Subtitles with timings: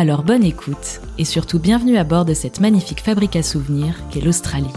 [0.00, 4.20] Alors bonne écoute, et surtout bienvenue à bord de cette magnifique fabrique à souvenirs qu'est
[4.20, 4.68] l'Australie.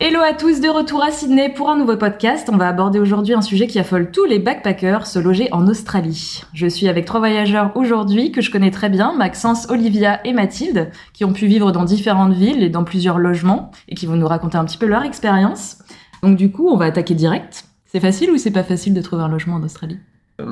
[0.00, 2.48] Hello à tous, de retour à Sydney pour un nouveau podcast.
[2.50, 6.40] On va aborder aujourd'hui un sujet qui affole tous les backpackers, se loger en Australie.
[6.54, 10.90] Je suis avec trois voyageurs aujourd'hui que je connais très bien, Maxence, Olivia et Mathilde,
[11.12, 14.26] qui ont pu vivre dans différentes villes et dans plusieurs logements et qui vont nous
[14.26, 15.76] raconter un petit peu leur expérience.
[16.22, 17.64] Donc du coup, on va attaquer direct.
[17.86, 19.98] C'est facile ou c'est pas facile de trouver un logement en Australie
[20.40, 20.46] Euh.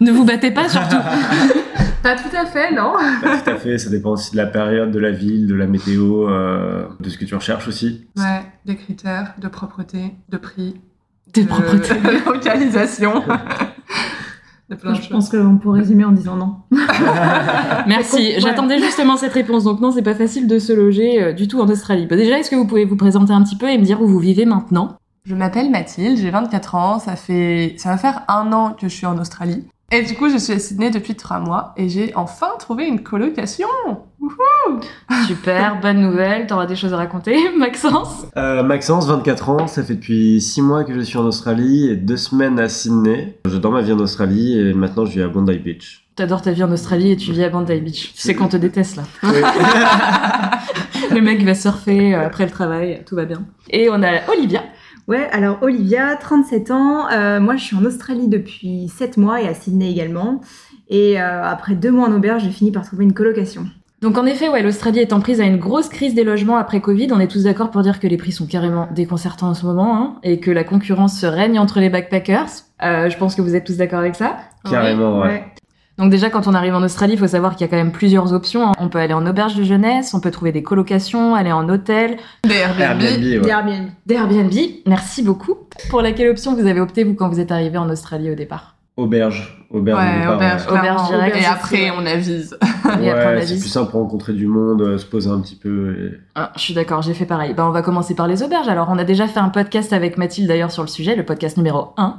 [0.00, 0.96] Ne vous battez pas surtout.
[2.02, 4.90] Pas tout à fait, non Pas tout à fait, ça dépend aussi de la période,
[4.90, 8.06] de la ville, de la météo, euh, de ce que tu recherches aussi.
[8.16, 10.80] Ouais, des critères de propreté, de prix,
[11.34, 11.94] de, propretés.
[12.00, 13.22] de localisation,
[14.76, 16.56] plein Je pense qu'on peut résumer en disant non.
[17.86, 18.16] Merci.
[18.16, 18.40] Ouais.
[18.40, 19.64] J'attendais justement cette réponse.
[19.64, 22.06] Donc non, c'est pas facile de se loger euh, du tout en Australie.
[22.06, 24.06] Bah, déjà, est-ce que vous pouvez vous présenter un petit peu et me dire où
[24.06, 24.96] vous vivez maintenant?
[25.24, 28.94] Je m'appelle Mathilde, j'ai 24 ans, ça fait ça va faire un an que je
[28.94, 29.64] suis en Australie.
[29.92, 33.02] Et du coup, je suis à Sydney depuis trois mois et j'ai enfin trouvé une
[33.02, 33.66] colocation.
[34.20, 34.80] Wouhou
[35.26, 36.46] Super, bonne nouvelle.
[36.46, 40.84] T'auras des choses à raconter, Maxence Euh, Maxence, 24 ans, ça fait depuis 6 mois
[40.84, 43.38] que je suis en Australie et 2 semaines à Sydney.
[43.46, 46.06] J'adore ma vie en Australie et maintenant je vis à Bondi Beach.
[46.14, 48.12] T'adores ta vie en Australie et tu vis à Bondi Beach.
[48.14, 49.02] Tu sais qu'on te déteste là.
[49.24, 49.30] Oui.
[51.12, 53.42] Le mec va surfer euh, après le travail, tout va bien.
[53.70, 54.62] Et on a Olivia.
[55.08, 57.08] Ouais, alors Olivia, 37 ans.
[57.10, 60.40] Euh, moi, je suis en Australie depuis 7 mois et à Sydney également.
[60.88, 63.66] Et euh, après deux mois en auberge, j'ai fini par trouver une colocation.
[64.02, 66.80] Donc en effet, ouais, l'Australie est en prise à une grosse crise des logements après
[66.80, 67.08] Covid.
[67.12, 69.94] On est tous d'accord pour dire que les prix sont carrément déconcertants en ce moment
[69.96, 72.48] hein, et que la concurrence se règne entre les backpackers.
[72.82, 74.38] Euh, je pense que vous êtes tous d'accord avec ça.
[74.68, 75.44] Carrément, ouais.
[76.00, 77.92] Donc déjà, quand on arrive en Australie, il faut savoir qu'il y a quand même
[77.92, 78.68] plusieurs options.
[78.68, 78.72] hein.
[78.78, 82.16] On peut aller en auberge de jeunesse, on peut trouver des colocations, aller en hôtel,
[82.44, 83.02] Des Airbnb.
[83.02, 83.50] Airbnb, ouais.
[83.50, 83.88] Airbnb.
[84.06, 84.52] des Airbnb.
[84.86, 85.56] Merci beaucoup.
[85.90, 88.76] Pour laquelle option vous avez opté, vous, quand vous êtes arrivé en Australie au départ?
[88.96, 89.56] Auberge.
[89.70, 90.78] Auberge, au Ouais, départ, auberge, ouais.
[90.78, 92.56] Auberge direct, Et après, on avise.
[92.84, 95.94] Ouais, c'est plus simple pour rencontrer du monde, euh, se poser un petit peu.
[95.96, 97.54] et- Ah, je suis d'accord, j'ai fait pareil.
[97.54, 98.68] Ben, on va commencer par les auberges.
[98.68, 101.56] Alors, on a déjà fait un podcast avec Mathilde d'ailleurs sur le sujet, le podcast
[101.56, 102.10] numéro 1, euh,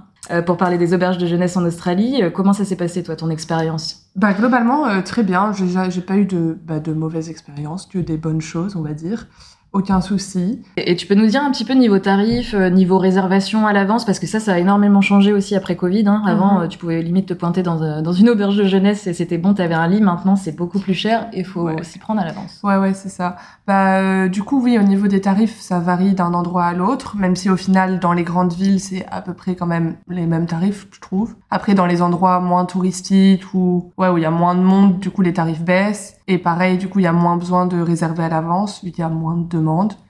[0.45, 2.21] pour parler des auberges de jeunesse en Australie.
[2.21, 5.51] Euh, comment ça s'est passé, toi, ton expérience Bah globalement euh, très bien.
[5.53, 9.27] J'ai pas eu de bah, de mauvaises expériences, que des bonnes choses, on va dire.
[9.73, 10.61] Aucun souci.
[10.75, 14.03] Et tu peux nous dire un petit peu niveau tarif, euh, niveau réservation à l'avance,
[14.03, 16.03] parce que ça, ça a énormément changé aussi après Covid.
[16.07, 16.23] Hein.
[16.27, 16.63] Avant, Mhm.
[16.63, 19.37] euh, tu pouvais limite te pointer dans, euh, dans une auberge de jeunesse et c'était
[19.37, 20.01] bon, t'avais un lit.
[20.01, 21.83] Maintenant, c'est beaucoup plus cher et faut Ouais.
[21.83, 22.59] s'y prendre à l'avance.
[22.65, 23.37] Ouais ouais c'est ça.
[23.65, 27.15] Bah euh, du coup oui au niveau des tarifs ça varie d'un endroit à l'autre,
[27.15, 30.25] même si au final dans les grandes villes c'est à peu près quand même les
[30.25, 31.35] mêmes tarifs je trouve.
[31.49, 34.99] Après dans les endroits moins touristiques ou ouais où il y a moins de monde
[34.99, 37.79] du coup les tarifs baissent et pareil du coup il y a moins besoin de
[37.79, 39.57] réserver à l'avance qu'il y a moins de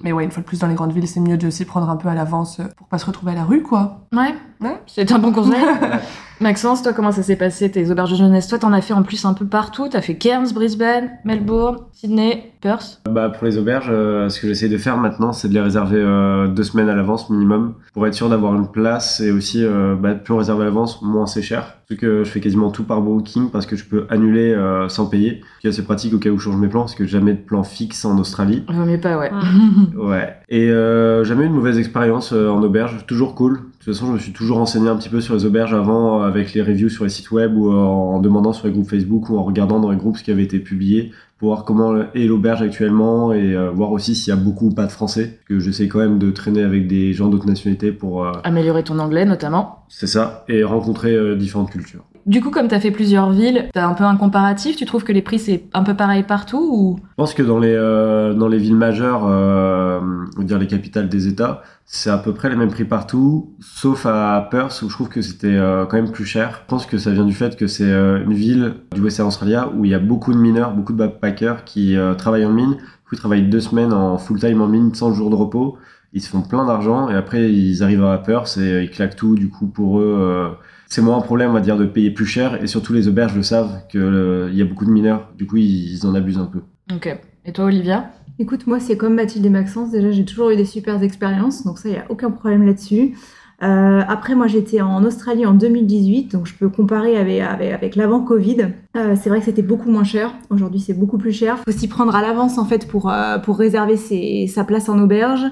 [0.03, 1.89] Mais ouais une fois de plus dans les grandes villes c'est mieux de s'y prendre
[1.89, 4.01] un peu à l'avance pour pas se retrouver à la rue quoi.
[4.13, 4.81] Ouais, Ouais.
[4.87, 5.61] c'est un bon conseil.
[6.41, 8.47] Maxence, toi, comment ça s'est passé tes auberges de jeunesse?
[8.47, 9.87] Toi, t'en as fait en plus un peu partout.
[9.87, 12.99] T'as fait Cairns, Brisbane, Melbourne, Sydney, Perth.
[13.07, 15.99] Bah, pour les auberges, euh, ce que j'essaie de faire maintenant, c'est de les réserver
[15.99, 19.95] euh, deux semaines à l'avance minimum pour être sûr d'avoir une place et aussi, euh,
[19.95, 21.75] bah, plus on réserve à l'avance, moins c'est cher.
[21.87, 25.07] Surtout que je fais quasiment tout par booking parce que je peux annuler euh, sans
[25.07, 25.41] payer.
[25.57, 27.33] Ce qui est assez pratique au cas où je change mes plans parce que jamais
[27.33, 28.63] de plan fixe en Australie.
[28.67, 29.29] Vaut mieux pas, ouais.
[29.95, 30.35] Ouais.
[30.49, 33.53] Et euh, jamais eu de mauvaise expérience euh, en auberge, toujours cool.
[33.53, 36.23] De toute façon, je me suis toujours renseigné un petit peu sur les auberges avant,
[36.23, 39.29] euh, avec les reviews sur les sites web ou en demandant sur les groupes Facebook
[39.29, 41.11] ou en regardant dans les groupes ce qui avait été publié
[41.41, 44.73] pour voir comment est l'auberge actuellement et euh, voir aussi s'il y a beaucoup ou
[44.75, 45.25] pas de français.
[45.25, 48.83] Parce que j'essaie quand même de traîner avec des gens d'autres nationalités pour, euh, Améliorer
[48.83, 49.83] ton anglais, notamment.
[49.89, 52.03] c'est ça, et rencontrer euh, différentes cultures.
[52.25, 54.75] Du coup, comme t'as fait plusieurs villes, t'as un peu un comparatif?
[54.75, 56.99] Tu trouves que les prix, c'est un peu pareil partout ou?
[56.99, 59.99] Je pense que dans les, euh, dans les villes majeures, euh,
[60.35, 63.55] on va dire les capitales des États, c'est à peu près les mêmes prix partout,
[63.59, 66.61] sauf à Perth où je trouve que c'était euh, quand même plus cher.
[66.63, 69.85] Je pense que ça vient du fait que c'est une ville du Western Australia où
[69.85, 72.77] il y a beaucoup de mineurs, beaucoup de backpackers qui travaillent en mine.
[73.11, 75.77] Ils travaillent deux semaines en full-time en mine, 100 jours de repos.
[76.13, 79.35] Ils se font plein d'argent et après ils arrivent à Perth et ils claquent tout.
[79.35, 80.55] Du coup, pour eux,
[80.91, 82.61] c'est moins un problème, on va dire, de payer plus cher.
[82.61, 85.31] Et surtout, les auberges le savent qu'il y a beaucoup de mineurs.
[85.37, 86.59] Du coup, ils, ils en abusent un peu.
[86.93, 87.17] Ok.
[87.45, 88.11] Et toi, Olivia?
[88.39, 89.91] Écoute, moi, c'est comme Mathilde et Maxence.
[89.91, 93.15] Déjà, j'ai toujours eu des super expériences, donc ça, il n'y a aucun problème là-dessus.
[93.63, 97.95] Euh, après, moi, j'étais en Australie en 2018, donc je peux comparer avec, avec, avec
[97.95, 98.69] l'avant Covid.
[98.97, 100.33] Euh, c'est vrai que c'était beaucoup moins cher.
[100.49, 101.59] Aujourd'hui, c'est beaucoup plus cher.
[101.59, 104.99] Faut s'y prendre à l'avance en fait pour euh, pour réserver ses, sa place en
[104.99, 105.45] auberge.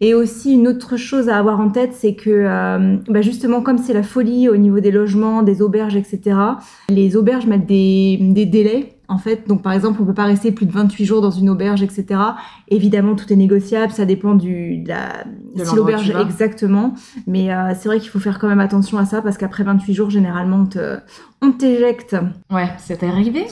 [0.00, 3.78] Et aussi une autre chose à avoir en tête, c'est que euh, bah justement comme
[3.78, 6.38] c'est la folie au niveau des logements, des auberges, etc.
[6.88, 9.46] Les auberges mettent des, des délais en fait.
[9.48, 12.20] Donc, par exemple, on peut pas rester plus de 28 jours dans une auberge, etc.
[12.68, 13.92] Évidemment, tout est négociable.
[13.92, 15.24] Ça dépend du, de la,
[15.54, 16.94] De si l'auberge, exactement.
[17.26, 19.94] Mais euh, c'est vrai qu'il faut faire quand même attention à ça parce qu'après 28
[19.94, 20.98] jours, généralement, on te-
[21.42, 22.16] on t'éjecte.
[22.50, 23.44] Ouais, c'était arrivé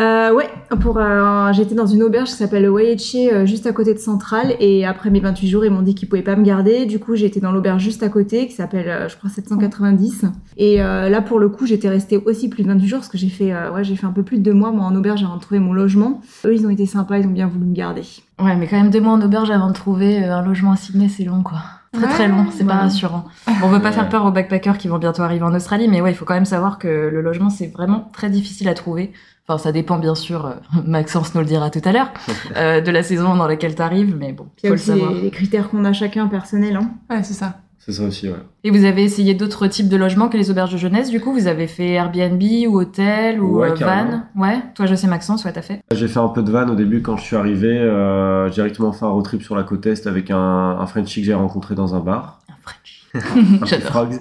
[0.00, 0.48] Euh, ouais,
[0.80, 3.98] pour, euh, j'étais dans une auberge qui s'appelle le Waiachi, euh, juste à côté de
[3.98, 4.54] Centrale.
[4.58, 6.86] Et après mes 28 jours, ils m'ont dit qu'ils pouvaient pas me garder.
[6.86, 10.24] Du coup, été dans l'auberge juste à côté, qui s'appelle, euh, je crois, 790.
[10.56, 13.18] Et euh, là, pour le coup, j'étais restée aussi plus de 28 jours, parce que
[13.18, 15.22] j'ai fait, euh, ouais, j'ai fait un peu plus de deux mois, moi, en auberge,
[15.22, 16.20] avant de trouver mon logement.
[16.44, 18.02] Eux, ils ont été sympas, ils ont bien voulu me garder.
[18.42, 20.76] Ouais, mais quand même deux mois en auberge avant de trouver euh, un logement à
[20.76, 21.58] Sydney, c'est long quoi.
[21.92, 22.80] Très très long, c'est pas ouais.
[22.80, 23.24] rassurant.
[23.46, 23.94] Bon, on veut pas Ouais.
[23.94, 26.32] faire peur aux backpackers qui vont bientôt arriver en Australie, mais ouais, il faut quand
[26.34, 29.12] même savoir que le logement c'est vraiment très difficile à trouver.
[29.46, 30.52] Enfin, ça dépend bien sûr, euh,
[30.86, 32.10] Maxence nous le dira tout à l'heure,
[32.56, 35.12] euh, de la saison dans laquelle t'arrives, mais bon, Il faut a le aussi savoir.
[35.12, 36.76] les, les critères qu'on a chacun personnels.
[36.76, 36.90] Hein.
[37.10, 37.56] Ouais, c'est ça.
[37.84, 38.36] C'est ça aussi, ouais.
[38.62, 41.32] Et vous avez essayé d'autres types de logements que les auberges de jeunesse, du coup?
[41.32, 44.22] Vous avez fait Airbnb ou hôtel ou Ouais, euh, van?
[44.40, 46.76] Ouais, toi je sais Maxence, ouais, t'as fait J'ai fait un peu de van au
[46.76, 47.76] début quand je suis arrivé.
[47.76, 51.22] Euh, j'ai directement fait un road trip sur la côte est avec un, un Frenchie
[51.22, 52.40] que j'ai rencontré dans un bar.
[52.48, 53.08] Un French.
[53.62, 53.88] Un J'adore.
[53.88, 54.20] Frogs.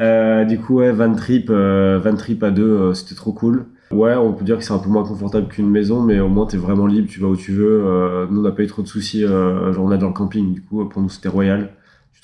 [0.00, 3.66] Euh, du coup, ouais, van trip, euh, van trip à deux, euh, c'était trop cool.
[3.90, 6.46] Ouais, on peut dire que c'est un peu moins confortable qu'une maison, mais au moins
[6.46, 7.82] t'es vraiment libre, tu vas où tu veux.
[7.84, 9.24] Euh, nous, on n'a pas eu trop de soucis.
[9.24, 11.70] Euh, genre, on a dans le camping, du coup, pour nous, c'était royal.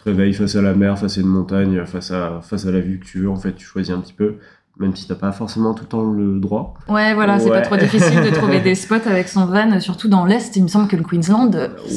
[0.07, 2.99] Réveilles face à la mer, face à une montagne, face à, face à la vue
[2.99, 3.29] que tu veux.
[3.29, 4.37] En fait, tu choisis un petit peu,
[4.79, 6.75] même si t'as pas forcément tout le temps le droit.
[6.89, 10.25] Ouais, voilà, c'est pas trop difficile de trouver des spots avec son van, surtout dans
[10.25, 10.55] l'Est.
[10.57, 11.51] Il me semble que le Queensland,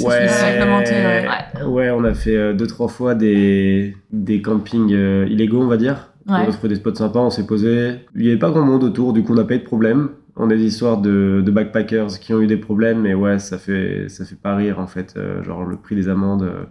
[0.03, 0.91] Ouais, réglementé.
[0.91, 1.63] Ouais.
[1.65, 1.89] Ouais.
[1.91, 6.07] on a fait euh, deux trois fois des des campings euh, illégaux, on va dire.
[6.27, 8.01] On a trouvé des spots sympas, on s'est posé.
[8.15, 10.09] Il y avait pas grand monde autour, du coup on n'a pas eu de problème.
[10.35, 13.57] On a des histoires de, de backpackers qui ont eu des problèmes, mais ouais, ça
[13.57, 15.15] fait ça fait pas rire en fait.
[15.17, 16.43] Euh, genre le prix des amendes.
[16.43, 16.63] euh,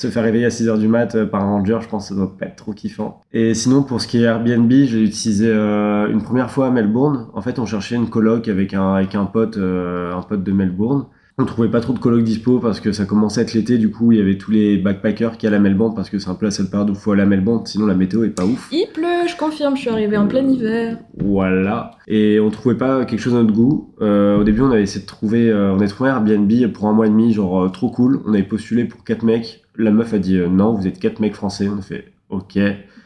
[0.00, 2.18] se faire réveiller à 6h du mat euh, par un ranger, je pense que ça
[2.18, 3.20] doit pas être trop kiffant.
[3.32, 7.26] Et sinon, pour ce qui est Airbnb, j'ai utilisé euh, une première fois à Melbourne.
[7.34, 10.52] En fait, on cherchait une coloc avec un, avec un pote, euh, un pote de
[10.52, 11.04] Melbourne.
[11.38, 13.90] On trouvait pas trop de colocs dispo parce que ça commençait à être l'été, du
[13.90, 16.34] coup il y avait tous les backpackers qui allaient à Melbourne parce que c'est un
[16.34, 18.44] peu la seule période où il faut aller à Melbourne, sinon la météo est pas
[18.44, 18.68] ouf.
[18.70, 20.98] Il pleut, je confirme, je suis arrivée en plein hiver.
[21.16, 21.92] Voilà.
[22.08, 23.94] Et on trouvait pas quelque chose à notre goût.
[24.02, 27.06] Euh, au début on avait essayé de trouver, on a trouvé Airbnb pour un mois
[27.06, 28.20] et demi, genre trop cool.
[28.26, 29.62] On avait postulé pour quatre mecs.
[29.76, 31.68] La meuf a dit euh, non, vous êtes quatre mecs français.
[31.68, 32.58] On a fait ok.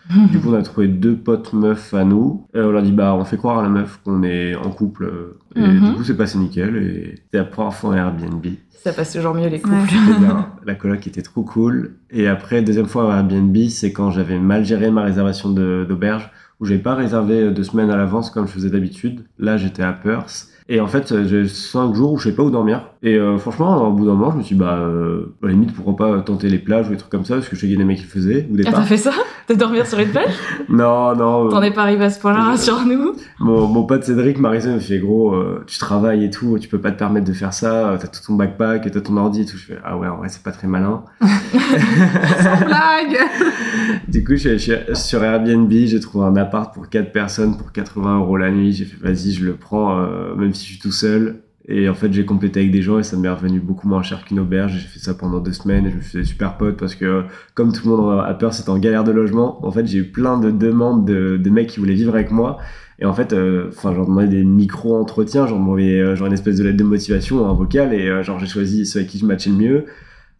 [0.30, 2.46] Du coup, on a trouvé deux potes meufs à nous.
[2.54, 5.10] Et on leur dit, bah, on fait croire à la meuf qu'on est en couple.
[5.56, 5.80] Et Mhm.
[5.92, 6.76] du coup, c'est passé nickel.
[6.76, 8.44] Et c'était la première fois en Airbnb.
[8.70, 9.76] Ça passe toujours mieux les couples.
[10.20, 10.50] Bien.
[10.66, 11.94] La coloc était trop cool.
[12.10, 16.30] Et après, deuxième fois en Airbnb, c'est quand j'avais mal géré ma réservation d'auberge,
[16.60, 19.24] où j'ai pas réservé deux semaines à l'avance comme je faisais d'habitude.
[19.38, 20.48] Là, j'étais à Perth.
[20.66, 22.88] Et en fait, j'ai cinq jours où je sais pas où dormir.
[23.02, 25.52] Et euh, franchement, au bout d'un moment, je me suis dit, bah, euh, à la
[25.52, 27.66] limite, pourquoi pas tenter les plages ou des trucs comme ça, parce que je sais
[27.66, 29.12] qu'il y a des mecs qui le faisaient Ah, t'as fait ça?
[29.46, 30.32] De dormir sur une plage?
[30.70, 31.50] Non, non.
[31.50, 33.12] T'en es pas arrivé à ce point-là, rassure-nous.
[33.40, 36.68] Mon, mon pote Cédric m'a il me fait gros, euh, tu travailles et tout, tu
[36.68, 39.42] peux pas te permettre de faire ça, euh, t'as tout ton backpack, t'as ton ordi
[39.42, 39.58] et tout.
[39.58, 41.04] Je fais, ah ouais, en vrai, c'est pas très malin.
[41.20, 43.18] Blague
[44.08, 48.18] Du coup, je suis sur Airbnb, j'ai trouvé un appart pour 4 personnes pour 80
[48.20, 48.72] euros la nuit.
[48.72, 51.40] J'ai fait, vas-y, je le prends, euh, même si je suis tout seul.
[51.66, 54.24] Et en fait, j'ai complété avec des gens et ça m'est revenu beaucoup moins cher
[54.26, 54.72] qu'une auberge.
[54.72, 57.22] J'ai fait ça pendant deux semaines et je me faisais super pote parce que, euh,
[57.54, 59.64] comme tout le monde a peur, c'était en galère de logement.
[59.66, 62.58] En fait, j'ai eu plein de demandes de, de mecs qui voulaient vivre avec moi.
[62.98, 66.56] Et en fait, euh, enfin, genre demandais des micro-entretiens, genre m'envoyais euh, genre une espèce
[66.58, 69.26] de lettre de motivation, un vocal, et euh, genre j'ai choisi ceux avec qui je
[69.26, 69.84] matchais le mieux.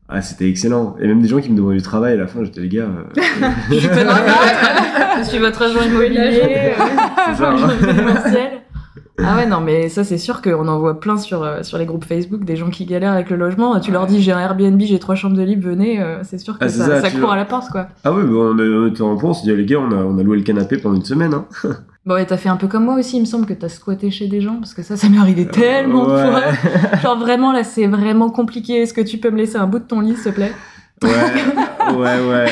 [0.09, 0.97] Ah, c'était excellent.
[1.00, 2.90] Et même des gens qui me demandaient du travail à la fin, j'étais les gars.
[2.90, 3.23] euh,
[3.71, 4.23] Je suis normal.
[5.18, 6.30] Je suis votre agent immobilier.
[7.26, 8.63] c'est ça, hein.
[9.23, 11.87] Ah ouais, non, mais ça, c'est sûr qu'on en voit plein sur, euh, sur les
[11.87, 13.78] groupes Facebook, des gens qui galèrent avec le logement.
[13.78, 16.02] Tu leur dis, j'ai un Airbnb, j'ai trois chambres de libre, venez.
[16.02, 17.87] euh, c'est sûr que Ah, ça, ça, court à la porte, quoi.
[18.02, 20.23] Ah ouais, bah, on, était en point, on dit, les gars, on a, on a
[20.25, 21.33] loué le canapé pendant une semaine.
[21.35, 21.47] Hein.
[22.06, 24.11] Bon, et t'as fait un peu comme moi aussi, il me semble que t'as squatté
[24.11, 26.30] chez des gens, parce que ça, ça m'est arrivé tellement de Ouais.
[26.30, 26.99] fois.
[27.02, 28.83] Genre vraiment, là, c'est vraiment compliqué.
[28.83, 30.52] Est-ce que tu peux me laisser un bout de ton lit, s'il te plaît?
[31.02, 31.11] Ouais,
[31.97, 32.47] ouais, ouais.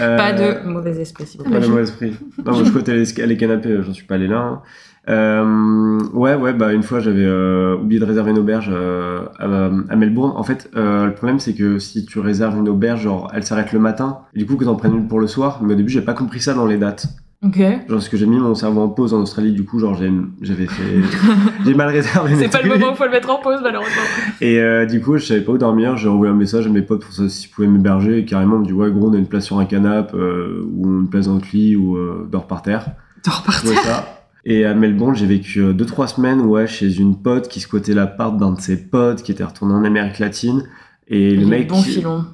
[0.00, 2.12] Euh, Pas de mauvais esprit, s'il vous Pas de mauvais esprit.
[2.44, 4.38] Non, moi, je côté les, les canapés, j'en suis pas allé là.
[4.38, 4.62] hein.
[5.08, 9.46] Euh, ouais, ouais, bah une fois j'avais euh, oublié de réserver une auberge euh, à,
[9.92, 10.32] à Melbourne.
[10.36, 13.80] En fait, le problème c'est que si tu réserves une auberge, genre elle s'arrête le
[13.80, 15.60] matin, et du coup que t'en prennes une pour le soir.
[15.62, 17.06] Mais au début j'ai pas compris ça dans les dates.
[17.44, 17.58] Ok.
[17.58, 20.66] Genre, parce que j'ai mis mon cerveau en pause en Australie, du coup, genre, j'avais
[20.66, 21.02] fait.
[21.64, 24.02] j'ai mal réservé C'est pas le moment où faut le mettre en pause, malheureusement.
[24.40, 25.96] Et du coup, je savais pas où dormir.
[25.96, 28.18] J'ai envoyé un message à mes potes pour savoir s'ils pouvaient m'héberger.
[28.18, 31.00] Et carrément, on me dit Ouais, gros, on a une place sur un canapé, ou
[31.00, 31.98] une place dans le lit, ou
[32.30, 32.86] dors par terre.
[33.24, 34.21] Dors par Ouais, ça.
[34.44, 38.52] Et à Melbourne, j'ai vécu 2-3 semaines ouais, chez une pote qui squattait l'appart d'un
[38.52, 40.64] de ses potes qui était retourné en Amérique latine.
[41.08, 41.70] Et le Il mec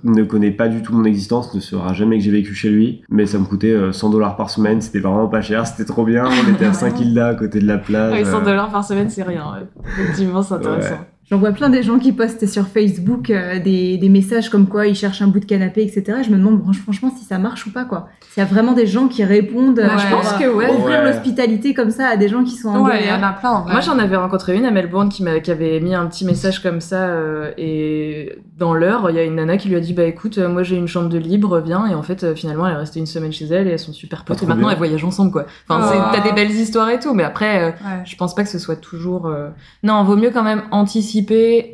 [0.04, 3.02] ne connaît pas du tout mon existence, ne saura jamais que j'ai vécu chez lui.
[3.08, 4.80] Mais ça me coûtait euh, 100 dollars par semaine.
[4.80, 6.26] C'était vraiment pas cher, c'était trop bien.
[6.26, 8.12] On était à 5 îles là, à côté de la plage.
[8.12, 9.52] Ouais, 100 euh, dollars par semaine, c'est rien.
[9.52, 9.66] ouais.
[9.84, 10.98] Effectivement, c'est intéressant.
[11.30, 14.86] J'en vois plein des gens qui postent sur Facebook euh, des, des messages comme quoi
[14.86, 16.20] ils cherchent un bout de canapé, etc.
[16.24, 18.08] Je me demande franch- franchement si ça marche ou pas, quoi.
[18.32, 20.48] S'il y a vraiment des gens qui répondent Ouais, euh, je pour, pense euh, que
[20.54, 20.70] ouais.
[20.70, 21.04] Ouais.
[21.04, 23.50] l'hospitalité comme ça à des gens qui sont en Ouais, il y en a plein
[23.50, 23.72] en vrai.
[23.72, 27.08] Moi, j'en avais rencontré une à Melbourne qui, avait mis un petit message comme ça.
[27.08, 30.38] euh, et dans l'heure, il y a une nana qui lui a dit Bah écoute,
[30.38, 31.86] moi j'ai une chambre de libre, viens.
[31.88, 33.92] Et en fait, euh, finalement, elle est restée une semaine chez elle et elles sont
[33.92, 34.42] super potes.
[34.42, 34.70] Et maintenant, bien.
[34.72, 35.44] elles voyagent ensemble, quoi.
[35.68, 36.10] Enfin, Oh.
[36.14, 37.12] t'as des belles histoires et tout.
[37.12, 38.02] Mais après, euh, Ouais.
[38.06, 39.26] je pense pas que ce soit toujours.
[39.26, 39.48] euh,
[39.82, 41.17] Non, vaut mieux quand même anticiper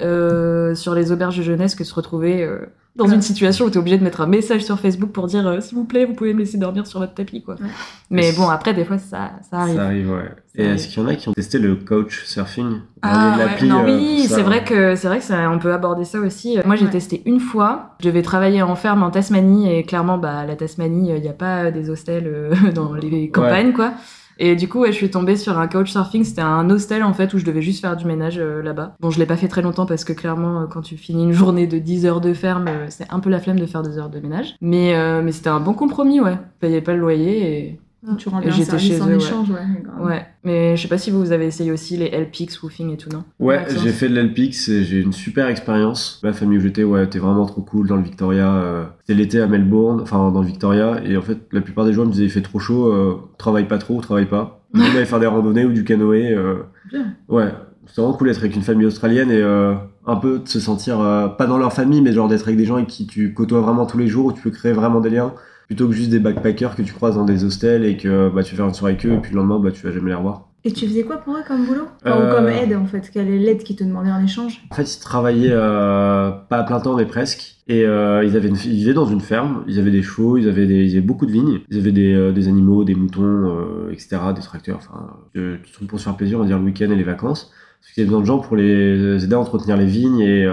[0.03, 2.43] euh, sur les auberges de jeunesse que se retrouver.
[2.43, 2.59] euh,
[2.97, 3.15] dans Ouais.
[3.17, 5.77] une situation où t'es obligé de mettre un message sur Facebook pour dire euh, s'il
[5.77, 7.57] vous plaît, vous pouvez me laisser dormir sur votre tapis, quoi.
[7.57, 7.67] Ouais.
[8.09, 9.75] Mais bon, après, des fois, ça, ça arrive.
[9.75, 10.31] Ça arrive, ouais.
[10.55, 12.83] Ça Et est-ce qu'il y en a qui ont testé le coach surfing?
[13.03, 16.05] Ah, ouais, non, euh, Oui, c'est vrai que c'est vrai que ça, on peut aborder
[16.05, 16.57] ça aussi.
[16.65, 16.91] Moi, j'ai Ouais.
[16.93, 17.97] testé une fois.
[18.01, 21.33] Je devais travailler en ferme en Tasmanie et clairement, bah, la Tasmanie, il n'y a
[21.33, 23.95] pas des hostels euh, dans les campagnes, quoi.
[24.39, 26.25] Et du coup, je suis tombée sur un coach surfing.
[26.25, 28.97] C'était un hostel en fait où je devais juste faire du ménage euh, là-bas.
[29.01, 31.33] Bon, je l'ai pas fait très longtemps parce que clairement, euh, quand tu finis une
[31.33, 33.99] journée de 10 heures de ferme, euh, c'est un peu la flemme de faire deux
[33.99, 34.57] heures de ménage.
[34.61, 36.35] Mais, mais c'était un bon compromis, ouais.
[36.35, 37.81] Je payais pas le loyer et
[38.19, 39.17] Tu rendais Et un j'étais service chez en eux, ouais.
[39.17, 39.49] échange,
[40.01, 40.27] ouais.
[40.45, 43.09] Mais je sais pas si vous, vous avez essayé aussi les LPX, woofing et tout,
[43.11, 43.25] non?
[43.41, 46.21] Ouais, j'ai fait de l'Elpix et j'ai une super expérience.
[46.23, 48.53] La famille où j'étais, ouais, était vraiment trop cool dans le Victoria.
[48.55, 51.01] euh, C'était l'été à Melbourne, enfin dans le Victoria.
[51.05, 53.67] Et en fait, la plupart des gens me disaient, il fait trop chaud, euh, travaille
[53.69, 54.61] pas trop, travaille pas.
[54.75, 56.33] On allait faire des randonnées ou du canoë.
[56.35, 56.57] euh,
[56.91, 57.15] Bien.
[57.29, 57.49] Ouais,
[57.87, 59.75] c'est vraiment cool d'être avec une famille australienne et euh,
[60.07, 62.65] un peu de se sentir, euh, pas dans leur famille, mais genre d'être avec des
[62.67, 65.11] gens avec qui tu côtoies vraiment tous les jours, où tu peux créer vraiment des
[65.11, 65.33] liens,
[65.67, 68.53] plutôt que juste des backpackers que tu croises dans des hostels et que bah, tu
[68.53, 70.17] vas faire une soirée avec eux et puis le lendemain, bah, tu vas jamais les
[70.17, 70.49] revoir.
[70.67, 71.89] Et tu faisais quoi pour eux comme boulot?
[72.05, 73.11] Enfin, Ou Euh, comme aide en fait?
[73.13, 74.63] Quelle est l'aide qu'ils te demandaient en échange?
[74.71, 77.57] En fait, ils travaillaient euh, pas à plein temps, mais presque.
[77.69, 80.49] Et euh, ils, avaient une, ils vivaient dans une ferme, ils avaient des chevaux, ils
[80.49, 83.55] avaient, des, ils avaient beaucoup de vignes, ils avaient des, des animaux, des moutons,
[83.91, 86.91] etc., des tracteurs, enfin, des trucs pour se faire plaisir, on va dire le week-end
[86.91, 87.53] et les vacances.
[87.81, 90.47] Parce qu'il y avait besoin de gens pour les aider à entretenir les vignes et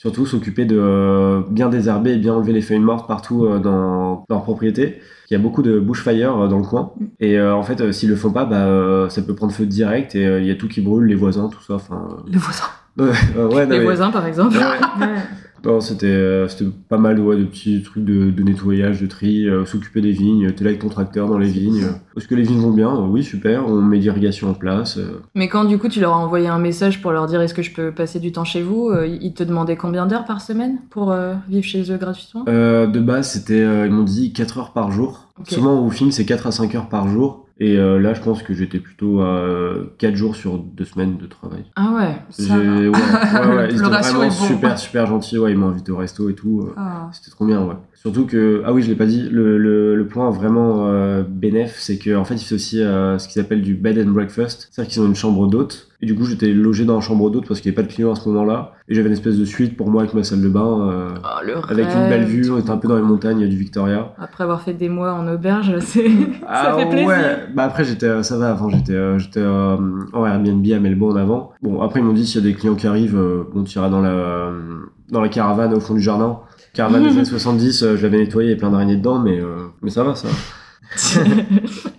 [0.00, 4.24] surtout s'occuper de euh, bien désherber et bien enlever les feuilles mortes partout euh, dans,
[4.30, 4.98] dans leur propriété.
[5.30, 6.92] Il y a beaucoup de bushfire euh, dans le coin.
[7.20, 10.22] Et euh, en fait, s'ils le font pas, bah, ça peut prendre feu direct et
[10.38, 11.74] il y a tout qui brûle, les voisins, tout ça.
[11.74, 12.64] Enfin, Le voisin.
[12.98, 14.56] ouais, ouais, non, Les mais- voisins, par exemple.
[14.56, 15.06] Ouais.
[15.64, 19.48] Non, c'était euh, c'était pas mal ouais, de petits trucs de, de nettoyage, de tri,
[19.48, 20.50] euh, s'occuper des vignes.
[20.52, 21.84] T'es là avec ton tracteur dans les vignes.
[22.16, 22.94] Est-ce que les vignes vont bien?
[23.10, 23.66] Oui, super.
[23.68, 24.96] On met l'irrigation en place.
[24.98, 25.20] euh.
[25.34, 27.62] Mais quand du coup tu leur as envoyé un message pour leur dire est-ce que
[27.62, 30.78] je peux passer du temps chez vous, euh, ils te demandaient combien d'heures par semaine
[30.90, 31.14] pour
[31.48, 32.44] vivre chez eux gratuitement?
[32.48, 35.28] Euh, de base, c'était, ils m'ont dit 4 heures par jour.
[35.38, 35.50] Ok.
[35.50, 37.46] Souvent, au film, c'est 4 à 5 heures par jour.
[37.62, 39.44] Et euh, là, je pense que j'étais plutôt à
[39.98, 41.64] 4 jours sur 2 semaines de travail.
[41.76, 42.16] Ah ouais.
[42.30, 42.74] Ça J'ai- va.
[42.74, 44.30] ouais, ouais, ouais, ils étaient vraiment bon.
[44.30, 45.38] super, super gentils.
[45.38, 46.62] Ouais, ils m'ont invité au resto et tout.
[46.66, 46.72] euh.
[46.78, 47.10] Ah.
[47.12, 47.74] C'était trop bien, ouais.
[47.94, 51.76] Surtout que, ah oui, je l'ai pas dit, le, le, le point vraiment euh, bénéf,
[51.78, 54.68] c'est qu'en fait, ils font aussi euh, ce qu'ils appellent du bed and breakfast.
[54.72, 55.89] C'est-à-dire qu'ils ont une chambre d'hôte.
[56.02, 57.94] Et du coup, j'étais logé dans la chambre d'hôte parce qu'il n'y avait pas de
[57.94, 58.72] clients à ce moment-là.
[58.88, 61.44] Et j'avais une espèce de suite pour moi avec ma salle de bain, euh, Oh,
[61.44, 62.50] le avec une belle vue.
[62.50, 64.14] On était un peu dans les montagnes du Victoria.
[64.18, 66.14] Après avoir fait des mois en auberge, c'est ça
[66.48, 67.06] Ah fait plaisir.
[67.08, 69.76] ouais, bah après j'étais, euh, ça va, avant j'étais, euh, j'étais euh,
[70.14, 71.52] en Airbnb à Melbourne avant.
[71.62, 73.90] Bon après ils m'ont dit s'il y a des clients qui arrivent, euh, on ira
[73.90, 74.50] dans la,
[75.10, 76.38] dans la caravane au fond du jardin.
[76.72, 79.38] Caravane des années 70, euh, je l'avais nettoyé, il y a plein d'araignées dedans, mais,
[79.38, 80.28] euh, mais ça va ça.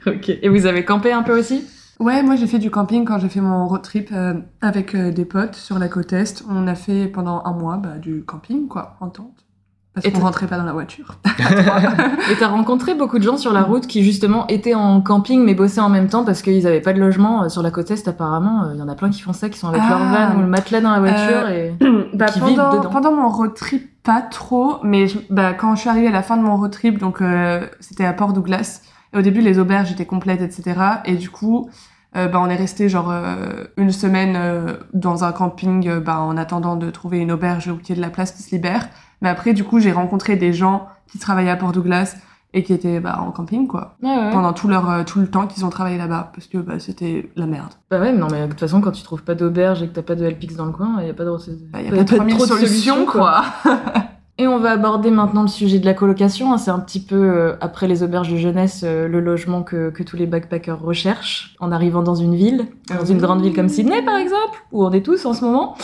[0.08, 0.30] ok.
[0.42, 1.64] Et vous avez campé un peu aussi?
[2.02, 5.12] Ouais, moi j'ai fait du camping quand j'ai fait mon road trip euh, avec euh,
[5.12, 6.44] des potes sur la côte est.
[6.50, 9.46] On a fait pendant un mois bah, du camping, quoi, en tente.
[9.94, 11.18] Parce Et qu'on rentrait pas dans la voiture.
[12.32, 15.54] Et t'as rencontré beaucoup de gens sur la route qui justement étaient en camping mais
[15.54, 18.08] bossaient en même temps parce qu'ils avaient pas de logement Euh, sur la côte est
[18.08, 18.72] apparemment.
[18.74, 20.30] Il y en a plein qui font ça, qui sont avec leur Ah.
[20.32, 21.76] van ou le matelas dans la voiture et
[22.14, 22.90] Bah, Qui vivent pendant, dedans.
[22.90, 26.24] pendant mon road trip, pas trop, mais je- bah, quand je suis arrivée à la
[26.24, 28.82] fin de mon road trip, donc euh, c'était à Port Douglas,
[29.14, 30.80] et au début les auberges étaient complètes, etc.
[31.06, 31.70] Et du coup,
[32.16, 36.20] euh, bah, on est resté genre euh, une semaine euh, dans un camping euh, bah,
[36.20, 38.52] en attendant de trouver une auberge où il y ait de la place qui se
[38.54, 38.90] libère.
[39.22, 42.16] Mais après, du coup, j'ai rencontré des gens qui travaillaient à Port Douglas
[42.54, 44.30] et qui étaient bah, en camping, quoi, Ouais, ouais.
[44.32, 47.30] pendant tout, leur, euh, tout le temps qu'ils ont travaillé là-bas, parce que bah, c'était
[47.38, 47.72] la merde.
[47.90, 49.94] Bah ouais, mais non mais de toute façon quand tu trouves pas d'auberge et que
[49.94, 51.30] t'as pas de LPX dans le coin, il y a pas de
[51.72, 53.44] Bah, Il y a pas 3000 trop de solutions, quoi.
[54.38, 56.52] Et on va aborder maintenant le sujet de la colocation.
[56.54, 56.58] hein.
[56.58, 60.04] C'est un petit peu, euh, après les auberges de jeunesse, euh, le logement que, que
[60.04, 64.02] tous les backpackers recherchent en arrivant dans une ville, dans une grande ville comme Sydney
[64.04, 65.76] par exemple, où on est tous en ce moment.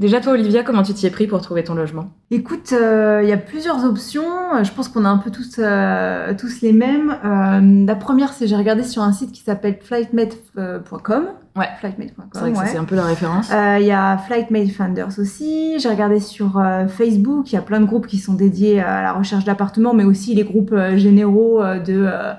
[0.00, 2.06] Déjà, toi, Olivia, comment tu t'y es pris pour trouver ton logement?
[2.32, 4.24] Écoute, euh, il y a plusieurs options.
[4.64, 7.16] Je pense qu'on a un peu tous, euh, tous les mêmes.
[7.24, 11.26] Euh, la première, c'est j'ai regardé sur un site qui s'appelle flightmate.com.
[11.56, 11.68] Ouais.
[11.78, 12.26] Flightmate.com.
[12.32, 12.66] C'est vrai que ouais.
[12.66, 13.50] c'est un peu la référence.
[13.52, 15.78] Euh, Il y a Flightmate Founders aussi.
[15.78, 17.52] J'ai regardé sur euh, Facebook.
[17.52, 20.34] Il y a plein de groupes qui sont dédiés à la recherche d'appartements, mais aussi
[20.34, 22.32] les groupes euh, généraux euh, de euh,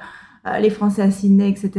[0.48, 1.72] euh, les Français à Sydney, etc.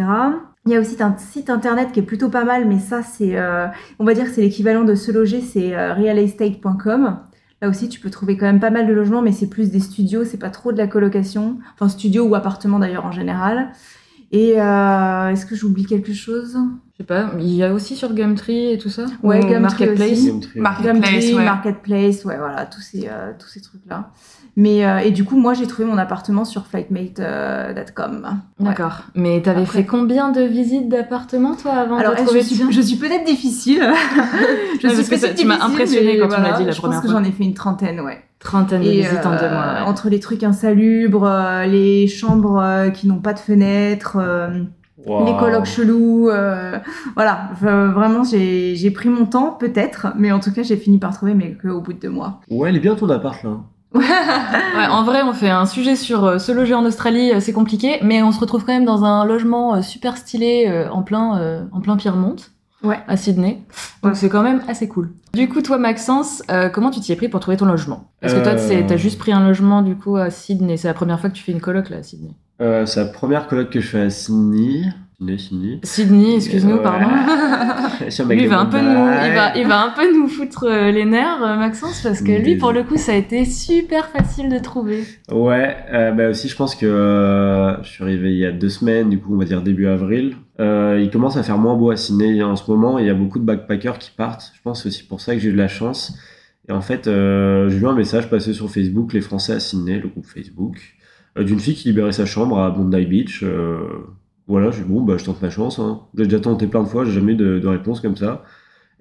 [0.65, 3.39] Il y a aussi un site internet qui est plutôt pas mal, mais ça, c'est,
[3.39, 3.67] euh,
[4.01, 7.19] on va dire, que c'est l'équivalent de se loger, c'est euh, realistate.com.
[7.63, 9.81] Là aussi, tu peux trouver quand même pas mal de logements, mais c'est plus des
[9.81, 11.59] studios, c'est pas trop de la colocation.
[11.75, 13.69] Enfin, studio ou appartement d'ailleurs en général.
[14.33, 16.57] Et euh, est-ce que j'oublie quelque chose?
[16.93, 19.05] Je sais pas, il y a aussi sur Gumtree et tout ça?
[19.23, 20.13] Ouais, Ou Gumtree Marketplace?
[20.13, 20.27] aussi.
[20.31, 20.61] Gumtree.
[20.61, 21.45] Marketplace, Gumtree, ouais.
[21.45, 24.11] Marketplace, ouais, voilà, tous ces, euh, tous ces trucs-là.
[24.59, 28.41] Mais, euh, et du coup, moi, j'ai trouvé mon appartement sur flightmate.com.
[28.61, 29.03] D'accord.
[29.15, 32.47] Mais t'avais Après- fait combien de visites d'appartements, toi, avant Alors, de est-ce trouver je
[32.47, 33.83] suis, je suis peut-être difficile.
[34.83, 37.07] je parce que ça- tu m'as impressionnée quand tu m'as dit la je première pense
[37.07, 37.21] que fois.
[37.23, 38.25] j'en ai fait une trentaine, ouais.
[38.39, 39.75] Trentaine de Et visites en deux mois.
[39.75, 39.81] ouais.
[39.87, 44.49] entre les trucs insalubres, euh, les chambres euh, qui n'ont pas de fenêtres, euh,
[45.07, 45.25] Wow.
[45.27, 46.79] les colocs chelous, euh,
[47.15, 47.51] voilà.
[47.53, 51.15] Enfin, vraiment, j'ai j'ai pris mon temps, peut-être, mais en tout cas, j'ai fini par
[51.15, 52.41] trouver, mais qu'au bout de deux mois.
[52.51, 53.51] Ouais, il est bien ton appart là.
[53.95, 57.53] Ouais, en vrai, on fait un sujet sur euh, se loger en Australie, euh, c'est
[57.53, 61.03] compliqué, mais on se retrouve quand même dans un logement euh, super stylé euh, en
[61.03, 62.37] plein euh, en plein Pyrmont,
[62.87, 62.99] Ouais.
[63.09, 63.63] à Sydney.
[64.03, 65.11] Donc c'est quand même assez cool.
[65.35, 68.11] Du coup, toi, Maxence, euh, comment tu t'y es pris pour trouver ton logement?
[68.23, 68.83] Est-ce que toi, Euh.
[68.89, 71.43] t'as juste pris un logement du coup à Sydney C'est la première fois que tu
[71.43, 72.31] fais une coloc là à Sydney?
[72.63, 74.85] Euh, c'est la première colloque que je fais à Sydney.
[75.19, 75.81] Sydney, Sydney.
[75.83, 76.83] Sydney, excuse-nous, Ouais.
[76.83, 77.07] pardon.
[78.29, 80.91] Lui, il va un peu nous, il va, il va un peu nous foutre euh,
[80.91, 84.51] les nerfs, euh, Maxence, parce que lui, pour le coup, ça a été super facile
[84.51, 85.05] de trouver.
[85.33, 88.69] Ouais, euh, bah aussi je pense que euh, je suis arrivé il y a deux
[88.69, 90.37] semaines, du coup on va dire début avril.
[90.61, 93.11] Euh, il commence à faire moins beau à Sydney en ce moment, et il y
[93.11, 94.53] a beaucoup de backpackers qui partent.
[94.55, 96.15] Je pense que c'est aussi pour ça que j'ai eu de la chance.
[96.69, 99.99] Et en fait, euh, j'ai vu un message passer sur Facebook, les Français à Sydney,
[99.99, 100.77] le groupe Facebook,
[101.39, 103.43] euh, d'une fille qui libérait sa chambre à Bondi Beach.
[104.49, 105.79] Voilà, j'ai dit bon bah je tente ma chance.
[105.79, 106.01] Hein.
[106.17, 108.43] J'ai déjà tenté plein de fois, j'ai jamais de, de réponse comme ça.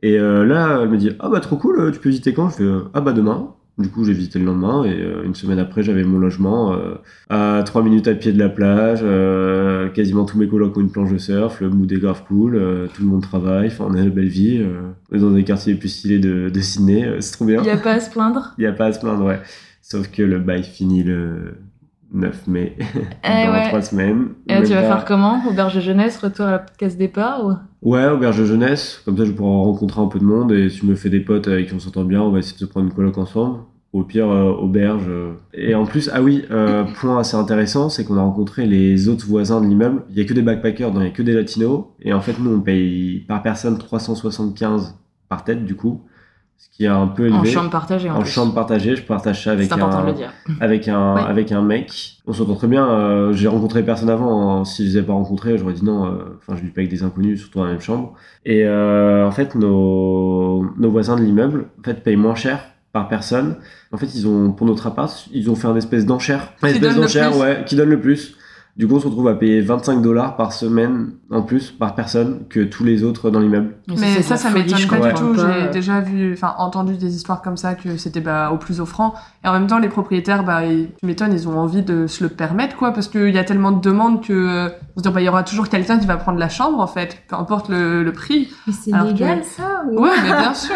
[0.01, 2.49] Et euh, là, elle me dit ah bah trop cool, euh, tu peux visiter quand?
[2.49, 3.53] Je fais euh, ah bah demain.
[3.77, 6.95] Du coup, j'ai visité le lendemain et euh, une semaine après, j'avais mon logement euh,
[7.29, 9.01] à 3 minutes à pied de la plage.
[9.03, 12.53] euh, quasiment tous mes colocs ont une planche de surf, le mood est grave cool,
[12.93, 14.65] tout le monde travaille, enfin, on a une belle vie.
[15.11, 17.57] on est dans des quartiers les plus stylés de, de Sydney, c'est trop bien.
[17.57, 18.53] Il n'y a pas à se plaindre?
[18.57, 19.41] Il n'y a pas à se plaindre, ouais.
[19.81, 21.55] Sauf que le bail finit le
[22.13, 22.75] 9 mai,
[23.23, 23.67] Eh dans ouais.
[23.69, 24.27] 3 semaines.
[24.47, 27.53] Et tu vas pas- faire comment Auberge de jeunesse, retour à la case départ ou...
[27.89, 29.01] Ouais, auberge de jeunesse.
[29.05, 30.51] Comme ça, je pourrai rencontrer un peu de monde.
[30.51, 32.55] Et si je me fais des potes avec qui on s'entend bien, on va essayer
[32.55, 33.59] de se prendre une coloc ensemble.
[33.93, 35.05] Au pire, euh, auberge.
[35.07, 35.33] euh.
[35.53, 39.25] Et en plus, ah oui, euh, point assez intéressant, c'est qu'on a rencontré les autres
[39.27, 40.03] voisins de l'immeuble.
[40.09, 41.85] Il y a que des backpackers, donc il y a que des latinos.
[42.01, 44.97] Et en fait, nous, on paye par personne 375
[45.29, 46.01] par tête, du coup.
[46.57, 47.37] Ce qui est un peu élevé.
[47.37, 48.29] En chambre partagée, en, En plus.
[48.29, 50.33] chambre partagée, je partage ça avec C'est important un, de le dire.
[50.59, 51.21] avec un, Ouais.
[51.21, 52.17] avec un mec.
[52.27, 52.85] On s'entend très bien.
[52.89, 54.59] euh, j'ai rencontré personne avant.
[54.59, 54.65] hein.
[54.65, 56.05] Si je les avais pas rencontrés, j'aurais dit non.
[56.07, 58.13] euh, Enfin, je vis pas avec des inconnus, surtout dans la même chambre.
[58.45, 62.59] Et euh, en fait, nos, nos voisins de l'immeuble, en fait, payent moins cher
[62.91, 63.57] par personne.
[63.91, 66.75] En fait, ils ont pour notre appart, ils ont fait un espèce d'enchère, un Qui
[66.75, 68.35] espèce d'enchère, ouais, qui donne le plus.
[68.77, 72.41] Du coup, on se retrouve à payer 25 dollars par semaine en plus par personne
[72.49, 73.75] que tous les autres dans l'immeuble.
[73.87, 75.33] Mais ça, ça m'étonne pas du tout.
[75.33, 79.13] J'ai déjà vu, enfin, entendu des histoires comme ça que c'était bah, au plus offrant.
[79.45, 82.21] Et en même temps, les propriétaires, bah, ils, tu m'étonnes, ils ont envie de se
[82.21, 85.13] le permettre, quoi, parce qu'il y a tellement de demandes que, euh, on se dit,
[85.13, 87.69] bah, il y aura toujours quelqu'un qui va prendre la chambre, en fait, peu importe
[87.69, 88.49] le, le prix.
[88.67, 90.01] Mais c'est légal, que- ça ou...
[90.01, 90.75] Ouais, mais bien sûr.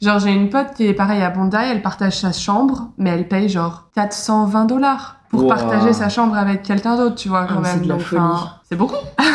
[0.00, 3.28] Genre, j'ai une pote qui est pareil à Bondi, elle partage sa chambre, mais elle
[3.28, 5.48] paye genre 420 dollars pour Wow.
[5.48, 7.82] partager sa chambre avec quelqu'un d'autre, tu vois, Ah, quand c'est même.
[7.84, 8.20] de la Donc, folie.
[8.22, 8.96] enfin, C'est beaucoup.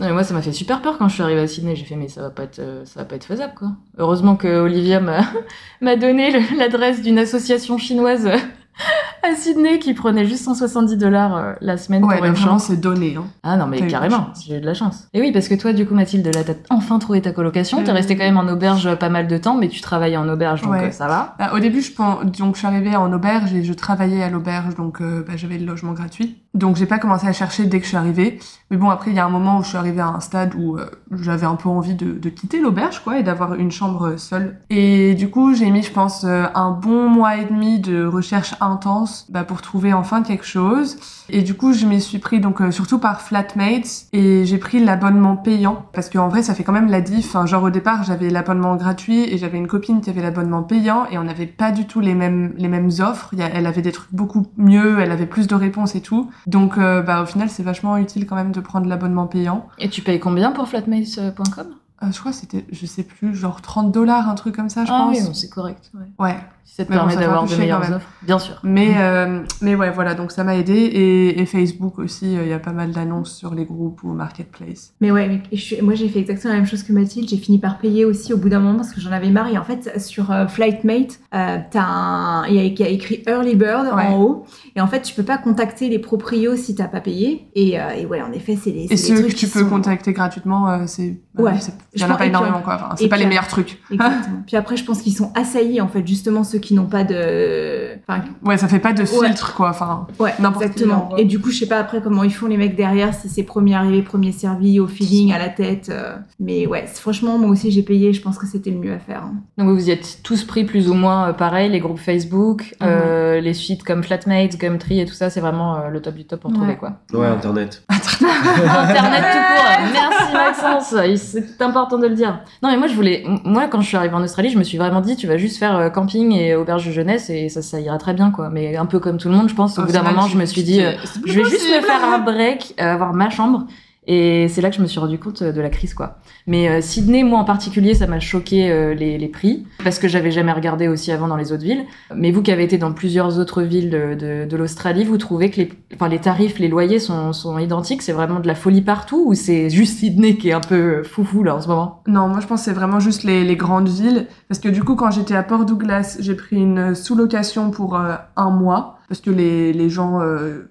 [0.00, 1.74] Non, mais moi, ça m'a fait super peur quand je suis arrivée à Sydney.
[1.74, 3.70] J'ai fait, mais ça va pas être, euh, ça va pas être faisable, quoi.
[3.98, 8.36] Heureusement que Olivia m'a, donné l'adresse d'une association chinoise euh,
[9.22, 12.60] à Sydney qui prenait juste 170 dollars euh, la semaine Ouais, pour donc une chambre.
[12.60, 13.16] c'est donné.
[13.16, 13.24] Hein.
[13.42, 14.44] Ah non, mais carrément, chance.
[14.46, 15.08] j'ai eu de la chance.
[15.14, 17.78] Et oui, parce que toi, du coup, Mathilde, là, t'as enfin trouvé ta colocation.
[17.82, 17.96] T'es Mhm.
[17.96, 20.62] restée quand même en auberge euh, pas mal de temps, mais tu travaillais en auberge,
[20.62, 20.84] donc Ouais.
[20.88, 21.34] euh, ça va.
[21.38, 24.30] Bah, au début, je, pense, donc, je suis arrivée en auberge et je travaillais à
[24.30, 26.36] l'auberge, donc euh, bah, j'avais le logement gratuit.
[26.58, 28.40] Donc j'ai pas commencé à chercher dès que je suis arrivée.
[28.70, 30.54] Mais bon, après, il y a un moment où je suis arrivée à un stade
[30.54, 34.16] où euh, j'avais un peu envie de, de quitter l'auberge, quoi, et d'avoir une chambre
[34.18, 34.58] seule.
[34.68, 38.54] Et du coup, j'ai mis, je pense, euh, un bon mois et demi de recherche
[38.60, 40.96] intense bah, pour trouver enfin quelque chose.
[41.30, 44.82] Et du coup, je m'y suis pris donc euh, surtout par Flatmates et j'ai pris
[44.82, 47.26] l'abonnement payant parce qu'en vrai, ça fait quand même la diff.
[47.26, 51.06] Enfin, genre au départ, j'avais l'abonnement gratuit et j'avais une copine qui avait l'abonnement payant
[51.10, 53.34] et on n'avait pas du tout les mêmes les mêmes offres.
[53.38, 56.30] Elle avait des trucs beaucoup mieux, elle avait plus de réponses et tout.
[56.48, 59.68] Donc, euh, bah au final, c'est vachement utile quand même de prendre l'abonnement payant.
[59.78, 61.66] Et tu payes combien pour flatmates.com
[62.02, 64.84] Euh, je crois que c'était, je sais plus, genre 30 dollars, un truc comme ça,
[64.84, 65.16] je Ah pense.
[65.18, 65.90] oui, bon, c'est correct.
[65.94, 66.06] ouais.
[66.18, 66.36] Ouais.
[66.68, 68.06] Si ça te Mais bon, permet un d'avoir de meilleures offres.
[68.22, 68.60] Bien sûr.
[68.62, 70.74] Mais, euh, mais ouais, voilà, donc ça m'a aidé.
[70.74, 74.12] Et, et Facebook aussi, euh, il y a pas mal d'annonces sur les groupes ou
[74.12, 74.92] Marketplace.
[75.00, 77.26] Mais ouais, mais je suis- moi j'ai fait exactement la même chose que Mathilde.
[77.28, 79.48] J'ai fini par payer aussi au bout d'un moment parce que j'en avais marre.
[79.48, 82.46] Et en fait, sur euh, Flightmate, euh, t'as un...
[82.48, 84.06] il y, a, il y a écrit Early Bird Ouais.
[84.06, 84.44] en haut.
[84.76, 87.48] Et en fait, tu peux pas contacter les proprios si t'as pas payé.
[87.54, 88.84] Et, euh, et ouais, en effet, c'est les.
[88.90, 91.18] Et ceux trucs que tu peux sont- contacter gratuitement, euh, c'est.
[91.38, 91.52] Ouais.
[91.60, 92.74] c'est- Il Je y en a pas énormément, en- quoi.
[92.74, 93.80] Enfin, c'est pas les meilleurs trucs.
[93.90, 94.42] Exactement.
[94.46, 97.87] Puis après, je pense qu'ils sont assaillis, en fait, justement, ceux qui n'ont pas de.
[98.08, 99.06] Enfin, Ouais, ça fait pas de Ouais.
[99.28, 99.68] filtre, quoi.
[99.70, 100.94] Enfin, ouais, qui exactement.
[100.94, 101.20] l'envoie.
[101.20, 103.42] Et du coup, je sais pas après comment ils font les mecs derrière, si c'est
[103.42, 105.90] premier arrivé, premier servi, au feeling, à la tête.
[105.90, 106.16] euh.
[106.40, 108.12] Mais ouais, franchement, moi aussi, j'ai payé.
[108.14, 109.22] Je pense que c'était le mieux à faire.
[109.24, 109.34] hein.
[109.58, 112.74] Donc vous vous y êtes tous pris plus ou moins euh, pareil, les groupes Facebook,
[112.80, 112.86] Mhm.
[112.88, 116.24] euh, les sites comme Flatmates, Gumtree et tout ça, c'est vraiment euh, le top du
[116.24, 116.56] top pour Ouais.
[116.56, 116.92] trouver quoi.
[117.12, 117.82] Ouais, Internet.
[117.90, 119.78] Internet tout court.
[119.92, 122.40] Merci Maxence, c'est important de le dire.
[122.62, 124.78] Non mais moi je voulais, moi quand je suis arrivée en Australie, je me suis
[124.78, 127.80] vraiment dit tu vas juste faire euh, camping et auberge de jeunesse et ça ça
[127.80, 128.50] ira très bien quoi.
[128.50, 130.36] Mais un peu comme tout le monde, je pense au au bout d'un moment je
[130.36, 130.92] me suis dit euh,
[131.24, 133.66] je vais juste me faire un break, euh, avoir ma chambre.
[134.10, 136.16] Et c'est là que je me suis rendu compte euh, de la crise, quoi.
[136.46, 140.30] Mais euh, Sydney, moi en particulier, ça m'a choqué euh, les, prix, parce que j'avais
[140.30, 141.84] jamais regardé aussi avant dans les autres villes.
[142.14, 146.18] Mais vous qui avez été dans plusieurs autres villes de, l'Australie, vous trouvez que les,
[146.18, 148.00] tarifs, les loyers sont, identiques?
[148.00, 151.42] C'est vraiment de la folie partout ou c'est juste Sydney qui est un peu foufou
[151.42, 152.02] là en ce moment?
[152.06, 154.26] Non, moi je pense c'est vraiment juste les, grandes villes.
[154.48, 158.50] Parce que du coup, quand j'étais à Port Douglas, j'ai pris une sous-location pour un
[158.50, 158.94] mois.
[159.08, 160.20] Parce que les, gens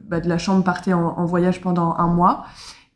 [0.07, 2.45] bah, de la chambre partaient en, en voyage pendant un mois.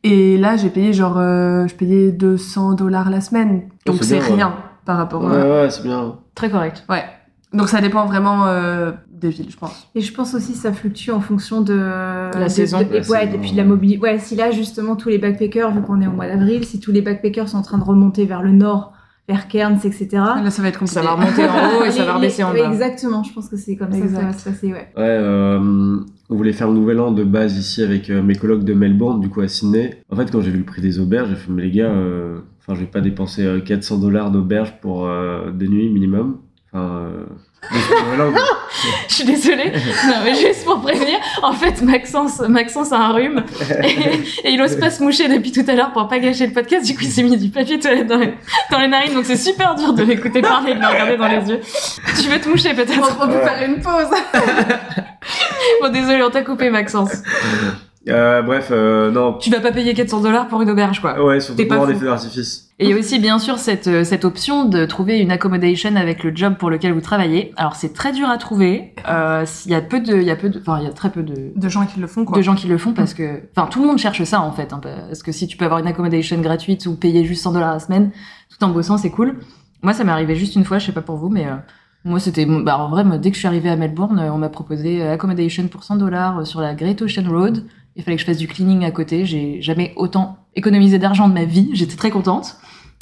[0.04, 3.62] Et là, j'ai payé genre, euh, je payais 200 dollars la semaine.
[3.68, 4.34] Oh, Donc c'est c'est bien, ouais.
[4.34, 5.62] rien par rapport Ouais, à...
[5.62, 6.16] ouais, c'est bien.
[6.34, 6.84] Très correct.
[6.88, 7.04] Ouais.
[7.52, 9.88] Donc ça dépend vraiment euh, des villes, je pense.
[9.94, 11.74] Et je pense aussi que ça fluctue en fonction de
[12.34, 12.78] La de- saison.
[12.78, 14.00] de- La ouais, saison, et puis de la mobilité.
[14.00, 16.90] Ouais, si là justement tous les backpackers, vu qu'on est au mois d'avril, si tous
[16.92, 18.92] les backpackers sont en train de remonter vers le nord,
[19.28, 20.08] vers Cairns, etc.
[20.12, 21.00] Là, ça va être compliqué.
[21.00, 22.72] Ça va remonter en haut et ça va redescendre en bas.
[22.72, 24.88] Exactement, je pense que c'est comme ça que ça va se passer, ouais.
[24.96, 26.00] Ouais, euh,
[26.42, 29.28] voulait faire le nouvel an de base ici avec euh, mes colocs de Melbourne, du
[29.28, 30.02] coup à Sydney.
[30.10, 32.40] En fait, quand j'ai vu le prix des auberges, j'ai fait, mais les gars, euh,
[32.58, 36.38] enfin, je vais pas dépenser euh, 400 dollars d'auberge pour euh, deux nuits minimum.
[36.74, 38.32] Enfin, euh, an,
[39.08, 39.70] Je suis désolée.
[40.06, 43.44] Non, mais juste pour prévenir, en fait, Maxence, Maxence a un rhume
[43.82, 46.52] et, et il ose pas se moucher depuis tout à l'heure pour pas gâcher le
[46.54, 46.86] podcast.
[46.86, 48.34] Du coup, il s'est mis du papier toilette dans les,
[48.70, 51.28] dans les narines, donc c'est super dur de l'écouter parler et de le regarder dans
[51.28, 51.60] les yeux.
[52.20, 53.18] Tu veux te moucher peut-être?
[53.20, 54.08] On peut faire une pause.
[55.80, 57.22] Bon, désolé, on t'a coupé, Maxence.
[58.08, 59.34] Euh, bref, euh, non.
[59.38, 61.24] Tu vas pas payer 400 dollars pour une auberge, quoi.
[61.24, 62.70] Ouais, surtout pour des feux d'artifice.
[62.80, 65.94] Et il y a aussi bien sûr cette, euh, cette option de trouver une accommodation
[65.94, 67.52] avec le job pour lequel vous travaillez.
[67.56, 68.92] Alors c'est très dur à trouver.
[69.08, 70.92] Euh, il y a peu de, il y a peu de, enfin il y a
[70.92, 72.36] très peu de, De gens qui le font, quoi.
[72.36, 74.72] de gens qui le font parce que, enfin, tout le monde cherche ça en fait.
[74.72, 77.74] hein, parce que si tu peux avoir une accommodation gratuite ou payer juste 100 dollars
[77.74, 78.10] la semaine,
[78.50, 79.36] tout en bossant, c'est cool.
[79.82, 81.54] Moi, ça m'est arrivé juste une fois, je sais pas pour vous, mais euh,
[82.04, 84.38] moi, c'était, bah, en vrai, moi, dès que je suis arrivée à Melbourne, euh, on
[84.38, 87.64] m'a proposé accommodation pour 100 dollars sur la Great Ocean Road.
[87.96, 89.26] Il fallait que je fasse du cleaning à côté.
[89.26, 91.70] J'ai jamais autant économisé d'argent de ma vie.
[91.74, 92.56] J'étais très contente.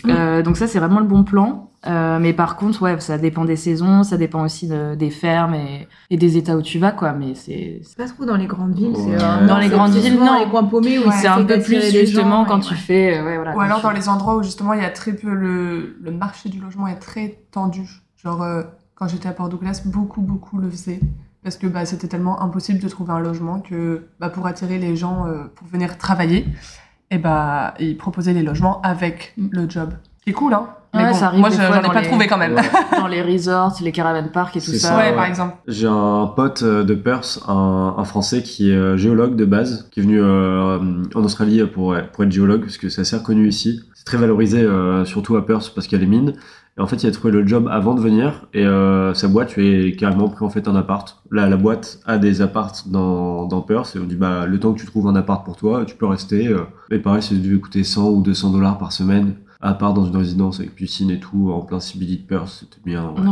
[0.09, 1.67] Euh, donc ça, c'est vraiment le bon plan.
[1.87, 5.55] Euh, mais par contre, ouais, ça dépend des saisons, ça dépend aussi de- des fermes
[5.55, 7.13] et, et des états où tu vas, quoi.
[7.13, 8.89] Mais c'est, pas trop dans les grandes villes.
[8.97, 9.17] Ouais.
[9.19, 10.41] euh, Dans les grandes villes, dans non.
[10.45, 12.75] les coins paumés où Ouais, c'est un peu plus les justement gens, quand et tu
[12.75, 12.79] ouais.
[12.81, 14.91] fais euh, ouais, voilà, Ou alors tu- dans les endroits où justement il y a
[14.91, 17.89] très peu le, le marché du logement est très tendu.
[18.23, 18.63] Genre euh,
[18.95, 21.01] quand j'étais à Port Douglas, beaucoup beaucoup le faisaient
[21.43, 24.97] parce que bah, c'était tellement impossible de trouver un logement que bah, pour attirer les
[24.97, 26.47] gens euh, pour venir travailler,
[27.11, 29.49] et bah ils proposaient les logements avec Mm.
[29.53, 29.91] le job.
[30.27, 30.69] C'est cool hein.
[30.93, 32.55] Mais Ouais, bon, ça arrive moi j'en ai pas les- trouvé quand même.
[32.55, 32.63] Ouais.
[32.99, 34.89] dans les resorts, les caravan parks et tout ça.
[34.89, 35.15] ça, ouais, ouais.
[35.15, 35.55] par exemple.
[35.69, 39.89] J'ai un pote euh, de Perth, un, un Français qui est euh, géologue de base,
[39.93, 40.79] qui est venu euh,
[41.15, 43.83] en Australie pour, pour être géologue, parce que c'est assez reconnu ici.
[43.95, 46.35] C'est très valorisé, euh, surtout à Perth, parce qu'il y a les mines.
[46.79, 49.57] Et en fait, il a trouvé le job avant de venir, et euh, sa boîte
[49.57, 51.23] lui est carrément pris en fait un appart.
[51.31, 54.73] Là, la boîte a des apparts dans, dans Perth, et on dit, bah, le temps
[54.73, 56.49] que tu trouves un appart pour toi, tu peux rester.
[56.49, 56.61] euh.
[56.91, 59.35] Et pareil, ça devait coûter 100 ou 200 dollars par semaine.
[59.63, 62.79] À part dans une résidence avec piscine et tout, en plein CBD de Perth, c'était
[62.83, 63.03] bien.
[63.15, 63.23] ouais.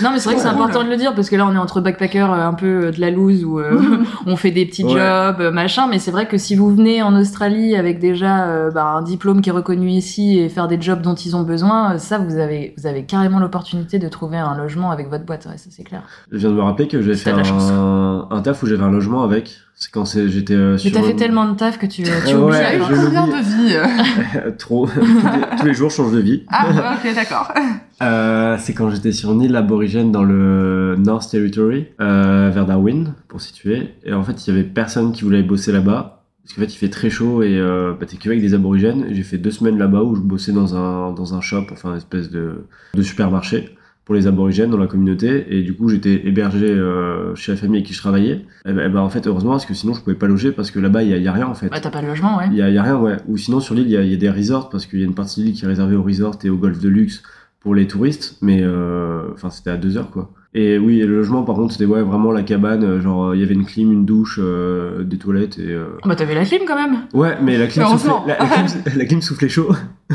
[0.00, 1.58] Non, mais c'est vrai que c'est important de le dire parce que là, on est
[1.58, 4.84] entre backpackers euh, un peu euh, de la loose où euh, on fait des petits
[4.84, 4.92] Ouais.
[4.92, 5.88] jobs, machin.
[5.88, 9.40] Mais c'est vrai que si vous venez en Australie avec déjà euh, bah, un diplôme
[9.40, 12.72] qui est reconnu ici et faire des jobs dont ils ont besoin, ça, vous avez,
[12.78, 15.46] vous avez carrément l'opportunité de trouver un logement avec votre boîte.
[15.46, 16.02] Ouais, ça, c'est clair.
[16.30, 19.24] Je viens de me rappeler que T'as fait un, un taf où j'avais un logement
[19.24, 19.58] avec.
[19.78, 20.92] C'est quand j'étais euh, Mais sur.
[20.92, 22.56] t'as fait tellement de taf que tu, tu Ouais, oublies.
[22.88, 24.86] Je combien de euh Trop.
[24.94, 26.44] tous, les, tous les jours, je change de vie.
[26.48, 27.52] Ah, ouais, ok, d'accord.
[28.00, 33.12] Euh, c'est quand j'étais sur une île aborigène dans le North Territory, euh, vers Darwin,
[33.28, 33.94] pour situer.
[34.04, 36.22] Et en fait, il y avait personne qui voulait bosser là-bas.
[36.42, 39.06] Parce qu'en fait, il fait très chaud et euh, bah, t'es qu'avec des aborigènes.
[39.10, 41.96] J'ai fait deux semaines là-bas où je bossais dans un, dans un shop, enfin, une
[41.98, 45.46] espèce de, de supermarché pour les aborigènes dans la communauté.
[45.50, 48.46] Et du coup, j'étais hébergé euh, chez la famille avec qui je travaillais.
[48.64, 50.70] Et bah, et bah, en fait, heureusement, parce que sinon, je pouvais pas loger parce
[50.70, 51.70] que là-bas, il y a, il y a rien en fait.
[51.72, 52.46] Ouais, t'as pas de logement, ouais.
[52.52, 53.16] Il y a, il y a rien, ouais.
[53.26, 55.02] Ou sinon, sur l'île, il y a, il y a des resorts parce qu'il y
[55.02, 57.24] a une partie de l'île qui est réservée aux resorts et au golf de luxe
[57.58, 58.38] pour les touristes.
[58.42, 60.32] Mais euh, enfin, c'était à deux heures, quoi.
[60.58, 62.82] Et oui, et le logement, par contre, c'était ouais, vraiment la cabane.
[62.82, 65.66] euh, Genre, il y avait une clim, une douche, euh, des toilettes et.
[65.68, 67.00] euh, Bah, t'avais la clim quand même.
[67.12, 68.24] Ouais, mais la clim, soufflait, Heureusement.
[68.26, 68.66] la, la clim,
[68.96, 69.68] la clim soufflait chaud.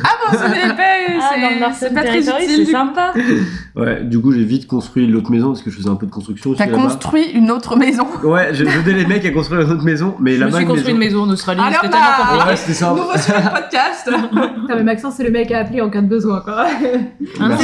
[0.03, 2.65] Ah bon, c'est épais, c'est c'est pas très utile.
[2.65, 3.13] du- sympa.
[3.75, 6.11] Ouais, du coup, j'ai vite construit l'autre maison parce que je faisais un peu de
[6.11, 6.53] construction.
[6.53, 8.07] T'as construit une autre maison.
[8.23, 10.65] Ouais, j'ai aidé les mecs à construire une autre maison, mais Je me là-bas, suis
[10.65, 12.49] construit une maison en Australie, Alors c'était tellement compliqué.
[12.49, 12.89] Ouais, c'était ça.
[12.91, 14.09] Nouveau sujet de podcast.
[14.61, 16.65] Putain, mais Maxence, c'est le mec à appeler en cas de besoin, quoi.
[17.39, 17.55] Ah non,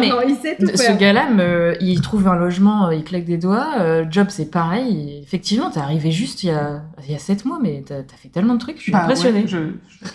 [0.00, 3.36] mais, il sait tout ce gars-là, me- il trouve un logement, euh, il claque des
[3.38, 3.66] doigts.
[3.80, 5.20] euh, job, c'est pareil.
[5.22, 8.16] Effectivement, t'es arrivé juste il y a, il y a 7 mois, mais t'as as
[8.20, 9.40] fait tellement de trucs, je suis Bah impressionnée.
[9.42, 9.56] ouais, je-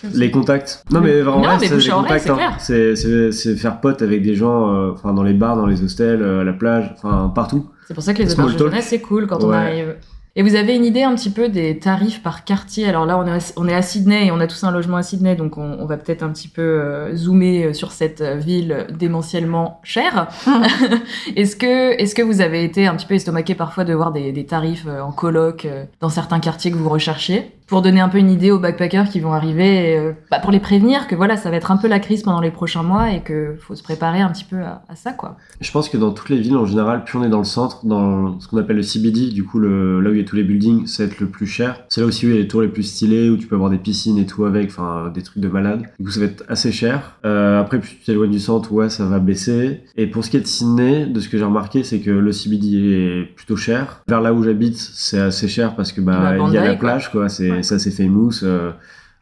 [0.02, 0.84] je- je- Les contacts.
[0.90, 2.28] Non, mais vraiment, c'est les contacts.
[2.30, 2.36] hein.
[3.56, 6.44] faire pote avec des gens, euh, enfin, dans les bars, dans les hostels, euh, à
[6.44, 7.68] la plage, enfin, partout.
[7.88, 9.96] C'est pour ça que les auberges de jeunesse, c'est cool quand on arrive.
[10.34, 12.88] Et vous avez une idée un petit peu des tarifs par quartier?
[12.88, 14.96] Alors là, on est, à, on est à Sydney et on a tous un logement
[14.96, 18.22] à Sydney, donc on, on va peut-être un petit peu euh, zoomer euh, sur cette
[18.22, 20.28] euh, ville démentiellement chère.
[21.36, 24.32] est-ce que, est-ce que vous avez été un petit peu estomaqué parfois de voir des,
[24.32, 25.68] des tarifs en coloc
[26.00, 27.52] dans certains quartiers que vous recherchiez?
[27.72, 30.60] Pour donner un peu une idée aux backpackers qui vont arriver, euh, bah, pour les
[30.60, 33.22] prévenir que voilà, ça va être un peu la crise pendant les prochains mois et
[33.22, 35.38] que faut se préparer un petit peu à, à ça, quoi.
[35.58, 37.86] Je pense que dans toutes les villes, en général, plus on est dans le centre,
[37.86, 40.36] dans ce qu'on appelle le CBD, du coup, le, là où il y a tous
[40.36, 41.84] les buildings, ça va être le plus cher.
[41.88, 43.54] C'est là aussi où il y a les tours les plus stylées, où tu peux
[43.54, 45.82] avoir des piscines et tout avec, enfin, des trucs de malade.
[45.98, 47.18] Du coup, ça va être assez cher.
[47.24, 49.80] Euh, après, plus tu t'éloignes du centre, ouais, ça va baisser.
[49.96, 52.32] Et pour ce qui est de Sydney, de ce que j'ai remarqué, c'est que le
[52.32, 54.02] CBD est plutôt cher.
[54.08, 56.78] Vers là où j'habite, c'est assez cher parce que, bah, il y a la quoi.
[56.78, 57.28] plage, quoi.
[57.28, 57.62] C'est, Ouais.
[57.62, 58.42] ça, c'est famous.
[58.44, 58.70] euh,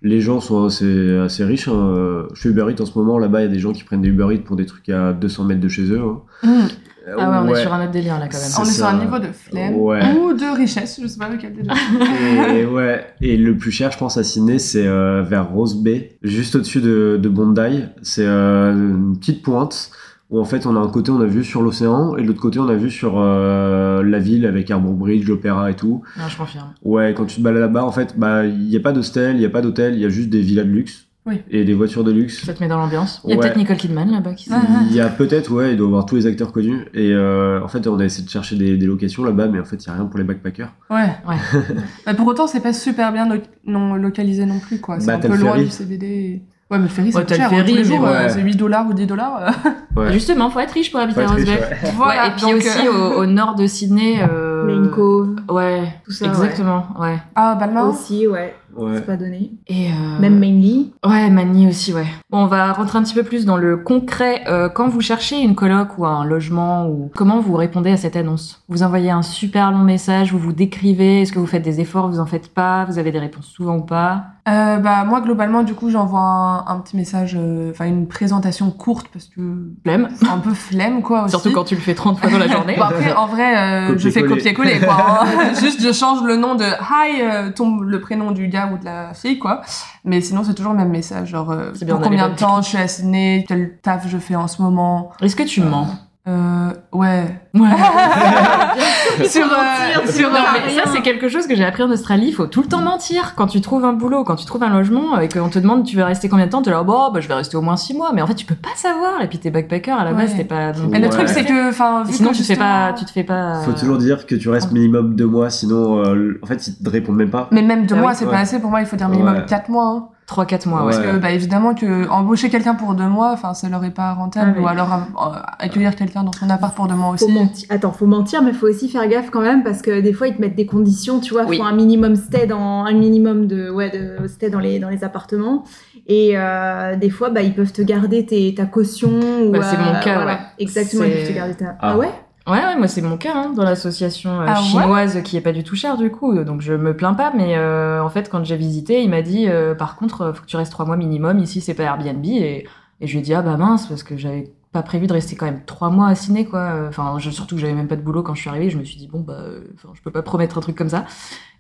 [0.03, 1.69] les gens sont assez, assez riches.
[1.69, 2.27] hein.
[2.33, 3.19] Je fais Uber Eats en ce moment.
[3.19, 5.13] Là-bas, il y a des gens qui prennent des Uber Eats pour des trucs à
[5.13, 6.01] 200 mètres de chez eux.
[6.01, 6.21] hein.
[6.43, 6.69] Hmm.
[7.07, 8.51] Ah ouais, on est sur un autre délire là quand même.
[8.59, 10.01] On est sur un niveau de flemme Ouais.
[10.19, 12.55] ou de richesse, je sais pas lequel des deux.
[12.55, 16.19] Et ouais, et le plus cher, je pense, à Sydney, c'est euh, vers Rose Bay,
[16.23, 17.85] juste au-dessus de, de Bondi.
[18.03, 19.91] C'est euh, une petite pointe
[20.31, 22.41] où en fait on a un côté on a vu sur l'océan et de l'autre
[22.41, 26.03] côté on a vu sur euh, la ville avec Harbour Bridge, l'opéra et tout.
[26.19, 26.69] Non, je confirme.
[26.85, 29.41] Ouais, quand tu te balades là-bas, en fait, bah il n'y a pas d'hostel, il
[29.41, 31.41] n'y a pas d'hôtel, il y a juste des villas de luxe Oui.
[31.51, 32.45] et des voitures de luxe.
[32.45, 33.21] Ça te met dans l'ambiance.
[33.25, 33.43] Il y a Ouais.
[33.43, 34.61] peut-être Nicole Kidman là-bas qui Ah.
[34.91, 36.87] Il y a peut-être, ouais, il doit y avoir tous les acteurs connus.
[36.93, 39.65] Et euh, en fait, on a essayé de chercher des, des locations là-bas, mais en
[39.65, 40.73] fait, il n'y a rien pour les backpackers.
[40.91, 41.09] Ouais.
[41.27, 41.37] Ouais.
[42.07, 44.99] Bah, pour autant, c'est pas super bien lo- non, localisé non plus, quoi.
[45.01, 45.65] C'est Bah, un peu loin ferry.
[45.65, 46.43] du CBD.
[46.71, 47.47] Ouais, mais le ferry, Ouais, c'est t'as le cher.
[47.49, 48.29] hein, ferry, tous les euh, ouais.
[48.29, 49.41] c'est 8 dollars ou 10 dollars.
[49.43, 49.71] euh.
[49.97, 50.13] Ouais.
[50.13, 51.61] Justement, faut être riche pour habiter à être Rose riche, Bay.
[51.61, 51.91] ouais.
[51.97, 54.21] Voilà, Ouais, et puis donc, aussi euh, au, au nord de Sydney.
[54.23, 54.65] Euh...
[54.67, 56.27] Main Cove, Ouais, tout ça.
[56.27, 56.85] exactement.
[56.99, 57.19] Ouais.
[57.35, 58.97] Ah, Balmain Aussi, ouais, Ouais.
[58.97, 59.53] c'est pas donné.
[59.67, 60.19] Et euh...
[60.21, 60.93] Même Mainly.
[61.05, 62.07] Ouais, Manny aussi, ouais.
[62.31, 64.43] Bon, on va rentrer un petit peu plus dans le concret.
[64.49, 68.17] Euh, quand vous cherchez une coloc ou un logement, ou comment vous répondez à cette
[68.17, 68.63] annonce?
[68.69, 72.09] Vous envoyez un super long message, vous vous décrivez, est-ce que vous faites des efforts,
[72.09, 74.25] vous en faites pas, vous avez des réponses souvent ou pas?
[74.51, 78.71] Euh, bah, moi, globalement, du coup, j'envoie un, un petit message, euh, enfin, une présentation
[78.71, 79.41] courte parce que
[79.85, 80.09] Flemme.
[80.17, 81.23] c'est un peu flemme, quoi.
[81.23, 81.31] Aussi.
[81.31, 82.75] Surtout quand tu le fais 30 fois dans la journée.
[82.79, 83.57] Bon, après, en vrai,
[83.93, 84.81] euh, je fais Copier-coller.
[84.81, 85.23] quoi.
[85.23, 85.55] hein.
[85.61, 88.85] Juste, je change le nom de Hi, euh, tombe le prénom du gars ou de
[88.85, 89.63] la fille, quoi.
[90.05, 91.29] Mais sinon, c'est toujours le même message.
[91.29, 94.19] Genre, euh, C'est bien, pour combien de temps je suis à Sydney, quel taf je
[94.19, 95.11] fais en ce moment.
[95.21, 95.89] Est-ce que tu mens?
[96.31, 97.25] Euh, ouais.
[97.55, 97.69] Ouais.
[99.25, 102.27] sur, euh, sur, Non, euh, mais ça, c'est quelque chose que j'ai appris en Australie.
[102.29, 103.35] Il faut tout le temps mentir.
[103.37, 105.97] Quand tu trouves un boulot, quand tu trouves un logement et qu'on te demande tu
[105.97, 107.77] veux rester combien de temps, tu es là, bon, bah, je vais rester au moins
[107.77, 108.13] six mois.
[108.15, 109.21] Mais en fait, tu peux pas savoir.
[109.23, 110.37] Et puis, t'es backpacker à la base, Ouais.
[110.39, 110.73] t'es pas.
[110.73, 111.35] non Mais le truc, Ouais.
[111.35, 113.61] c'est que, enfin, Sinon, que tu te fais pas, tu te fais pas.
[113.65, 116.89] Faut toujours dire que tu restes minimum deux mois, sinon, euh, en fait, ils te
[116.91, 117.49] répondent même pas.
[117.51, 118.17] Mais même deux Ah mois, oui.
[118.19, 118.31] c'est Ouais.
[118.33, 118.61] pas assez.
[118.61, 119.45] Pour moi, il faut dire minimum Ouais.
[119.49, 119.87] quatre mois.
[119.87, 120.05] hein.
[120.31, 120.93] 3-4 mois, ouais.
[120.93, 124.13] Parce que, bah, évidemment que embaucher quelqu'un pour deux mois, enfin, ça leur est pas
[124.15, 124.53] rentable.
[124.55, 124.65] Ah oui.
[124.65, 127.33] Ou alors euh, accueillir quelqu'un dans son appart pour deux mois Faut aussi.
[127.35, 127.67] mentir.
[127.71, 130.37] Attends, faut mentir, mais faut aussi faire gaffe quand même parce que des fois ils
[130.37, 131.57] te mettent des conditions, tu vois, Oui.
[131.59, 135.03] faut un minimum stay dans un minimum de ouais de stay dans les dans les
[135.05, 135.65] appartements
[136.07, 139.11] et euh, des fois bah ils peuvent te garder tes, ta caution.
[139.11, 140.27] ou, Bah, c'est mon cas, voilà.
[140.27, 140.39] ouais.
[140.59, 141.67] Exactement, ils peuvent te garder ta.
[141.81, 141.91] Ah.
[141.93, 142.11] Ah, ouais?
[142.51, 145.41] Ouais, ouais, moi c'est mon cas hein, dans l'association euh, Ah ouais chinoise qui est
[145.41, 147.33] pas du tout chère du coup, donc je me plains pas.
[147.37, 150.43] Mais euh, en fait, quand j'ai visité, il m'a dit euh, par contre, euh, faut
[150.43, 151.39] que tu restes trois mois minimum.
[151.39, 152.25] Ici, c'est pas Airbnb.
[152.25, 152.67] Et,
[153.01, 155.35] et je lui ai dit ah bah mince parce que j'avais pas prévu de rester
[155.37, 156.87] quand même trois mois à Ciné quoi.
[156.89, 158.69] Enfin, je- surtout que j'avais même pas de boulot quand je suis arrivée.
[158.71, 161.05] Je me suis dit bon bah, euh, je peux pas promettre un truc comme ça.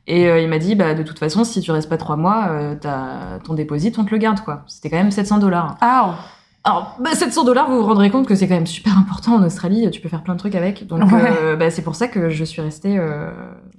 [0.07, 2.49] Et euh, il m'a dit bah de toute façon, si tu restes pas trois mois,
[2.51, 4.65] euh, t'as ton dépôt, on te le garde quoi.
[4.67, 5.77] C'était quand même 700 dollars.
[5.81, 6.17] Ah,
[6.63, 9.43] Alors, bah, 700 dollars, vous vous rendrez compte que c'est quand même super important en
[9.43, 9.91] Australie.
[9.91, 10.87] Tu peux faire plein de trucs avec.
[10.87, 11.33] Donc, Ouais.
[11.43, 12.99] euh, bah, c'est pour ça que je suis restée.
[12.99, 13.31] euh,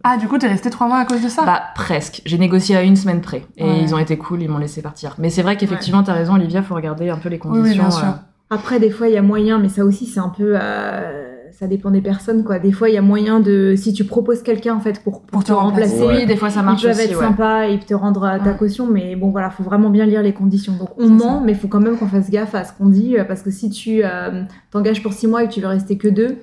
[0.03, 1.43] ah, du coup, t'es resté trois mois à cause de ça?
[1.45, 2.23] Bah, presque.
[2.25, 3.45] J'ai négocié à une semaine près.
[3.57, 3.81] Et Ouais.
[3.83, 5.13] ils ont été cool, ils m'ont laissé partir.
[5.19, 7.83] Mais c'est vrai qu'effectivement, t'as raison, Olivia, faut regarder un peu les Oui, oui, conditions.
[7.83, 8.07] bien sûr.
[8.07, 8.11] euh,
[8.55, 11.20] Après des fois il y a moyen, mais ça aussi c'est un peu euh,
[11.61, 12.57] ça dépend des personnes quoi.
[12.57, 15.29] Des fois il y a moyen de si tu proposes quelqu'un en fait pour, pour,
[15.29, 16.03] Pour te te remplacer.
[16.07, 17.01] Oui, des fois ça Ils marche peuvent aussi.
[17.01, 17.23] être ouais.
[17.27, 18.57] sympas et te rendre ta Ouais.
[18.57, 20.73] caution, mais bon voilà, faut vraiment bien lire les conditions.
[20.73, 21.41] Donc on ment, ça.
[21.45, 23.51] mais il faut quand même qu'on fasse gaffe à ce qu'on dit, euh, parce que
[23.51, 26.39] si tu euh, t'engages pour six mois et que tu veux rester que deux,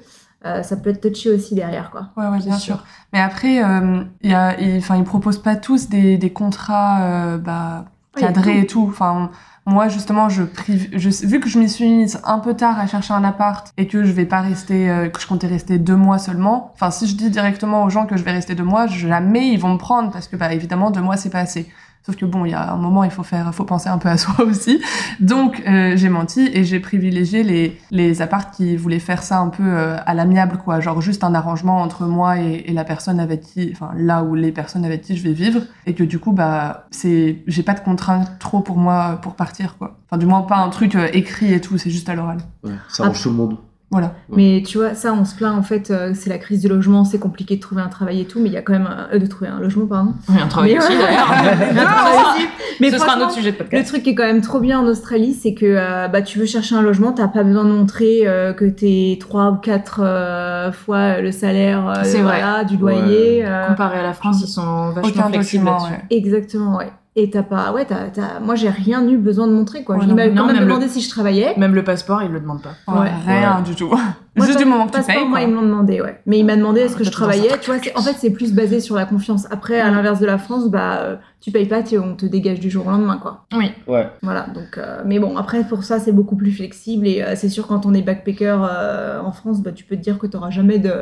[0.47, 2.11] euh, ça peut être touchy aussi derrière quoi.
[2.17, 2.77] Ouais, ouais, bien sûr.
[2.77, 2.85] sûr.
[3.13, 7.87] Mais après, euh, il y a, ils proposent pas tous des, des contrats euh, bah,
[8.17, 8.87] cadrés et tout.
[8.89, 9.31] Enfin,
[9.69, 12.87] moi, justement, je, priv- je vu que je m'y suis mise un peu tard à
[12.87, 15.97] chercher un appart et que je vais pas rester, euh, que je comptais rester deux
[15.97, 16.73] mois seulement.
[16.75, 19.59] Enfin, si je dis directement aux gens que je vais rester deux mois, jamais ils
[19.59, 21.69] vont me prendre parce que, bah, évidemment, deux mois c'est pas assez.
[22.05, 24.09] Sauf que bon, il y a un moment, il faut faire, faut penser un peu
[24.09, 24.81] à soi aussi.
[25.21, 29.49] Donc, euh, j'ai menti et j'ai privilégié les, les apparts qui voulaient faire ça un
[29.49, 30.81] peu euh, à l'amiable, quoi.
[30.81, 34.35] Genre juste un arrangement entre moi et, et la personne avec qui, enfin, là où
[34.35, 35.61] les personnes avec qui je vais vivre.
[35.87, 39.77] Et que du coup, bah, c'est, j'ai pas de contraintes trop pour moi pour partir,
[39.77, 39.99] quoi.
[40.07, 42.39] Enfin, du moins, pas un truc euh, écrit et tout, c'est juste à l'oral.
[42.65, 43.59] Ouais, ça arrange tout le monde.
[43.91, 44.09] Voilà.
[44.29, 44.37] Ouais.
[44.37, 47.07] Mais tu vois, ça on se plaint en fait, euh, c'est la crise du logement,
[47.07, 49.15] c'est compliqué de trouver un travail et tout, mais il y a quand même un-
[49.15, 50.13] euh, de trouver un logement pardon.
[50.29, 51.31] Oui, un travail Mais aussi, d'ailleurs.
[51.33, 52.47] Un travail aussi.
[52.81, 53.89] Mais Ce sera un autre sujet de Le podcast.
[53.89, 56.45] truc qui est quand même trop bien en Australie, c'est que euh, bah, tu veux
[56.47, 60.71] chercher un logement, t'as pas besoin de montrer euh, que t'es trois ou quatre euh,
[60.71, 62.41] fois le salaire euh, C'est vrai.
[62.41, 63.45] voilà, du loyer.
[63.45, 65.91] euh, Comparé à la France, ils sont vachement flexibles là-dessus.
[65.93, 66.05] ouais.
[66.11, 66.93] Exactement, ouais.
[67.21, 69.97] Et t'as pas, ouais, t'as, t'as- moi j'ai rien eu besoin de montrer quoi.
[69.97, 71.53] Ouais, je non, m'avais non, quand même même le- demandé si je travaillais.
[71.57, 72.75] Même le passeport, ils le demandent pas.
[72.93, 73.11] Ouais, Ouais.
[73.27, 73.63] Rien Ouais.
[73.65, 73.89] du tout.
[74.37, 76.21] Moi, juste du moment que tu passeport, payes, moi ils m'ont demandé, ouais.
[76.27, 77.49] Mais ils m'ont demandé est-ce que je travaillais.
[77.61, 79.49] Tu vois, c'est- en fait c'est plus basé sur la confiance.
[79.51, 82.61] Après, à l'inverse de la France, bah euh, tu payes pas, tu- on te dégage
[82.61, 83.47] du jour au lendemain quoi.
[83.57, 83.73] Oui.
[83.89, 84.09] Ouais.
[84.23, 87.49] Voilà, donc, euh, mais bon, après, pour ça, c'est beaucoup plus flexible et euh, c'est
[87.49, 90.37] sûr, quand on est backpacker euh, en France, bah, tu peux te dire que tu
[90.37, 90.93] n'auras jamais de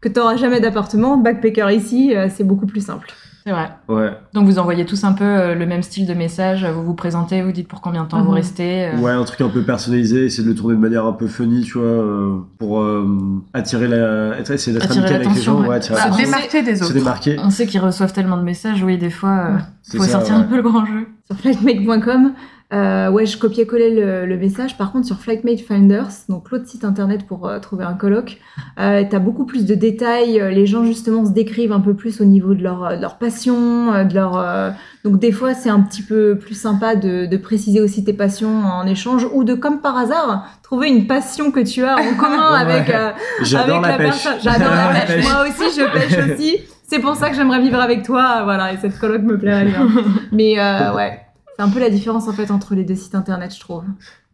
[0.00, 1.18] que t'auras jamais d'appartement.
[1.18, 3.10] Backpacker ici, euh, c'est beaucoup plus simple.
[3.50, 3.70] C'est vrai.
[3.88, 4.10] Ouais.
[4.32, 7.42] Donc vous envoyez tous un peu euh, le même style de message, vous vous présentez,
[7.42, 8.34] vous dites pour combien de temps vous Mhm.
[8.36, 8.84] restez.
[8.86, 11.26] euh, Ouais, un truc un peu personnalisé, essayer de le tourner de manière un peu
[11.26, 13.08] funny, tu vois, euh, pour euh,
[13.52, 14.38] attirer la.
[14.38, 15.80] Essayer d'être amical avec les gens, ouais.
[15.80, 16.94] Bah, Se démarquer des se autres.
[16.94, 17.36] démarquer.
[17.42, 19.58] On sait qu'ils reçoivent tellement de messages, oui, des fois, euh.
[19.82, 20.40] C'est faut ça, sortir ouais.
[20.42, 21.08] un peu le grand jeu.
[21.26, 22.32] Sur flightmate.com,
[22.72, 24.76] euh, ouais, je copiais-collais le, le message.
[24.78, 28.38] Par contre, sur Flightmate Finders, donc l'autre site internet pour euh, trouver un coloc,
[28.78, 30.40] euh, t'as beaucoup plus de détails.
[30.40, 33.00] Euh, Les gens justement se décrivent un peu plus au niveau de leur, euh, de
[33.02, 34.36] leur passion, euh, de leur.
[34.38, 34.70] euh,
[35.04, 38.62] Donc des fois, c'est un petit peu plus sympa de, de préciser aussi tes passions
[38.64, 42.52] en échange ou de, comme par hasard, trouver une passion que tu as en commun
[42.54, 42.60] Ouais.
[42.72, 42.90] avec.
[42.90, 43.10] euh,
[43.56, 44.24] avec la pêche.
[44.24, 44.34] personne.
[44.42, 45.24] J'adore la pêche.
[45.24, 46.58] Moi aussi, je pêche aussi.
[46.86, 48.42] C'est pour ça que j'aimerais vivre avec toi.
[48.44, 49.88] Voilà, et cette coloc me plairait bien.
[50.32, 51.20] Mais euh, ouais,
[51.60, 53.84] c'est un peu la différence en fait entre les deux sites internet, je trouve.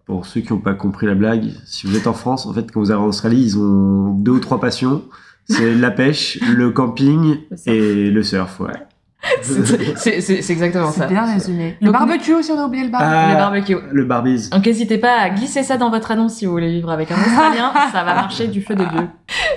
[0.05, 2.71] Pour ceux qui n'ont pas compris la blague, si vous êtes en France, en fait,
[2.71, 5.03] quand vous arrivez en Australie, ils ont deux ou trois passions.
[5.49, 8.71] C'est la pêche, le camping Le et le surf, ouais.
[9.97, 11.03] C'est- exactement ça.
[11.03, 11.77] C'est bien résumé.
[11.81, 13.12] Le barbecue aussi, on a oublié le barbecue.
[13.12, 13.77] Ah, Les barbecues.
[13.91, 14.51] Le barbies.
[14.51, 17.17] Donc n'hésitez pas à glisser ça dans votre annonce si vous voulez vivre avec un
[17.17, 19.09] Australien, ça va marcher du feu de Dieu.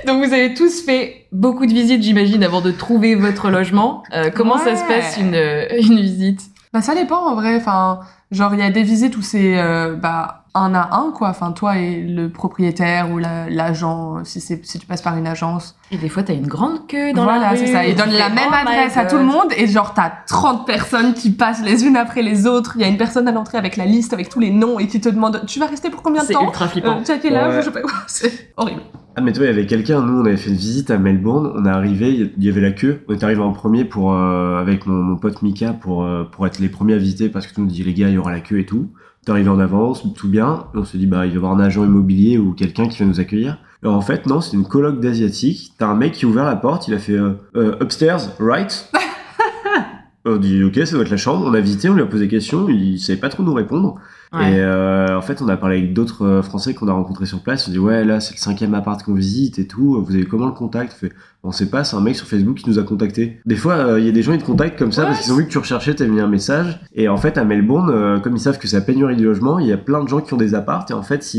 [0.07, 4.01] Donc vous avez tous fait beaucoup de visites, j'imagine, avant de trouver votre logement.
[4.13, 6.48] Euh, comment ça se passe une, une visite?
[6.73, 7.55] Bah ça dépend en vrai.
[7.55, 8.01] Enfin,
[8.31, 11.29] genre il y a des visites où c'est euh, bah un à un quoi.
[11.29, 15.27] Enfin toi et le propriétaire ou la- l'agent si c'est si tu passes par une
[15.27, 15.75] agence.
[15.91, 17.57] Et des fois t'as une grande queue dans voilà la rue.
[17.57, 17.85] c'est ça.
[17.85, 20.11] Ils tu donnent la même Oh my adresse à tout le monde et genre t'as
[20.27, 22.73] 30 personnes qui passent les unes après les autres.
[22.75, 24.87] Il y a une personne à l'entrée avec la liste avec tous les noms et
[24.87, 26.45] qui te demande tu vas rester pour combien de C'est temps?
[26.45, 26.97] ultra flippant.
[26.99, 27.53] euh, Tu as quel âge?
[27.53, 27.59] Ouais.
[27.61, 27.91] Je sais pas quoi.
[28.07, 28.81] C'est horrible.
[29.15, 31.51] Ah, mais toi, il y avait quelqu'un, nous, on avait fait une visite à Melbourne,
[31.53, 34.61] on est arrivé, il y avait la queue, on est arrivé en premier pour, euh,
[34.61, 37.53] avec mon, mon pote Mika pour, euh, pour être les premiers à visiter parce que
[37.53, 38.87] tout le monde dit, les gars, il y aura la queue et tout.
[39.29, 41.59] Arrivé en avance, tout bien, et on se dit, bah, il va y avoir un
[41.59, 43.59] agent immobilier ou quelqu'un qui va nous accueillir.
[43.83, 45.73] Et en fait, non, c'est une coloc d'asiatique.
[45.77, 48.91] T'as un mec qui a ouvert la porte, il a fait, euh, euh, upstairs, right?
[50.25, 51.45] On dit ok, ça doit être la chambre.
[51.47, 53.95] On a visité, on lui a posé des questions, il savait pas trop nous répondre.
[54.33, 54.51] Ouais.
[54.51, 57.69] Et euh, en fait, on a parlé avec d'autres Français qu'on a rencontrés sur place.
[57.69, 60.03] On dit ouais, là c'est le cinquième appart qu'on visite et tout.
[60.03, 60.93] Vous avez comment le contact?
[60.93, 61.13] On fait,
[61.43, 63.39] On sait pas, c'est un mec sur Facebook qui nous a contacté.
[63.45, 65.31] Des fois, euh, il y a des gens ils te contactent comme ça parce qu'ils
[65.31, 66.81] ont vu que tu recherchais, t'as mis un message.
[66.93, 69.57] Et en fait, à Melbourne, euh, comme ils savent que c'est la pénurie de logement,
[69.57, 70.85] il y a plein de gens qui ont des apparts.
[70.89, 71.33] Et en fait,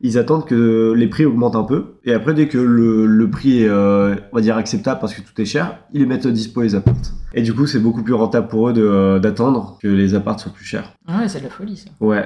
[0.00, 1.84] ils attendent que les prix augmentent un peu.
[2.04, 5.20] Et après, dès que le, le prix est, euh, on va dire, acceptable parce que
[5.20, 6.94] tout est cher, ils les mettent dispo les apparts.
[7.34, 10.64] Et du coup, c'est beaucoup plus rentable pour eux d'attendre que les apparts soient plus
[10.64, 10.92] chers.
[11.06, 11.90] Ah ouais, c'est de la folie ça.
[12.00, 12.24] Ouais,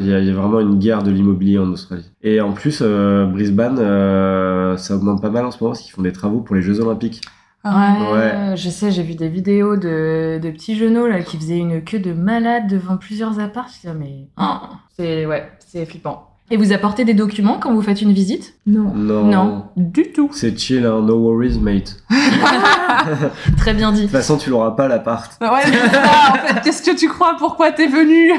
[0.00, 2.10] il y, a- il y a vraiment une guerre de l'immobilier en Australie.
[2.22, 3.76] Et en plus, Brisbane,
[4.78, 6.80] ça augmente pas mal en ce moment parce qu'ils font des travaux pour les Jeux
[6.80, 7.20] Olympiques.
[7.64, 8.56] Ah, Ouais.
[8.56, 11.98] je sais, j'ai vu des vidéos de, de petits genoux là qui faisaient une queue
[11.98, 13.66] de malade devant plusieurs apparts.
[13.68, 14.54] Je disais, mais oh,
[14.96, 16.24] c'est ouais, c'est flippant.
[16.50, 18.54] Et vous apportez des documents quand vous faites une visite?
[18.66, 18.94] Non.
[18.94, 19.24] Non.
[19.24, 19.64] Non.
[19.76, 20.30] Du tout.
[20.32, 21.96] C'est chill, hein, no worries, mate.
[23.58, 24.00] Très bien dit.
[24.00, 25.30] De toute façon, tu l'auras pas l'appart.
[25.42, 27.34] Ouais, c'est ça, en fait, qu'est-ce que tu crois?
[27.38, 28.32] Pourquoi t'es venu?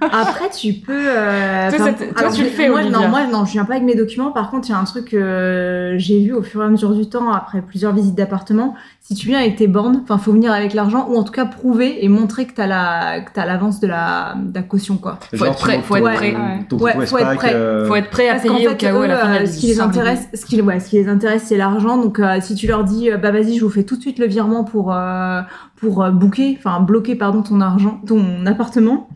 [0.00, 0.92] Après, tu peux.
[0.96, 2.98] euh, Toi, toi, alors, tu le fais, moi, Olivia.
[2.98, 4.30] non, moi, non, je viens pas avec mes documents.
[4.32, 6.94] Par contre, il y a un truc que j'ai vu au fur et à mesure
[6.94, 8.74] du temps, après plusieurs visites d'appartements.
[9.00, 11.44] Si tu viens avec tes bornes, enfin, faut venir avec l'argent, ou en tout cas
[11.44, 15.18] prouver et montrer que t'as la, que t'as l'avance de la, de la caution, quoi.
[15.30, 16.34] Faut Genre, être prêt, faut être prêt.
[16.72, 17.52] Ouais, faut être prêt.
[17.54, 19.34] euh, Faut être prêt à Parce payer au fait, cas où à la fin de
[19.34, 21.96] la euh, ce qui les intéresse, ce qui, ouais, ce qui les intéresse, c'est l'argent.
[21.98, 24.18] Donc, euh, si tu leur dis, euh, bah vas-y, je vous fais tout de suite
[24.18, 25.40] le virement pour euh,
[25.80, 29.08] pour euh, booker, enfin bloquer, pardon, ton argent, ton appartement.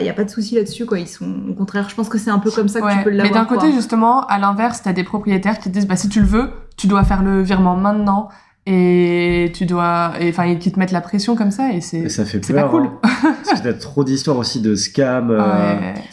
[0.00, 0.98] Il y a pas de souci là-dessus, quoi.
[0.98, 3.04] Ils sont, au contraire, je pense que c'est un peu comme ça que Ouais, tu
[3.04, 3.34] peux Mais l'avoir.
[3.34, 6.26] d'un côté, justement, à l'inverse, t'as des propriétaires qui te disent, bah, si tu le
[6.26, 8.28] veux, tu dois faire le virement maintenant.
[8.70, 12.44] Et tu dois, enfin, qui te mettent la pression comme ça, et c'est, ça fait
[12.44, 12.64] c'est peur.
[12.64, 12.90] pas cool.
[13.02, 13.34] hein.
[13.46, 15.30] Parce que t'as trop d'histoires aussi de scams.
[15.30, 15.38] euh,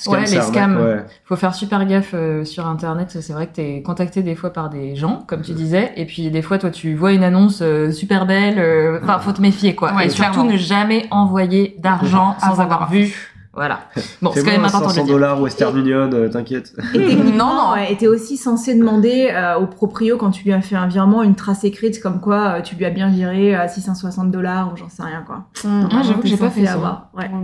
[0.08, 0.22] Ouais.
[0.22, 0.78] les scams.
[0.78, 1.04] ouais.
[1.26, 3.18] Faut faire super gaffe euh, sur internet.
[3.20, 6.32] C'est vrai que t'es contacté des fois par des gens, comme tu disais, et puis
[6.32, 8.58] des fois toi tu vois une annonce euh, super belle.
[8.58, 9.94] euh, Enfin, faut te méfier quoi.
[9.94, 10.52] Ouais, et surtout clairement.
[10.54, 13.34] ne jamais envoyer d'argent sans avoir vu.
[13.56, 13.80] Voilà.
[14.22, 15.14] Bon, c'est quand même un important de 500 le dire.
[15.16, 16.74] dollars Western Union, euh, t'inquiète.
[16.94, 17.74] Et techniquement, Non, non.
[17.74, 20.88] ouais, et t'es aussi censé demander euh, au proprio quand tu lui as fait un
[20.88, 24.72] virement une trace écrite comme quoi euh, tu lui as bien viré à 660 dollars
[24.74, 25.46] ou j'en sais rien quoi.
[25.64, 25.90] Mmh.
[25.92, 26.74] Ah, j'avoue que j'ai pas fait ça.
[26.74, 27.30] avoir, ouais.
[27.30, 27.44] Moi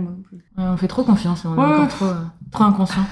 [0.72, 1.44] on fait trop confiance.
[1.46, 1.64] On est Ouais.
[1.74, 2.14] encore trop, euh,
[2.50, 3.02] trop inconscient.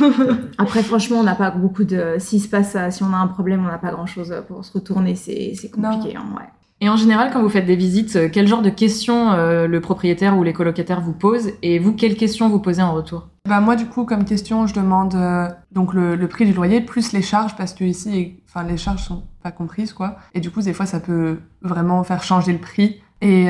[0.58, 2.16] Après franchement, on n'a pas beaucoup de.
[2.18, 4.64] S'il se passe, euh, si on a un problème, on n'a pas grand chose pour
[4.64, 5.14] se retourner.
[5.16, 6.16] C'est c'est compliqué.
[6.16, 6.44] Hein, ouais.
[6.82, 9.80] Et en général, quand vous faites des visites, euh, quel genre de questions euh, le
[9.80, 13.28] propriétaire ou les colocataires vous posent et vous, quelles questions vous posez en retour?
[13.48, 17.12] Bah moi du coup comme question je demande euh, donc le, prix du loyer plus
[17.12, 20.16] les charges parce que ici enfin les charges sont pas comprises quoi.
[20.34, 23.00] Et du coup des fois ça peut vraiment faire changer le prix.
[23.20, 23.46] Et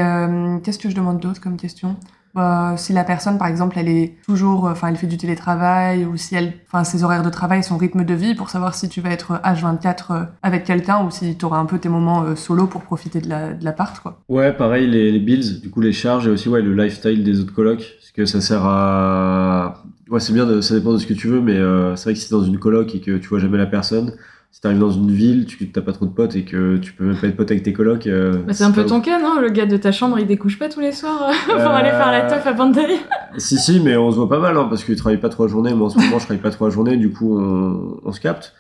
[0.63, 1.97] qu'est-ce que je demande d'autre comme question?
[2.35, 6.17] Bah, si la personne par exemple elle est toujours enfin elle fait du télétravail ou
[6.17, 9.01] si elle enfin ses horaires de travail son rythme de vie pour savoir si tu
[9.01, 12.35] vas être H24 euh, avec quelqu'un ou si tu auras un peu tes moments euh,
[12.37, 15.93] solo pour profiter de la de l'appart quoi Ouais, pareil, les, bills, du coup, les
[15.93, 17.95] charges et aussi ouais, le lifestyle des autres colocs.
[18.01, 19.83] Parce que ça sert à.
[20.09, 22.15] Ouais, c'est bien, de- ça dépend de ce que tu veux, mais euh, c'est vrai
[22.15, 24.15] que si t'es dans une coloc et que tu vois jamais la personne,
[24.53, 27.05] si t'arrives dans une ville, tu t'as pas trop de potes et que tu peux
[27.05, 28.07] même pas être pote avec tes colocs.
[28.07, 30.59] euh, Bah, C'est un peu ton cas, non Le gars de ta chambre, il découche
[30.59, 32.99] pas tous les soirs euh, pour Euh, aller faire la teuf à Pantaille
[33.39, 35.73] Si, si, mais on se voit pas mal, hein, parce qu'il travaille pas trois journées.
[35.73, 38.55] Moi, en ce moment, je travaille pas trois journées, du coup, on, on se capte.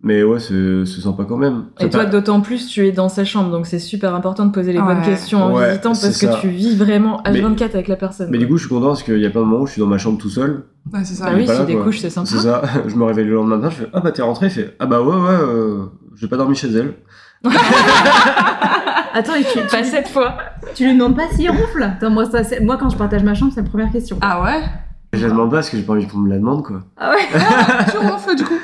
[0.00, 1.64] Mais ouais, c'est sympa quand même.
[1.80, 4.72] Et toi, d'autant plus, tu es dans sa chambre, donc c'est super important de poser
[4.72, 7.96] les bonnes questions en Ouais, visitant parce que tu vis vraiment Mais- H24 avec la
[7.96, 8.28] personne.
[8.30, 9.72] Mais du coup, je suis content parce qu'il y a plein de moments où je
[9.72, 10.62] suis dans ma chambre tout seul.
[10.92, 12.28] ouais c'est ça bah est oui, si des couches, c'est sympa.
[12.30, 12.62] C'est ça.
[12.86, 14.86] Je me réveille le lendemain matin, je fais Ah bah t'es rentré Il fait Ah
[14.86, 16.94] bah ouais, ouais, euh, j'ai pas dormi chez elle.
[19.14, 20.36] Attends, et tu, Pas cette fois?
[20.76, 21.82] tu lui demandes pas s'il ronfle?
[21.82, 24.16] Attends, moi, ça, moi, quand je partage ma chambre, c'est la première question.
[24.20, 24.62] ah ouais?
[25.12, 26.82] Je la demande pas parce que j'ai pas envie qu'on me la demande, quoi.
[26.96, 27.26] Ah ouais
[27.90, 28.54] tu ronfles du coup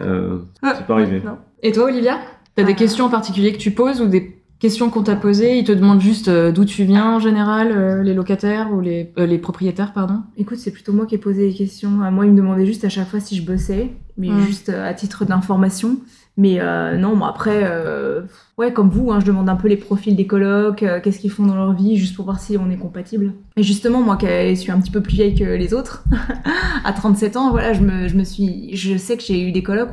[0.00, 1.22] Euh, c'est pas arrivé.
[1.24, 1.36] Non.
[1.62, 2.18] Et toi, Olivia
[2.56, 2.76] T'as des Ah.
[2.76, 5.58] questions en particulier que tu poses ou des questions qu'on t'a posées?
[5.58, 9.12] Ils te demandent juste euh, d'où tu viens en général, euh, les locataires ou les,
[9.18, 10.20] euh, les propriétaires, pardon?
[10.36, 12.02] Écoute, c'est plutôt moi qui ai posé les questions.
[12.02, 14.40] Euh, Moi, il me demandait juste à chaque fois si je bossais, mais Mm.
[14.42, 15.96] juste euh, à titre d'information.
[16.38, 18.22] Mais euh, non, après, euh,
[18.56, 21.30] ouais, comme vous, hein, je demande un peu les profils des colocs, euh, qu'est-ce qu'ils
[21.30, 23.34] font dans leur vie, juste pour voir si on est compatible.
[23.56, 26.04] Et justement, moi qui suis un petit peu plus vieille que les autres,
[26.84, 29.62] à 37 ans, voilà, je me, je me suis, je sais que j'ai eu des
[29.62, 29.92] colocs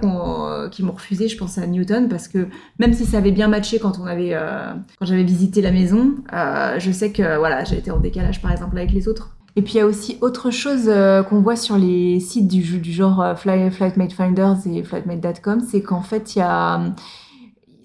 [0.71, 2.47] qui m'ont refusé, je pense à Newton, parce que
[2.79, 4.37] même si ça avait bien matché quand on avait,
[4.97, 8.77] quand j'avais visité la maison, je sais que voilà, j'ai été en décalage par exemple
[8.77, 9.35] avec les autres.
[9.55, 12.61] Et puis il y a aussi autre chose euh, qu'on voit sur les sites du,
[12.79, 16.93] du genre euh, Fly, Flightmate Finders et Flightmate.com, c'est qu'en fait il y a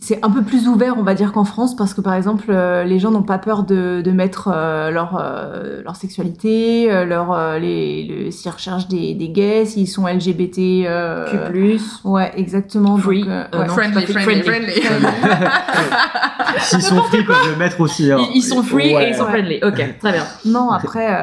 [0.06, 2.84] c'est un peu plus ouvert, on va dire, qu'en France, parce que par exemple, euh,
[2.84, 7.58] les gens n'ont pas peur de, de mettre euh, leur, euh, leur sexualité, leur, euh,
[7.58, 10.58] les, le- s'ils recherchent des, des gays, s'ils sont LGBT.
[10.86, 12.00] euh, plus.
[12.04, 12.96] Ouais, exactement.
[12.98, 13.20] Free.
[13.20, 13.66] Donc, euh, Euh, ouais.
[13.66, 14.80] non, friendly, friendly, friendly.
[14.82, 15.06] friendly.
[16.60, 18.10] S'ils sont free, ils peuvent le mettre aussi.
[18.12, 18.18] hein.
[18.32, 19.06] Ils, ils sont free Ouais.
[19.06, 19.58] et ils sont friendly.
[19.62, 20.24] Ok, très bien.
[20.44, 21.22] Non, après,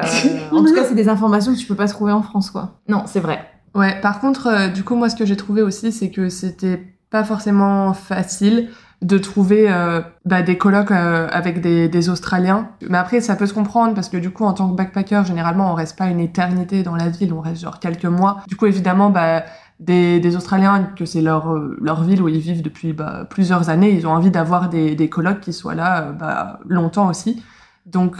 [0.52, 2.80] en tout cas, c'est des informations que tu peux pas trouver en France, quoi.
[2.88, 3.40] Non, c'est vrai.
[3.74, 6.91] Ouais, par contre, euh, du coup, moi, ce que j'ai trouvé aussi, c'est que c'était
[7.12, 8.70] pas forcément facile
[9.02, 12.70] de trouver euh, bah, des colocs euh, avec des, Australiens.
[12.88, 15.70] Mais après, ça peut se comprendre parce que du coup, en tant que backpacker, généralement,
[15.70, 18.40] on reste pas une éternité dans la ville, on reste genre quelques mois.
[18.48, 19.42] Du coup, évidemment, bah,
[19.78, 24.06] des, Australiens, que c'est leur, leur ville où ils vivent depuis bah, plusieurs années, ils
[24.06, 27.42] ont envie d'avoir des, des colocs qui soient là euh, longtemps aussi.
[27.84, 28.18] Donc,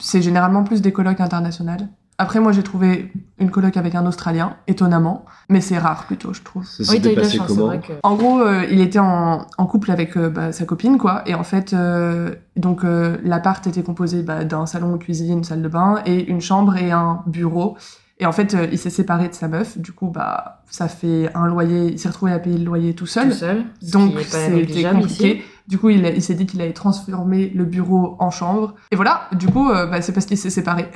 [0.00, 1.88] c'est généralement plus des colocs internationales.
[2.18, 6.42] Après, moi, j'ai trouvé une coloc avec un Australien, étonnamment, mais c'est rare plutôt, je
[6.42, 6.64] trouve.
[6.64, 7.92] Ça Oui, s'est t'as eu de la passé chance, c'est comment vrai que.
[8.02, 11.22] En gros, euh, il était en, en couple avec euh, bah, sa copine, quoi.
[11.26, 15.62] Et en fait, euh, donc euh, l'appart était composé bah, d'un salon, cuisine, une salle
[15.62, 17.76] de bain et une chambre et un bureau.
[18.20, 19.76] Et en fait, euh, il s'est séparé de sa meuf.
[19.78, 21.90] Du coup, bah, ça fait un loyer.
[21.90, 23.30] Il s'est retrouvé à payer le loyer tout seul.
[23.30, 23.64] Tout seul.
[23.92, 25.36] Donc c'était compliqué.
[25.38, 25.42] ici.
[25.68, 28.74] Du coup, il, s'est dit qu'il allait transformer le bureau en chambre.
[28.90, 30.88] Et voilà, du coup, euh, bah, c'est parce qu'il s'est séparé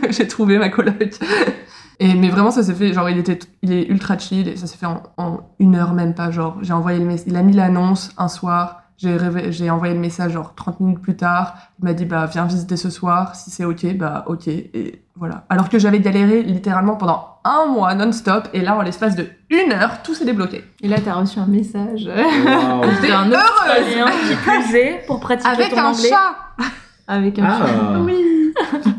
[0.00, 1.18] que j'ai trouvé ma coloc.
[2.00, 4.66] Et mais vraiment, ça s'est fait, genre, il était, il est ultra chill et ça
[4.66, 7.42] s'est fait en, en une heure même pas, genre, j'ai envoyé le message, il a
[7.42, 11.54] mis l'annonce un soir, j'ai rêvé- j'ai envoyé le message genre 30 minutes plus tard,
[11.80, 15.44] il m'a dit bah viens visiter ce soir, si c'est ok, bah ok, et voilà.
[15.48, 19.72] Alors que j'avais galéré littéralement pendant un mois non-stop, et là, en l'espace de une
[19.72, 20.64] heure, tout s'est débloqué.
[20.82, 22.06] Et là, t'as reçu un message.
[22.06, 22.82] Waouh.
[23.02, 26.08] T'es un Australien qui pour pratiquer Avec ton un anglais.
[26.08, 26.34] chat
[27.06, 27.66] Avec un chat.
[27.68, 28.33] Ah, Oui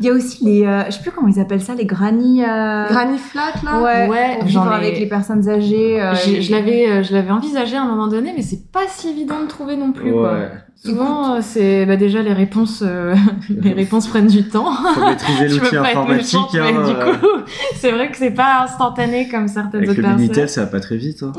[0.00, 2.42] Il y a aussi les, euh, je sais plus comment ils appellent ça, les granny.
[2.44, 6.00] euh, Granny flat, là Ouais, Ouais, pour j'en vivre ai- avec les personnes âgées.
[6.00, 9.08] euh, Je l'avais, euh, je l'avais envisagé à un moment donné, mais c'est pas si
[9.08, 10.12] évident de trouver non plus.
[10.12, 10.32] Quoi.
[10.34, 10.48] ouais.
[10.84, 13.14] Souvent, euh, c'est bah, déjà les réponses, euh,
[13.48, 14.72] les réponses prennent du temps.
[14.94, 16.40] Faut maîtriser l'outil informatique.
[16.52, 17.26] mais hein, du coup,
[17.76, 20.20] c'est vrai que c'est pas instantané comme certaines Avec autres le personnes.
[20.20, 21.22] Minitel, ça va pas très vite.
[21.22, 21.32] hein.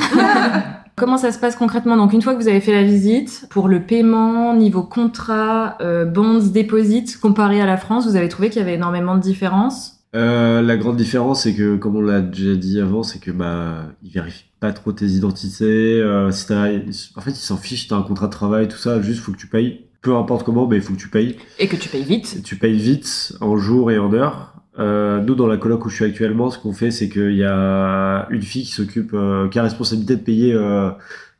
[0.98, 3.68] Comment ça se passe concrètement Donc une fois que vous avez fait la visite, pour
[3.68, 8.60] le paiement, niveau contrat, euh, bonds, deposit, comparé à la France, vous avez trouvé qu'il
[8.60, 12.56] y avait énormément de différences Euh, la grande différence, c'est que, comme on l'a déjà
[12.56, 16.02] dit avant, c'est que bah, ils vérifient pas trop tes identités.
[16.02, 17.88] euh, si en fait, ils s'en fichent.
[17.88, 19.00] T'as un contrat de travail, tout ça.
[19.00, 19.82] Juste, faut que tu payes.
[20.02, 21.36] Peu importe comment, mais il faut que tu payes.
[21.60, 22.42] et que tu payes vite.
[22.44, 24.54] Tu payes vite, en jours et en heures.
[24.80, 27.44] Euh, nous, dans la coloc où je suis actuellement, ce qu'on fait, c'est qu'il y
[27.44, 30.90] a une fille qui s'occupe, euh, qui a responsabilité de payer euh,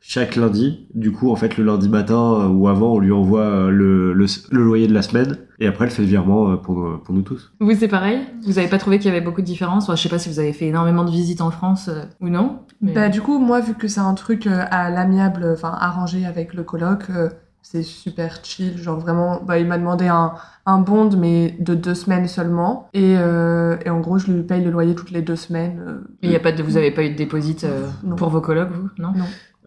[0.02, 0.88] chaque lundi.
[0.96, 4.14] Du coup, en fait, le lundi matin euh, ou avant, on lui envoie euh, le,
[4.14, 5.38] le, le loyer de la semaine.
[5.60, 7.52] Et après, elle fait le virement euh, pour, pour nous tous.
[7.60, 9.84] Vous, c'est pareil Vous avez pas trouvé qu'il y avait beaucoup de différences?
[9.84, 12.30] Enfin, Je sais pas si vous avez fait énormément de visites en France euh, ou
[12.30, 12.60] non.
[12.82, 16.26] mais- Bah, du coup, moi, vu que c'est un truc euh, à l'amiable, enfin, arrangé
[16.26, 17.30] avec le coloc, euh,
[17.72, 18.78] c'est super chill.
[18.78, 20.34] Genre, vraiment, bah, il m'a demandé un,
[20.66, 22.88] un bond, mais de deux semaines seulement.
[22.94, 25.80] Et, euh, et en gros, je lui paye le loyer toutes les deux semaines.
[25.86, 26.08] euh.
[26.24, 28.16] Mais y a pas de, vous avez pas eu de déposit euh, Non.
[28.16, 28.90] pour vos colocs, vous?
[28.98, 29.12] Non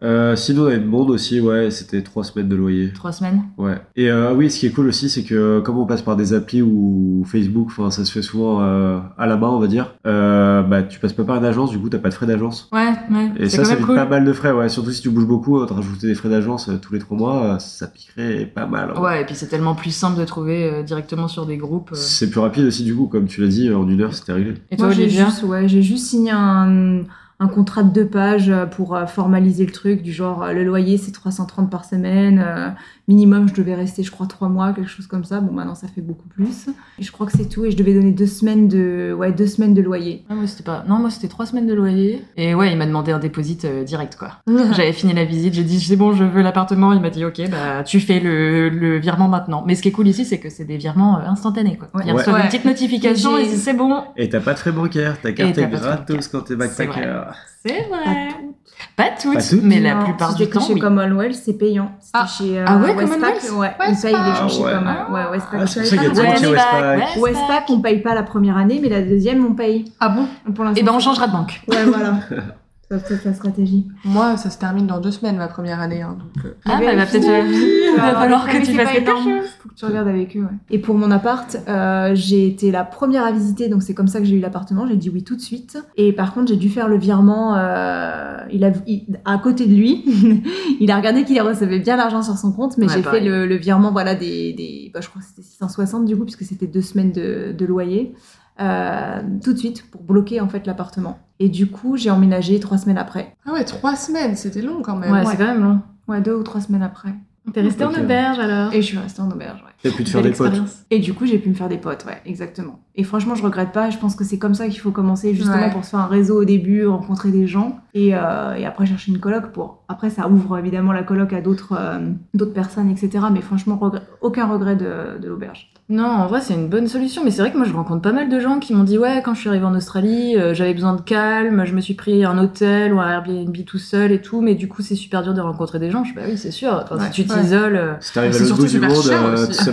[0.02, 2.92] Euh, sinon, on a une bande aussi, ouais, c'était trois semaines de loyer.
[2.94, 3.78] Trois semaines Ouais.
[3.96, 6.32] Et euh, oui, ce qui est cool aussi, c'est que comme on passe par des
[6.32, 9.94] applis ou Facebook, enfin, ça se fait souvent euh, à la main, on va dire.
[10.06, 12.68] Euh, bah, tu passes pas par une agence, du coup, t'as pas de frais d'agence.
[12.72, 13.30] Ouais, ouais.
[13.36, 13.94] Et c'est ça, ça cool.
[13.94, 14.68] pas mal de frais, ouais.
[14.70, 17.16] Surtout si tu bouges beaucoup, euh, te rajouter des frais d'agence euh, tous les trois
[17.18, 18.92] mois, euh, ça piquerait pas mal.
[18.96, 19.00] hein.
[19.02, 21.90] Ouais, et puis c'est tellement plus simple de trouver euh, directement sur des groupes.
[21.92, 21.96] euh.
[21.96, 24.54] C'est plus rapide aussi, du coup, comme tu l'as dit, en une heure, c'était réglé.
[24.70, 27.02] Et toi, Moi, j'ai juste, ouais, j'ai juste signé un,
[27.40, 30.62] un contrat de deux pages euh, pour euh, formaliser le truc, du genre euh, le
[30.62, 32.68] loyer c'est 330 par semaine, euh,
[33.08, 35.40] minimum je devais rester je crois trois mois, quelque chose comme ça.
[35.40, 36.68] Bon maintenant ça fait beaucoup plus.
[36.98, 39.46] Et je crois que c'est tout et je devais donner deux semaines de, ouais, deux
[39.46, 40.24] semaines de loyer.
[40.28, 40.84] Ah, moi, c'était pas.
[40.86, 42.22] Non, moi, c'était trois semaines de loyer.
[42.36, 44.32] Et ouais, il m'a demandé un déposit euh, direct, quoi.
[44.72, 46.92] J'avais fini la visite, j'ai dit c'est bon, je veux l'appartement.
[46.92, 49.64] Il m'a dit ok, bah tu fais le, le virement maintenant.
[49.66, 51.88] Mais ce qui est cool ici, c'est que c'est des virements euh, instantanés, quoi.
[51.94, 52.04] Ouais.
[52.06, 52.40] Il reçoit Ouais.
[52.42, 54.02] une petite notification et c'est bon.
[54.16, 57.29] Et t'as pas de frais bancaires, ta carte t'as est gratos quand t'es backpacker.
[57.64, 58.28] C'est Pas vrai.
[58.30, 58.54] tout.
[58.96, 59.62] Pas toutes, Pas toutes.
[59.62, 60.60] mais la plupart c'était du temps.
[60.60, 60.80] chez oui.
[60.80, 61.92] Commonwealth, c'est payant.
[62.00, 62.26] C'était Ah.
[62.26, 63.10] chez euh, Ah ouais, Westpac,
[63.40, 64.72] Commonwealth ouais, on paye les gens chez ouais.
[64.72, 65.10] Commonwealth.
[65.10, 65.60] Ouais, Westpac.
[65.62, 67.16] Ah, c'est ça qu'il y a Westpac, Westpac.
[67.22, 69.84] Westpac, on paye pas la première année, mais la deuxième, on paye.
[70.00, 71.60] Ah bon Pour l'instant, Et ben on changera de banque.
[71.68, 72.14] Ouais, voilà.
[72.90, 73.86] Ça, c'est la stratégie.
[74.04, 76.02] Moi, ça se termine dans deux semaines, ma première année.
[76.02, 76.54] hein, donc, euh.
[76.64, 77.18] Ah, bah, il va Vérifie.
[77.20, 77.46] peut-être
[77.94, 79.46] il va falloir que tu fasses quelque chose.
[79.62, 80.40] Faut que tu regardes avec eux.
[80.40, 80.46] ouais.
[80.70, 84.18] Et pour mon appart, euh, j'ai été la première à visiter, donc c'est comme ça
[84.18, 84.88] que j'ai eu l'appartement.
[84.88, 85.78] J'ai dit oui tout de suite.
[85.96, 87.54] Et par contre, j'ai dû faire le virement.
[87.56, 90.02] euh, il a, il- à côté de lui,
[90.80, 93.46] il a regardé qu'il recevait bien l'argent sur son compte, mais Ouais, j'ai fait le,
[93.46, 96.66] le virement, voilà, des, des bah, je crois que c'était 660 du coup, puisque c'était
[96.66, 98.14] deux semaines de, de loyer.
[98.60, 101.18] Euh, tout de suite pour bloquer en fait l'appartement.
[101.38, 103.34] Et du coup, j'ai emménagé trois semaines après.
[103.46, 105.12] Ah ouais, trois semaines, c'était long quand même.
[105.12, 105.80] Ouais, c'est quand même long.
[106.08, 107.10] Ouais, deux ou trois semaines après.
[107.52, 107.96] T'es resté Ok.
[107.96, 108.72] en auberge alors?
[108.74, 109.69] Et je suis restée en auberge, ouais.
[109.82, 110.60] T'as pu te faire des potes.
[110.90, 112.80] Et du coup, j'ai pu me faire des potes, ouais, exactement.
[112.96, 113.88] Et franchement, je regrette pas.
[113.88, 115.70] Je pense que c'est comme ça qu'il faut commencer, justement, Ouais.
[115.70, 119.10] pour se faire un réseau au début, rencontrer des gens, et, euh, et après chercher
[119.12, 119.52] une coloc.
[119.52, 121.98] Pour après, ça ouvre évidemment la coloc à d'autres euh,
[122.34, 123.24] d'autres personnes, etc.
[123.32, 125.72] Mais franchement, regret- aucun regret de, de l'auberge.
[125.88, 127.22] Non, en vrai, c'est une bonne solution.
[127.24, 129.22] Mais c'est vrai que moi, je rencontre pas mal de gens qui m'ont dit Ouais,
[129.24, 132.24] quand je suis arrivée en Australie, euh, j'avais besoin de calme, je me suis pris
[132.24, 134.40] un hôtel ou un Airbnb tout seul et tout.
[134.42, 136.04] Mais du coup, c'est super dur de rencontrer des gens.
[136.04, 136.78] Je suis Bah oui, c'est sûr.
[136.84, 137.40] Enfin, Ouais, si tu ouais.
[137.42, 137.76] t'isoles.
[137.76, 138.90] euh, Si t'arrives à l'autre bout du monde,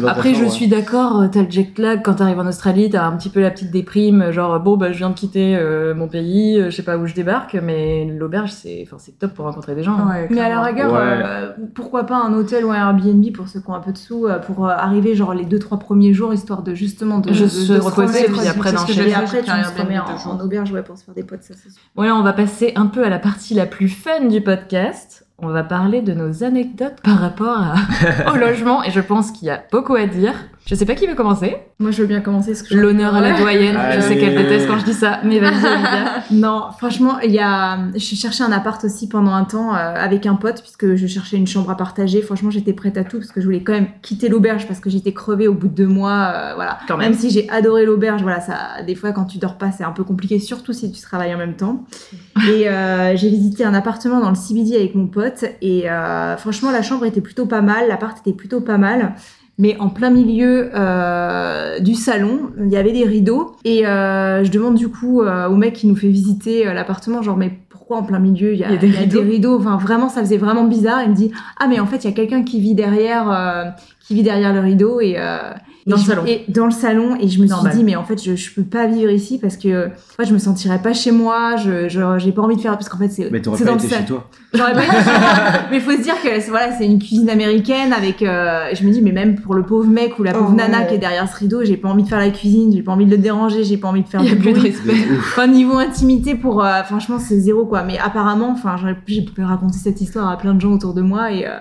[0.05, 3.15] Après, je suis d'accord, euh, t'as le jet lag quand t'arrives en Australie, t'as un
[3.17, 6.59] petit peu la petite déprime, genre bon bah je viens de quitter euh, mon pays,
[6.59, 9.75] euh, je sais pas où je débarque, mais l'auberge c'est, enfin c'est top pour rencontrer
[9.75, 9.97] des gens.
[9.97, 10.09] hein.
[10.09, 10.99] Ouais, Mais à la rigueur, Ouais.
[11.01, 13.97] euh, pourquoi pas un hôtel ou un Airbnb pour ceux qui ont un peu de
[13.97, 17.31] sous, euh, pour euh, arriver genre les deux trois premiers jours, histoire de justement de,
[17.33, 19.13] Je de- se de reposer, puis après c'est ce que d'enchaîner.
[19.13, 21.81] après, tu remets en auberge ouais, pour se faire des potes, ça c'est sûr.
[21.95, 25.26] Voilà, on va passer un peu à la partie la plus fun du podcast.
[25.39, 27.75] On va parler de nos anecdotes par rapport
[28.33, 30.33] au logement et je pense qu'il y a beaucoup à dire.
[30.69, 31.55] Je sais pas qui veut commencer.
[31.79, 32.51] Moi, je veux bien commencer.
[32.51, 33.77] Parce que je- L'honneur à la doyenne.
[33.95, 36.23] Je sais qu'elle déteste quand je dis ça, mais vas-y Olivia.
[36.31, 37.77] Non, franchement, il y a.
[37.95, 41.37] Je cherchais un appart aussi pendant un temps euh, avec un pote puisque je cherchais
[41.37, 42.21] une chambre à partager.
[42.21, 44.89] Franchement, j'étais prête à tout parce que je voulais quand même quitter l'auberge parce que
[44.89, 46.31] j'étais crevée au bout de deux mois.
[46.35, 46.79] euh, voilà.
[46.87, 47.11] Quand même.
[47.11, 48.83] Même si j'ai adoré l'auberge, voilà, ça.
[48.85, 51.37] Des fois, quand tu dors pas, c'est un peu compliqué, surtout si tu travailles en
[51.37, 51.85] même temps.
[52.49, 56.71] Et euh, j'ai visité un appartement dans le CBD avec mon pote et euh, franchement,
[56.71, 59.13] la chambre était plutôt pas mal, l'appart était plutôt pas mal.
[59.59, 63.55] Mais en plein milieu euh, du salon, il y avait des rideaux.
[63.65, 67.23] Et euh, je demande du coup euh, au mec qui nous fait visiter euh, l'appartement,
[67.23, 69.57] genre, mais pourquoi en plein milieu il y a, Il y a des rideaux rideaux?
[69.57, 71.01] Enfin, vraiment, ça faisait vraiment bizarre.
[71.03, 73.63] Il me dit, ah, mais en fait, il y a quelqu'un qui vit derrière, euh,
[74.05, 75.01] qui vit derrière le rideau.
[75.01, 75.39] Et, euh,
[75.87, 76.23] Dans le je- salon.
[76.27, 77.17] Et dans le salon.
[77.19, 77.71] Et je me Normal.
[77.71, 80.33] suis dit, mais en fait, je, je peux pas vivre ici parce que fait, je
[80.33, 81.55] me sentirais pas chez moi.
[81.55, 82.73] Je, je- j'ai pas envie de faire.
[82.73, 84.05] Parce qu'en fait, c'est Mais t'aurais pas dans été le chez salon.
[84.07, 84.29] toi.
[84.53, 84.81] J'aurais pas
[85.71, 88.21] mais il faut se dire que c'est- voilà, c'est une cuisine américaine avec.
[88.21, 90.79] euh, je me dis, mais même pour le pauvre mec ou la pauvre Oh, nana
[90.81, 90.87] ouais.
[90.87, 93.05] qui est derrière ce rideau, j'ai pas envie de faire la cuisine, j'ai pas envie
[93.05, 94.93] de le déranger, j'ai pas envie de faire Il y a du plus de respect.
[95.19, 97.83] Enfin, niveau intimité, pour euh, franchement, c'est zéro quoi.
[97.83, 101.01] Mais apparemment, enfin, j'aurais- j'ai pu raconter cette histoire à plein de gens autour de
[101.01, 101.51] moi et, euh,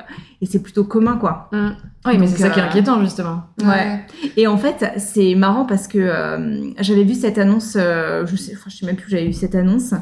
[0.43, 1.49] et c'est plutôt commun quoi.
[1.53, 1.68] Mm.
[2.07, 3.43] Oui, mais c'est ça qui est euh, inquiétant justement.
[3.64, 4.01] Ouais.
[4.37, 8.53] Et en fait, c'est marrant parce que euh, j'avais vu cette annonce, euh, je sais,
[8.55, 9.93] enfin, je sais même plus où j'avais vu cette annonce,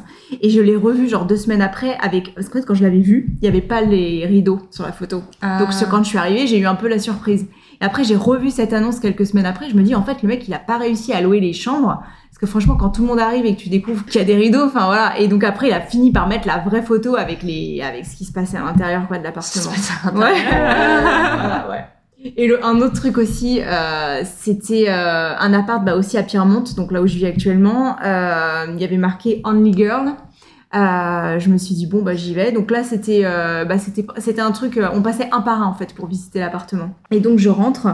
[0.41, 2.99] et je l'ai revue genre deux semaines après avec, parce qu'en fait, quand je l'avais
[2.99, 5.23] vue, il y avait pas les rideaux sur la photo.
[5.41, 5.57] Ah.
[5.59, 7.47] Donc ce- quand je suis arrivée, j'ai eu un peu la surprise.
[7.81, 9.69] Et après, j'ai revu cette annonce quelques semaines après.
[9.69, 12.03] Je me dis, en fait, le mec, il a pas réussi à louer les chambres.
[12.29, 14.27] Parce que franchement, quand tout le monde arrive et que tu découvres qu'il y a
[14.27, 15.17] des rideaux, enfin voilà.
[15.19, 18.15] Et donc après, il a fini par mettre la vraie photo avec les, avec ce
[18.15, 19.71] qui se passait à l'intérieur quoi de l'appartement.
[19.71, 20.11] Ouais.
[20.13, 21.85] Voilà, ouais.
[22.35, 26.63] Et le, un autre truc aussi, euh, c'était euh, un appart bah, aussi à Pierremont,
[26.75, 27.97] donc là où je vis actuellement.
[28.03, 30.13] Euh, il y avait marqué Only Girl.
[30.75, 32.51] Euh, je me suis dit bon bah j'y vais.
[32.51, 34.77] Donc là c'était euh, bah, c'était un truc.
[34.77, 36.93] euh, on passait un par un en fait pour visiter l'appartement.
[37.11, 37.87] Et donc je rentre.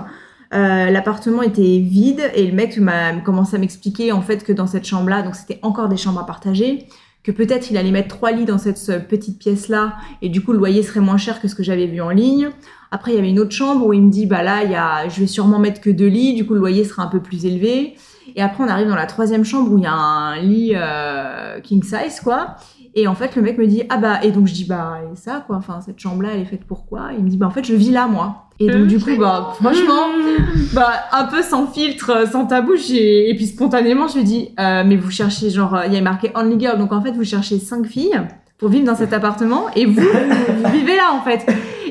[0.53, 4.84] L'appartement était vide et le mec m'a commencé à m'expliquer en fait que dans cette
[4.84, 6.88] chambre là, donc c'était encore des chambres à partager,
[7.23, 10.51] que peut-être il allait mettre trois lits dans cette petite pièce là et du coup
[10.51, 12.49] le loyer serait moins cher que ce que j'avais vu en ligne.
[12.92, 14.76] Après, il y avait une autre chambre où il me dit, bah là, il y
[14.76, 17.22] a, je vais sûrement mettre que deux lits, du coup, le loyer sera un peu
[17.22, 17.96] plus élevé.
[18.36, 21.60] Et après, on arrive dans la troisième chambre où il y a un lit euh,
[21.62, 22.56] king size, quoi.
[22.94, 25.16] Et en fait, le mec me dit, ah bah, et donc je dis, bah, et
[25.16, 27.12] ça, quoi, enfin, cette chambre-là, elle est faite pour quoi?
[27.18, 28.48] Il me dit, bah, en fait, je vis là, moi.
[28.60, 30.08] Et donc, du coup, bah, franchement,
[30.74, 34.98] bah, un peu sans filtre, sans tabou, et puis spontanément, je lui dis, euh, mais
[34.98, 37.88] vous cherchez, genre, il y a marqué Only Girl, donc en fait, vous cherchez cinq
[37.88, 38.20] filles
[38.58, 41.46] pour vivre dans cet appartement, et vous, vous vivez là, en fait.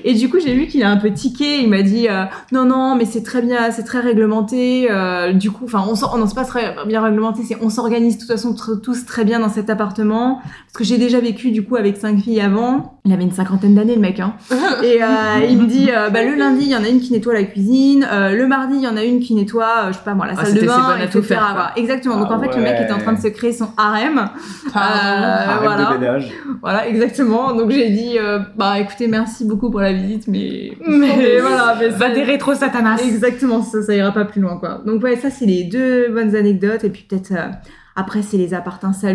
[0.05, 1.61] Et du coup, j'ai vu qu'il a un peu tiqué.
[1.63, 4.89] Il m'a dit euh, non, non, mais c'est très bien, c'est très réglementé.
[4.91, 7.43] Euh, du coup, enfin, on s'or- non, pas très bien réglementé.
[7.47, 10.41] C'est on s'organise de toute façon tous très bien dans cet appartement.
[10.43, 13.00] Parce que j'ai déjà vécu du coup avec cinq filles avant.
[13.07, 14.21] Il avait une cinquantaine d'années le mec.
[14.21, 14.35] Hein.
[14.85, 15.07] Et euh,
[15.49, 17.45] il me dit euh, bah le lundi, il y en a une qui nettoie la
[17.45, 18.07] cuisine.
[18.13, 20.27] Euh, le mardi, il y en a une qui nettoie, euh, je sais pas moi,
[20.27, 21.73] la Ah, salle de bain, à tout faire, voilà.
[21.77, 22.19] Exactement.
[22.19, 24.29] Donc Ah en fait, le mec était en train de se créer son harem.
[24.75, 25.93] Ah, Euh, voilà.
[25.95, 26.31] de ménage.
[26.61, 27.55] Voilà, exactement.
[27.55, 31.89] Donc j'ai dit, euh, bah écoutez, merci beaucoup pour la visite, mais, Mais voilà, mais
[31.89, 32.99] Va des rétro satanas.
[33.03, 34.83] Exactement, ça, ça ira pas plus loin, quoi.
[34.85, 37.49] Donc ouais, ça c'est les deux bonnes anecdotes, et puis peut-être euh,
[37.97, 39.15] après c'est les appartements mais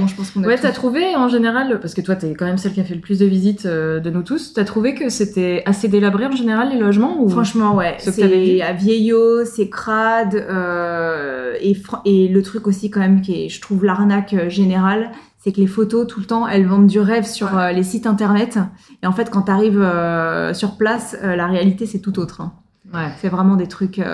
[0.00, 2.46] bon, je pense qu'on a Ouais, t'as trouvé en général, parce que toi t'es quand
[2.46, 4.94] même celle qui a fait le plus de visites euh, de nous tous, t'as trouvé
[4.94, 7.28] que c'était assez délabré en général les logements ou...
[7.28, 7.96] Franchement, ouais.
[7.98, 10.34] C'est à vieillot, c'est crade.
[10.34, 15.10] euh, et, et le truc aussi, quand même, qui est, je trouve, l'arnaque euh, générale,
[15.38, 18.06] c'est que les photos, tout le temps, elles vendent du rêve sur euh, les sites
[18.06, 18.58] internet.
[19.02, 22.40] Et en fait, quand t'arrives euh, sur place, euh, la réalité, c'est tout autre.
[22.40, 22.52] hein.
[22.92, 23.08] Ouais.
[23.20, 24.04] C'est vraiment des trucs, ouais.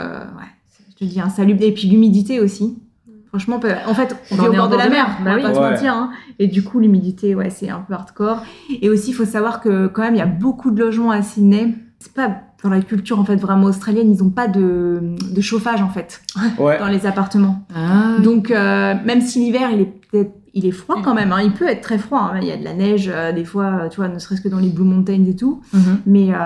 [0.90, 1.62] Je te dis, insalubres.
[1.62, 2.78] Et puis l'humidité aussi.
[3.28, 3.56] Franchement,
[3.86, 5.36] en fait, on Bah, vit on au bord de la mer, mer, on bah va
[5.36, 5.42] oui.
[5.42, 5.70] pas se Ouais.
[5.70, 5.92] mentir.
[5.94, 6.10] hein.
[6.38, 8.42] Et du coup, l'humidité, ouais, c'est un peu hardcore.
[8.80, 11.22] Et aussi, il faut savoir que quand même, il y a beaucoup de logements à
[11.22, 11.74] Sydney.
[11.98, 12.30] C'est pas
[12.62, 16.20] dans la culture en fait vraiment australienne, ils ont pas de, de chauffage en fait
[16.58, 16.78] Ouais.
[16.78, 17.66] dans les appartements.
[17.74, 21.42] Ah, Donc euh, même si l'hiver il est peut-être il est froid quand même, hein,
[21.44, 22.30] il peut être très froid.
[22.32, 22.38] hein.
[22.40, 24.48] Il y a de la neige euh, des fois, euh, tu vois, ne serait-ce que
[24.48, 25.60] dans les Blue Mountains et tout.
[25.74, 26.00] mhm.
[26.06, 26.36] Mais, euh,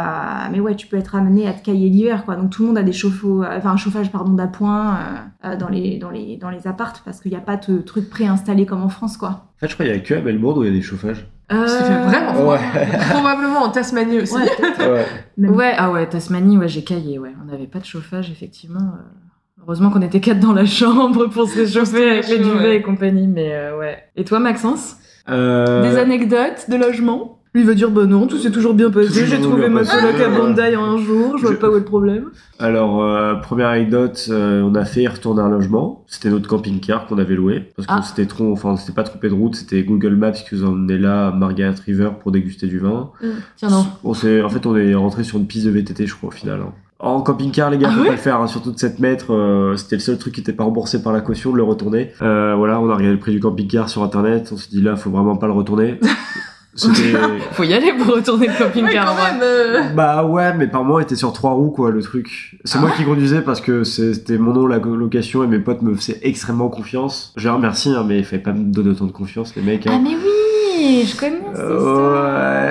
[0.50, 2.34] mais ouais, tu peux être amené à te cailler l'hiver, quoi.
[2.34, 4.98] Donc tout le monde a des chauffe-eau, enfin un chauffage pardon d'appoint
[5.44, 8.10] euh, dans les dans les dans les appartes parce qu'il n'y a pas de truc
[8.10, 9.28] préinstallé comme en France, quoi.
[9.28, 10.82] En fait, je crois qu'il y a que à Melbourne où il y a des
[10.82, 11.28] chauffages.
[11.48, 12.54] Fait vraiment froid.
[12.54, 12.98] Ouais.
[13.10, 14.36] Probablement en Tasmanie aussi.
[15.38, 17.32] Ouais, ah ouais, Tasmanie, ouais, j'ai caillé, ouais.
[17.42, 18.92] On n'avait pas de chauffage, effectivement.
[19.62, 22.76] Heureusement qu'on était quatre dans la chambre pour se réchauffer avec les duvets ouais.
[22.76, 23.98] et compagnie, mais euh, ouais.
[24.16, 24.96] Et toi, Maxence?
[25.28, 27.36] Euh, Des anecdotes de logement?
[27.52, 30.20] Lui va dire, bah non, tout s'est toujours bien passé, j'ai trouvé ma passé, coloc
[30.20, 30.28] à.
[30.28, 32.26] Bondi en un jour, je vois Je- pas où est le problème.
[32.60, 36.04] Alors, euh, première anecdote, euh, on a fait y retourner un logement.
[36.06, 37.72] C'était notre camping-car qu'on avait loué.
[37.74, 38.02] Parce que Ah.
[38.02, 39.56] c'était trop, enfin, on s'était pas trompé de route.
[39.56, 43.10] C'était Google Maps qui nous emmenait là, à Margaret River, pour déguster du vin.
[43.56, 43.84] Tiens, non.
[44.04, 44.14] On en
[44.48, 46.60] fait, on est rentré sur une piste de VTT, je crois, au final.
[46.60, 46.72] hein.
[47.02, 49.32] En camping-car, les gars, Ah faut ouais pas le faire, hein, surtout de 7 mètres.
[49.32, 52.12] euh, c'était le seul truc qui était pas remboursé par la caution de le retourner.
[52.20, 54.50] Euh, voilà, on a regardé le prix du camping-car sur internet.
[54.52, 55.98] On s'est dit là, faut vraiment pas le retourner.
[56.74, 57.18] C'était.
[57.52, 59.32] Faut y aller pour retourner le camping-car en quand vrai.
[59.32, 59.40] même.
[59.42, 62.56] euh, Bah ouais, mais par il était sur trois roues, quoi, le truc.
[62.64, 65.94] C'est moi qui conduisais parce que c'était mon nom, la location, et mes potes me
[65.96, 67.32] faisaient extrêmement confiance.
[67.36, 69.84] Je les remercie, hein, mais il fallait pas me donner autant de confiance, les mecs.
[69.88, 70.00] Ah, hein.
[70.02, 70.30] mais oui,
[71.04, 72.24] je connais cette Euh, histoire.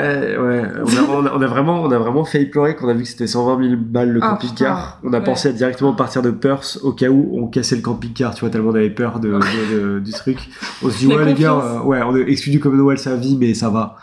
[0.03, 0.71] ouais, ouais.
[1.11, 3.27] On a, on vraiment, on a vraiment failli pleurer quand on a vu que c'était
[3.27, 4.99] 120 000 balles le Ah, camping-car.
[5.03, 5.23] On a Ouais.
[5.23, 8.49] pensé à directement partir de Perth au cas où on cassait le camping-car, tu vois,
[8.49, 10.37] tellement on avait peur de, de- de- du truc.
[10.83, 13.37] On se dit, ouais, les gars, euh, ouais, on est exclu du Commonwealth à vie,
[13.39, 13.95] mais ça va.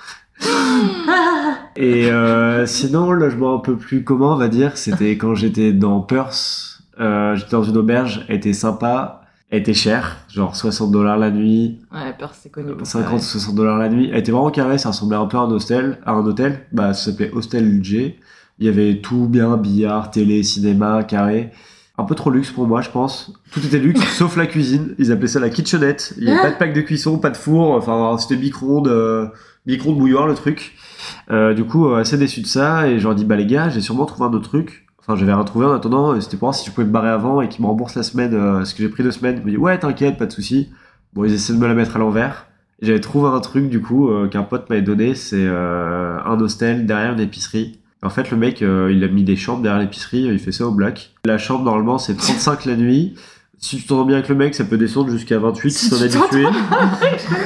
[1.76, 5.72] Et euh, sinon, le logement un peu plus commun, on va dire, c'était quand j'étais
[5.72, 6.80] dans Perth.
[7.00, 9.20] Euh, j'étais dans une auberge, elle était sympa,
[9.52, 12.72] était chère, genre 60 dollars la nuit, Ouais, peur, c'est connu.
[12.72, 13.18] pour ça, 50 ouais.
[13.20, 14.10] 60 dollars la nuit.
[14.12, 16.66] Elle était vraiment carrée, ça ressemblait un peu à un hostel, à un hôtel.
[16.72, 18.14] Bah, ça s'appelait Hostel J.
[18.58, 21.52] Il y avait tout bien, billard, télé, cinéma, carré.
[21.98, 23.32] Un peu trop luxe pour moi, je pense.
[23.52, 24.94] Tout était luxe, sauf la cuisine.
[24.98, 26.14] Ils appelaient ça la kitchenette.
[26.18, 27.72] Il y avait pas de pack de cuisson, pas de four.
[27.72, 29.28] Enfin, c'était micro-ondes, euh,
[29.66, 30.74] micro-ondes bouilloire, le truc.
[31.30, 32.88] Euh, du coup, euh, assez déçu de ça.
[32.88, 34.85] Et je leur dis, bah les gars, j'ai sûrement trouvé un autre truc.
[35.06, 36.20] Enfin, j'avais rien trouvé en attendant.
[36.20, 38.34] C'était pour voir si je pouvais me barrer avant et qu'ils me remboursent la semaine.
[38.34, 39.36] euh, parce que j'ai pris deux semaines.
[39.38, 40.70] Ils me disent, ouais, t'inquiète, pas de souci.
[41.14, 42.46] Bon, ils essaient de me la mettre à l'envers.
[42.82, 45.14] J'avais trouvé un truc, du coup, euh, qu'un pote m'avait donné.
[45.14, 47.78] C'est euh, un hostel derrière une épicerie.
[48.02, 50.24] En fait, le mec, il a mis des chambres derrière l'épicerie.
[50.24, 51.14] Il fait ça au black.
[51.24, 53.14] La chambre, normalement, c'est 35 la nuit.
[53.58, 55.96] Si tu t'entends bien avec le mec, ça peut descendre jusqu'à 28 Si si t'en
[55.96, 56.44] tu es habitué.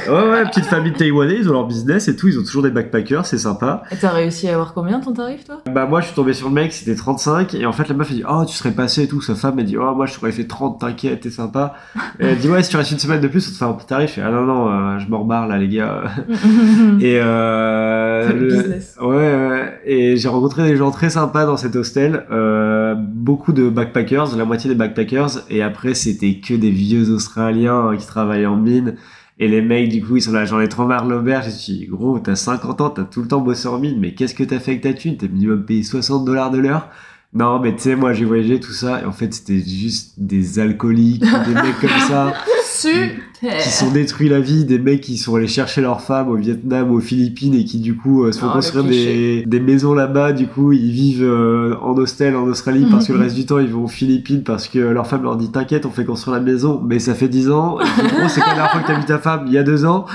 [0.09, 2.69] ouais, ouais, petite famille taïwanais, ils ont leur business et tout, ils ont toujours des
[2.69, 3.83] backpackers, c'est sympa.
[3.91, 5.61] Et t'as réussi à avoir combien ton tarif, toi?
[5.73, 8.09] Bah, moi, je suis tombé sur le mec, c'était 35, et en fait, la meuf,
[8.11, 9.21] elle dit, oh, tu serais passé et tout.
[9.21, 11.75] Sa femme, elle dit, oh, moi, je t'aurais fait 30, t'inquiète, t'es sympa.
[12.19, 13.73] Et elle dit, ouais, si tu restes une semaine de plus, on te fait un
[13.73, 14.09] petit tarif.
[14.09, 16.03] Je fais, ah non, non, euh, je me rebarre là, les gars.
[16.99, 18.97] Et euh, le le- business.
[19.01, 19.79] Ouais, ouais.
[19.85, 22.25] Et j'ai rencontré des gens très sympas dans cet hostel.
[22.31, 25.29] Euh, beaucoup de backpackers, la moitié des backpackers.
[25.49, 28.95] Et après, c'était que des vieux Australiens hein, qui travaillaient en mine.
[29.39, 31.45] Et les mecs, du coup, ils sont là, j'en ai trop marre l'auberge.
[31.45, 34.35] Je suis gros, t'as 50 ans, t'as tout le temps bossé en mine, mais qu'est-ce
[34.35, 35.17] que t'as fait avec ta thune?
[35.17, 36.89] T'as minimum payé 60 dollars de l'heure?
[37.33, 39.01] Non, mais tu sais, moi, j'ai voyagé, tout ça.
[39.01, 42.33] Et en fait, c'était juste des alcooliques, des mecs comme ça
[42.73, 43.57] Super.
[43.61, 46.91] qui sont détruits la vie, des mecs qui sont allés chercher leurs femmes au Vietnam,
[46.91, 50.33] aux Philippines et qui du coup euh, se font Oh, construire des, des maisons là-bas.
[50.33, 53.59] Du coup, ils vivent euh, en hostel en Australie parce que le reste du temps
[53.59, 56.43] ils vont aux Philippines parce que leur femme leur dit t'inquiète, on fait construire la
[56.43, 57.79] maison, mais ça fait 10 ans.
[57.79, 59.43] Et puis, gros, c'est quand la dernière fois que t'as vu ta femme?
[59.47, 60.05] Il y a deux ans.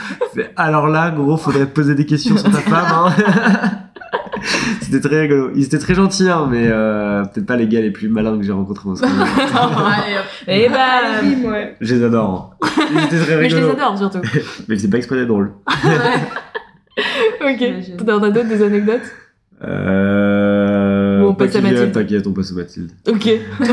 [0.57, 2.87] Alors là, gros, faudrait te poser des questions sur ta femme.
[2.93, 3.71] hein.
[4.87, 5.51] C'était très rigolo.
[5.57, 8.45] Ils étaient très gentils, hein, mais euh, peut-être pas les gars les plus malins que
[8.45, 8.99] j'ai rencontrés hop.
[10.47, 11.01] Et bah.
[11.22, 11.74] Bim, ouais.
[11.80, 12.57] je les adore.
[12.62, 12.68] hein.
[12.93, 13.72] Ils étaient très Mais je les rigolos.
[13.82, 14.18] adore surtout.
[14.68, 15.51] Mais ils faisaient pas exprès d'être drôles.
[17.41, 17.97] ok.
[18.07, 19.03] T'en as d'autres des anecdotes?
[19.64, 20.55] Euh...
[21.31, 21.93] On passe pas à Mathilde.
[21.93, 22.91] T'inquiète, on passe à Mathilde.
[23.09, 23.29] Ok.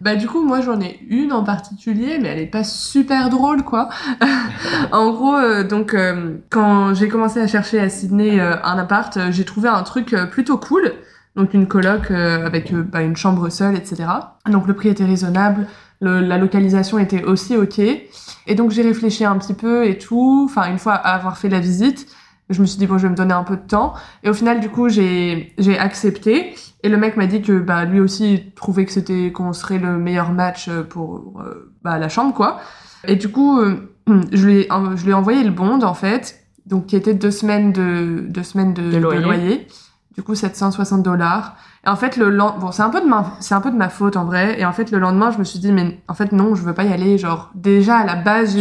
[0.00, 3.62] Bah du coup moi j'en ai une en particulier mais elle est pas super drôle
[3.62, 3.88] quoi.
[4.92, 9.18] en gros euh, donc euh, quand j'ai commencé à chercher à Sydney euh, un appart
[9.30, 10.92] j'ai trouvé un truc plutôt cool
[11.36, 14.04] donc une coloc avec bah, une chambre seule etc.
[14.48, 15.66] Donc le prix était raisonnable,
[16.00, 20.46] le- la localisation était aussi ok et donc j'ai réfléchi un petit peu et tout.
[20.48, 22.06] Enfin une fois avoir fait la visite
[22.50, 24.34] je me suis dit bon je vais me donner un peu de temps et au
[24.34, 28.34] final du coup j'ai j'ai accepté et le mec m'a dit que bah lui aussi
[28.34, 32.34] il trouvait que c'était qu'on serait le meilleur match euh, pour euh, bah, la chambre
[32.34, 32.60] quoi.
[33.06, 33.90] Et du coup euh,
[34.32, 37.30] je lui ai, je lui ai envoyé le bond en fait, donc qui était deux
[37.30, 39.66] semaines de deux semaines de, De loyer.
[40.14, 41.56] Du coup 760 dollars.
[41.86, 43.76] Et en fait, le lendemain, bon, c'est un peu de ma, c'est un peu de
[43.76, 44.58] ma faute en vrai.
[44.58, 46.72] Et en fait, le lendemain, je me suis dit, mais en fait, non, je veux
[46.72, 47.18] pas y aller.
[47.18, 48.56] Genre, déjà, à la base,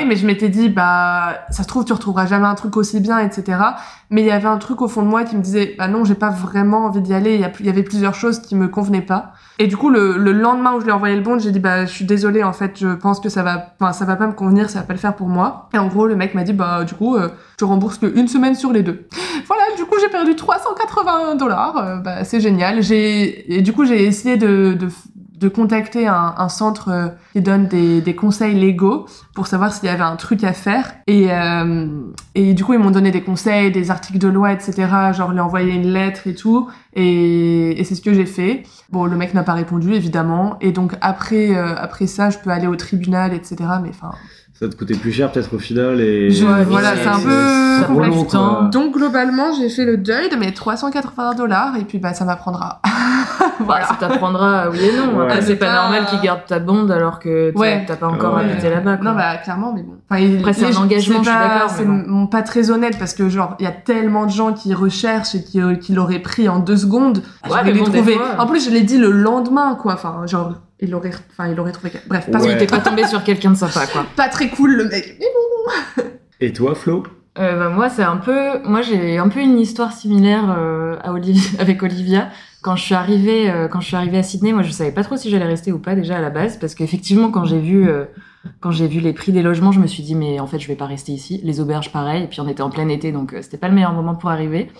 [0.00, 0.04] pas.
[0.04, 3.18] mais je m'étais dit, bah, ça se trouve, tu retrouveras jamais un truc aussi bien,
[3.20, 3.58] etc.
[4.10, 6.04] Mais il y avait un truc au fond de moi qui me disait, bah non,
[6.04, 7.34] j'ai pas vraiment envie d'y aller.
[7.34, 9.32] Il y, a plus- il y avait plusieurs choses qui me convenaient pas.
[9.58, 11.60] Et du coup, le, le lendemain où je lui ai envoyé le bon, j'ai dit,
[11.60, 14.26] bah, je suis désolée, en fait, je pense que ça va, enfin, ça va pas
[14.26, 15.68] me convenir, ça va pas le faire pour moi.
[15.72, 18.28] Et en gros, le mec m'a dit, bah, du coup, euh, je rembourse que une
[18.28, 19.06] semaine sur les deux.
[19.48, 21.76] Voilà, du coup, j'ai perdu 380 dollars.
[21.76, 22.55] Euh, bah, c'est génial.
[22.56, 24.88] Du coup, j'ai essayé de,
[25.48, 30.16] contacter un, centre euh, qui donne des, conseils légaux pour savoir s'il y avait un
[30.16, 30.94] truc à faire.
[31.06, 31.86] Et, euh,
[32.34, 34.88] du coup, ils m'ont donné des conseils, des articles de loi, etc.
[35.12, 36.68] Genre, lui envoyer une lettre et tout.
[36.94, 38.64] Et, et c'est ce que j'ai fait.
[38.90, 40.56] Bon, le mec n'a pas répondu, évidemment.
[40.60, 43.56] Et donc, après, euh, après ça, je peux aller au tribunal, etc.
[43.82, 44.12] Mais enfin,
[44.58, 46.30] Ça te coûtait plus cher peut-être au final et.
[46.30, 48.68] Je- Ouais, voilà, c'est un peu quoi.
[48.72, 52.80] Donc globalement, j'ai fait le deuil de mes 380 dollars et puis bah ça m'apprendra.
[53.58, 53.86] Voilà.
[53.86, 55.16] Ça t'apprendra, oui et non.
[55.18, 55.24] Ouais.
[55.24, 55.82] Après, c'est pas Ah.
[55.82, 57.84] normal qu'ils gardent ta bande alors que t'as- Ouais.
[57.86, 58.44] t'as pas encore Ouais.
[58.44, 58.98] habité là-bas.
[59.02, 59.94] Non bah clairement, mais bon.
[60.10, 62.98] Enfin, Après, c'est un engagement, c'est je suis pas- d'accord, C'est mon- pas très honnête
[62.98, 65.92] parce que genre il y a tellement de gens qui recherchent et qui, euh, qui
[65.94, 67.18] l'auraient pris en deux secondes.
[67.18, 69.94] Ouais, J'aurais mais les bon, fois- En plus, je l'ai dit le lendemain quoi.
[69.94, 71.92] Enfin genre il aurait, enfin il aurait trouvé.
[72.06, 72.52] Bref, pas, Ouais.
[72.52, 74.06] Oui, t'es pas tombé sur quelqu'un de sympa, quoi.
[74.16, 75.16] pas très cool le mec.
[75.18, 76.02] Mais bon.
[76.40, 77.04] Et toi, Flo?
[77.38, 81.12] Euh, bah, moi, c'est un peu, moi, j'ai un peu une histoire similaire euh, à
[81.12, 82.30] Olivia, avec Olivia.
[82.62, 85.04] Quand je suis arrivée, euh, quand je suis arrivée à Sydney, moi, je savais pas
[85.04, 87.88] trop si j'allais rester ou pas déjà à la base, parce qu'effectivement, quand j'ai vu,
[87.88, 88.04] euh,
[88.60, 90.66] quand j'ai vu les prix des logements, je me suis dit, mais en fait, je
[90.66, 91.40] vais pas rester ici.
[91.44, 92.24] Les auberges, pareil.
[92.24, 94.30] Et puis, on était en plein été, donc euh, c'était pas le meilleur moment pour
[94.30, 94.70] arriver.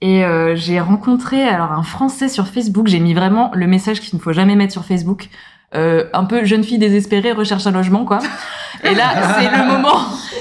[0.00, 2.88] Et euh, j'ai rencontré alors un Français sur Facebook.
[2.88, 5.28] J'ai mis vraiment le message qu'il ne faut jamais mettre sur Facebook.
[5.74, 8.20] Euh, un peu jeune fille désespérée recherche un logement, quoi.
[8.84, 9.98] Et là, c'est le moment,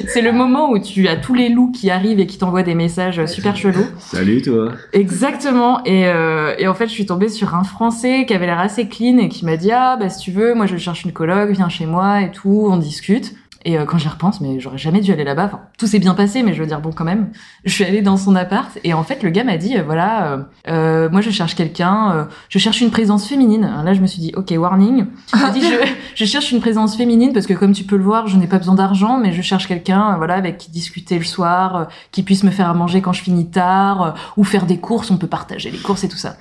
[0.08, 2.76] c'est le moment où tu as tous les loups qui arrivent et qui t'envoient des
[2.76, 3.86] messages super chelous.
[4.00, 4.74] Salut toi.
[4.92, 5.84] Exactement.
[5.86, 8.88] Et, euh, et en fait, je suis tombée sur un Français qui avait l'air assez
[8.88, 11.52] clean et qui m'a dit ah bah si tu veux, moi je cherche une coloc,
[11.52, 13.34] viens chez moi et tout, on discute.
[13.66, 15.46] Et euh, quand j'y repense, mais j'aurais jamais dû aller là-bas.
[15.46, 17.32] Enfin, tout s'est bien passé, mais je veux dire bon quand même.
[17.66, 20.34] Je suis allée dans son appart et en fait le gars m'a dit euh, voilà,
[20.34, 23.64] euh, euh, moi je cherche quelqu'un, euh, je cherche une présence féminine.
[23.64, 25.06] Alors là je me suis dit ok warning.
[25.34, 25.74] M'a dit je,
[26.16, 28.58] je cherche une présence féminine parce que comme tu peux le voir, je n'ai pas
[28.58, 32.44] besoin d'argent, mais je cherche quelqu'un voilà avec qui discuter le soir, euh, qui puisse
[32.44, 35.28] me faire à manger quand je finis tard euh, ou faire des courses, on peut
[35.28, 36.36] partager les courses et tout ça.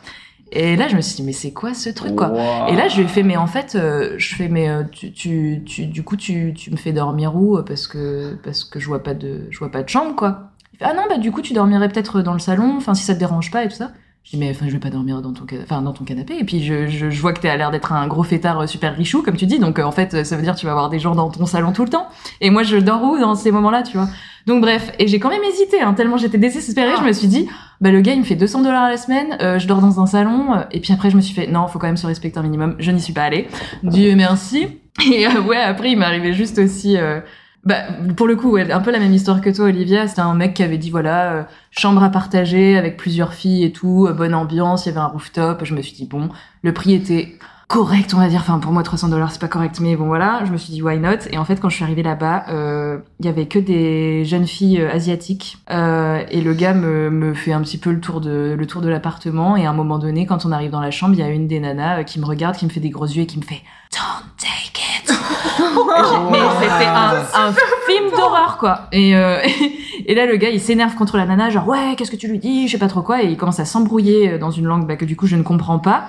[0.54, 2.28] Et là je me suis dit mais c'est quoi ce truc quoi?
[2.28, 2.68] Wow.
[2.68, 5.12] et là, je lui ai fait, mais en fait, euh, je fais, mais euh, tu,
[5.12, 7.62] tu, tu, du coup, tu, tu me fais dormir où?
[7.62, 10.50] Parce que, parce que je vois pas de, je vois pas de chambre, quoi.
[10.74, 13.02] Il fait, ah non, bah du coup, tu dormirais peut-être dans le salon, enfin, si
[13.04, 13.92] ça te dérange pas et tout ça.
[14.24, 16.36] Je dis, mais enfin, je vais pas dormir dans ton, enfin, dans ton canapé.
[16.38, 18.94] Et puis, je, je, je vois que t'as l'air d'être un gros fêtard euh, super
[18.96, 19.58] richou, comme tu dis.
[19.58, 21.44] Donc, euh, en fait, ça veut dire que tu vas avoir des gens dans ton
[21.44, 22.06] salon tout le temps.
[22.40, 24.08] Et moi, je dors où dans ces moments-là, tu vois?
[24.46, 24.92] Donc, bref.
[25.00, 26.92] Et j'ai quand même hésité, hein, tellement j'étais désespérée.
[26.98, 27.48] Je me suis dit,
[27.82, 30.00] bah le gars il me fait 200 dollars à la semaine, euh, je dors dans
[30.00, 32.06] un salon, euh, et puis après je me suis fait non, faut quand même se
[32.06, 33.48] respecter un minimum, je n'y suis pas allée.
[33.82, 34.68] Dieu merci.
[35.12, 37.20] Et euh, ouais, après il m'est arrivé juste aussi, euh,
[37.64, 37.82] bah
[38.16, 40.54] pour le coup ouais, un peu la même histoire que toi Olivia, c'était un mec
[40.54, 44.34] qui avait dit voilà euh, chambre à partager avec plusieurs filles et tout, euh, bonne
[44.34, 45.64] ambiance, il y avait un rooftop.
[45.64, 46.28] Je me suis dit bon,
[46.62, 47.36] le prix était
[47.72, 48.40] correct, on va dire.
[48.40, 50.42] Enfin, pour moi, 300 dollars, c'est pas correct, mais bon, voilà.
[50.44, 51.26] Je me suis dit, why not?
[51.30, 54.46] Et en fait, quand je suis arrivée là-bas, euh, il y avait que des jeunes
[54.46, 55.56] filles euh, asiatiques.
[55.70, 58.82] Euh, et le gars me, me fait un petit peu le tour de, le tour
[58.82, 59.56] de l'appartement.
[59.56, 61.48] Et à un moment donné, quand on arrive dans la chambre, il y a une
[61.48, 63.42] des nanas euh, qui me regarde, qui me fait des gros yeux et qui me
[63.42, 65.18] fait, don't take it.
[66.30, 67.52] Mais c'était un, un
[67.86, 68.82] film d'horreur, quoi.
[68.92, 69.40] Et, euh,
[70.06, 72.38] et là, le gars, il s'énerve contre la nana, genre, ouais, qu'est-ce que tu lui
[72.38, 72.68] dis?
[72.68, 73.22] Je sais pas trop quoi.
[73.22, 75.78] Et il commence à s'embrouiller dans une langue bah, que du coup, je ne comprends
[75.78, 76.04] pas.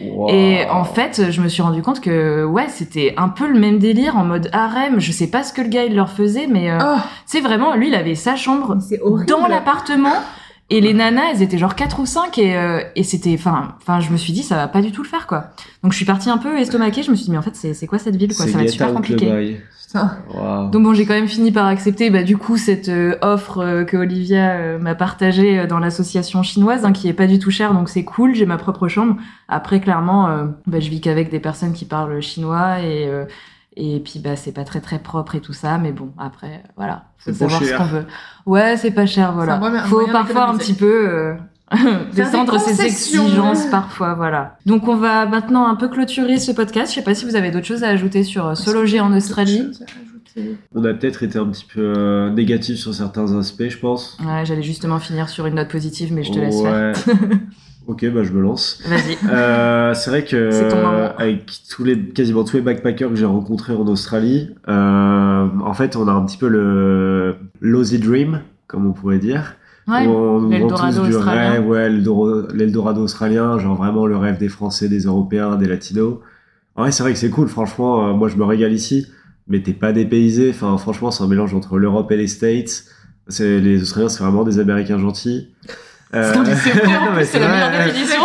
[0.00, 0.28] Wow.
[0.30, 3.78] Et en fait, je me suis rendu compte que ouais, c'était un peu le même
[3.78, 5.00] délire en mode harem.
[5.00, 7.74] Je sais pas ce que le gars il leur faisait, mais euh, Oh, c'est vraiment
[7.74, 10.14] lui, il avait sa chambre C'est dans l'appartement
[10.70, 14.00] et les nanas, elles étaient genre 4 ou 5 et, euh, et c'était enfin enfin
[14.00, 15.50] je me suis dit ça va pas du tout le faire quoi.
[15.82, 17.74] Donc je suis partie un peu estomaquée, je me suis dit mais en fait c'est
[17.74, 19.58] c'est quoi cette ville quoi, ça va être super compliqué.
[19.94, 20.70] Wow.
[20.70, 23.84] Donc bon, j'ai quand même fini par accepter bah, du coup cette euh, offre euh,
[23.84, 27.72] que Olivia euh, m'a partagée dans l'association chinoise, hein, qui est pas du tout chère,
[27.72, 28.34] donc c'est cool.
[28.34, 29.16] J'ai ma propre chambre.
[29.48, 30.28] Après, clairement,
[30.66, 33.24] bah, je vis qu'avec des personnes qui parlent chinois et euh,
[33.76, 37.04] et puis bah c'est pas très très propre et tout ça, mais bon après voilà,
[37.18, 38.06] faut savoir ce qu'on veut.
[38.46, 39.58] Ouais, c'est pas cher, voilà.
[39.58, 41.08] Moyen- Faut parfois un petit peu.
[41.08, 41.34] euh,
[42.14, 44.56] descendre ses exigences parfois, voilà.
[44.66, 46.92] Donc on va maintenant un peu clôturer ce podcast.
[46.92, 49.12] Je sais pas si vous avez d'autres choses à ajouter sur euh, se loger en
[49.12, 49.68] Australie?
[50.74, 54.16] On a peut-être été un petit peu euh, négatif sur certains aspects, je pense.
[54.24, 56.94] Ouais, j'allais justement finir sur une note positive, mais je te laisse faire.
[57.86, 57.92] ouais.
[57.92, 58.82] ok, bah je me lance.
[58.86, 59.16] Vas-y.
[59.30, 63.74] Euh, c'est vrai que euh, avec tous les quasiment tous les backpackers que j'ai rencontrés
[63.74, 68.92] en Australie, euh, en fait, on a un petit peu le l'Aussie Dream, comme on
[68.92, 69.56] pourrait dire.
[69.88, 71.50] Ouais, on nous vend tous du australien.
[71.52, 76.18] rêve, ouais, l'Eldorado australien, genre vraiment le rêve des Français, des Européens, des Latinos.
[76.76, 79.06] Vrai, c'est vrai que c'est cool, franchement, euh, moi je me régale ici,
[79.46, 82.84] mais t'es pas dépaysé, enfin franchement, c'est un mélange entre l'Europe et les States.
[83.38, 85.48] Les Australiens, c'est vraiment des Américains gentils.
[86.14, 88.20] Euh, c'est la meilleure définition.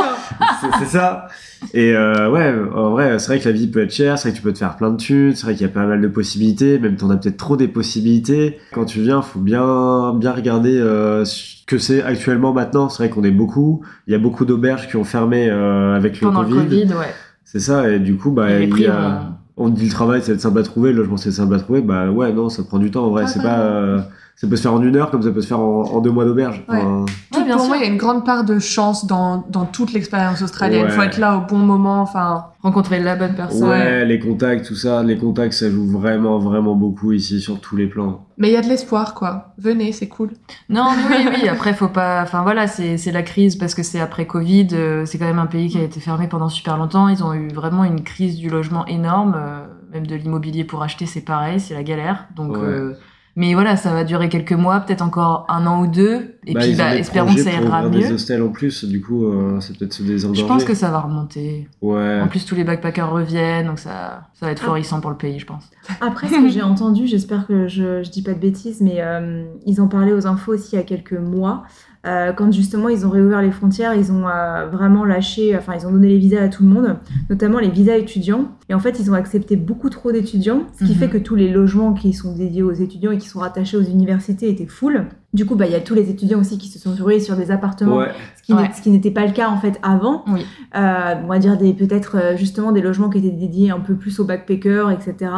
[0.87, 1.27] ça.
[1.73, 4.31] Et euh, ouais, en vrai, c'est vrai que la vie peut être chère, c'est vrai
[4.33, 6.01] que tu peux te faire plein de thunes, c'est vrai qu'il y a pas mal
[6.01, 8.57] de possibilités, même t'en as peut-être trop des possibilités.
[8.73, 12.89] Quand tu viens, faut bien bien regarder euh, ce que c'est actuellement maintenant.
[12.89, 13.81] C'est vrai qu'on est beaucoup.
[14.07, 17.13] Il y a beaucoup d'auberges qui ont fermé euh, avec le Pendant le Covid, ouais.
[17.45, 19.23] C'est ça, et du coup, bah, il y a-
[19.57, 21.81] ont- on dit le travail, c'est simple à trouver, le logement, c'est simple à trouver.
[21.81, 23.23] Bah ouais, non, ça prend du temps en vrai.
[23.25, 24.07] Ah, c'est pas.
[24.35, 26.09] Ça peut se faire en une heure comme ça peut se faire en, en deux
[26.11, 26.65] mois d'auberge.
[26.67, 26.77] Ouais.
[26.77, 27.05] Enfin,
[27.37, 27.69] Ouais, bien pour sûr.
[27.69, 30.85] moi, il y a une grande part de chance dans, dans toute l'expérience australienne.
[30.85, 32.01] Il faut être là au bon moment.
[32.01, 33.67] Enfin, Rencontrer la bonne personne.
[33.69, 37.75] ouais, les contacts, tout ça, les contacts, ça joue vraiment, vraiment beaucoup ici sur tous
[37.75, 38.27] les plans.
[38.37, 39.53] mais il y a de l'espoir, quoi.
[39.57, 40.29] Venez, c'est cool.
[40.69, 41.47] Non, mais oui, oui.
[41.49, 42.21] Après, faut pas.
[42.21, 44.67] Enfin voilà, c'est c'est la crise parce que c'est après Covid.
[44.73, 47.07] euh, C'est quand même un pays qui a été fermé pendant super longtemps.
[47.09, 49.33] Ils ont eu vraiment une crise du logement énorme.
[49.35, 52.27] euh, Même de l'immobilier pour acheter, c'est pareil, c'est la galère.
[52.35, 52.59] Donc, Ouais.
[52.63, 52.93] euh,
[53.35, 56.35] mais voilà, ça va durer quelques mois, peut-être encore un an ou deux.
[56.45, 58.13] Et Bah, puis, bah, espérons que ça ira ouvrir des mieux.
[58.13, 60.41] hostels en plus, du coup, euh, c'est peut-être se désengorger.
[60.41, 61.69] Je pense que ça va remonter.
[61.81, 62.19] Ouais.
[62.21, 65.39] En plus, tous les backpackers reviennent, donc ça, ça va être florissant pour le pays,
[65.39, 65.69] je pense.
[66.01, 69.43] Après, ce que j'ai entendu, j'espère que je, je dis pas de bêtises, mais euh,
[69.65, 71.63] ils en parlaient aux infos aussi il y a quelques mois.
[72.07, 75.85] Euh, quand justement ils ont réouvert les frontières, ils ont euh, vraiment lâché, enfin ils
[75.85, 76.95] ont donné les visas à tout le monde,
[77.29, 78.45] notamment les visas étudiants.
[78.69, 80.97] Et en fait, ils ont accepté beaucoup trop d'étudiants, ce qui Mhm.
[80.97, 83.81] fait que tous les logements qui sont dédiés aux étudiants et qui sont rattachés aux
[83.83, 85.05] universités étaient full.
[85.33, 87.35] Du coup, bah, il y a tous les étudiants aussi qui se sont rués sur
[87.37, 88.07] des appartements Ouais.
[88.37, 88.69] ce qui Ouais.
[88.91, 90.25] n'était pas le cas en fait avant.
[90.27, 90.45] Oui.
[90.75, 93.93] Euh, on va dire des peut-être euh, justement des logements qui étaient dédiés un peu
[93.95, 95.31] plus aux backpackers, etc.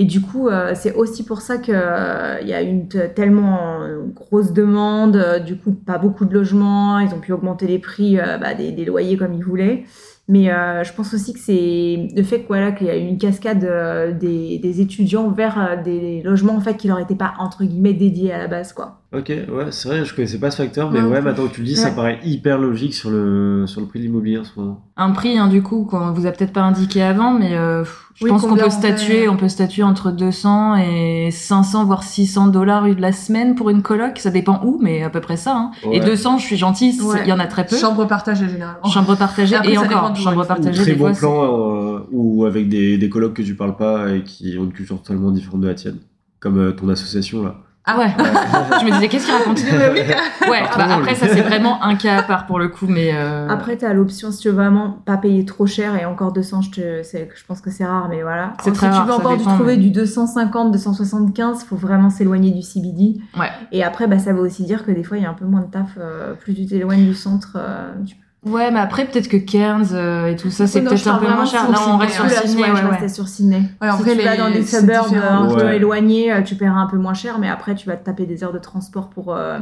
[0.00, 4.52] Et du coup, euh, c'est aussi pour ça qu'il y a une tellement euh, grosse
[4.52, 8.38] demande, euh, du coup pas beaucoup de logements, ils ont pu augmenter les prix euh,
[8.38, 9.86] bah, des, loyers comme ils voulaient.
[10.28, 13.06] Mais euh, je pense aussi que c'est le fait que, voilà, qu'il y a eu
[13.06, 17.32] une cascade euh, des, étudiants vers euh, des logements en fait qui leur étaient pas
[17.38, 19.00] entre guillemets dédiés à la base quoi.
[19.10, 21.54] Ok, ouais, c'est vrai, je connaissais pas ce facteur, mais Ouais, ouais, en maintenant que
[21.54, 24.44] tu le dis, ça paraît hyper logique sur le, sur le prix de l'immobilier en
[24.44, 24.84] ce moment.
[24.98, 27.84] Un prix, hein, du coup, qu'on vous a peut-être pas indiqué avant, mais euh,
[28.16, 32.48] je Oui, pense qu'on peut statuer, on peut statuer entre 200 et 500 voire 600
[32.48, 34.18] dollars de la semaine pour une coloc.
[34.18, 35.56] Ça dépend où, mais à peu près ça.
[35.56, 35.70] Hein.
[35.84, 36.04] Et Ouais.
[36.04, 37.26] 200, je suis gentille, il Ouais.
[37.26, 37.76] y en a très peu.
[37.76, 38.84] Chambre partagée généralement.
[38.90, 40.42] Chambre partagée Après, et ça dépend encore chambre.
[40.42, 41.18] Ou partagée très des bon fois.
[41.18, 44.72] plan, euh, ou avec des, des colocs que tu parles pas et qui ont une
[44.72, 45.96] culture totalement différente de la tienne.
[46.40, 47.54] Comme euh, ton association là.
[47.90, 48.14] Ah ouais.
[48.80, 49.58] je me disais qu'est-ce qu'il raconte
[50.50, 50.62] Ouais.
[50.70, 53.48] Ah, bah, après ça c'est vraiment un cas à part pour le coup, mais euh,
[53.48, 56.62] Après, tu as l'option si tu veux vraiment pas payer trop cher et encore 200,
[56.62, 58.52] je, te, je pense que c'est rare, mais voilà.
[58.62, 62.10] C'est si très tu rare, veux encore du trouver mais- du 250, 275, faut vraiment
[62.10, 63.20] s'éloigner du CBD.
[63.38, 63.50] Ouais.
[63.72, 65.44] Et après, bah, ça veut aussi dire que des fois, il y a un peu
[65.46, 65.96] moins de taf.
[65.98, 70.26] euh, plus tu t'éloignes du centre, euh, tu ouais, mais après peut-être que Cairns euh,
[70.26, 71.70] et tout ça c'est peut-être un peu moins cher.
[71.70, 73.08] Là on Sydney, reste sur Sydney, ouais, ouais, ouais.
[73.08, 73.62] sur Sydney.
[73.82, 76.42] Ouais, en si vrai, tu vas les- dans des c'est suburbs un peu éloignés, euh,
[76.42, 78.58] tu paieras un peu moins cher, mais après, tu vas te taper des heures de
[78.58, 79.58] transport pour, euh,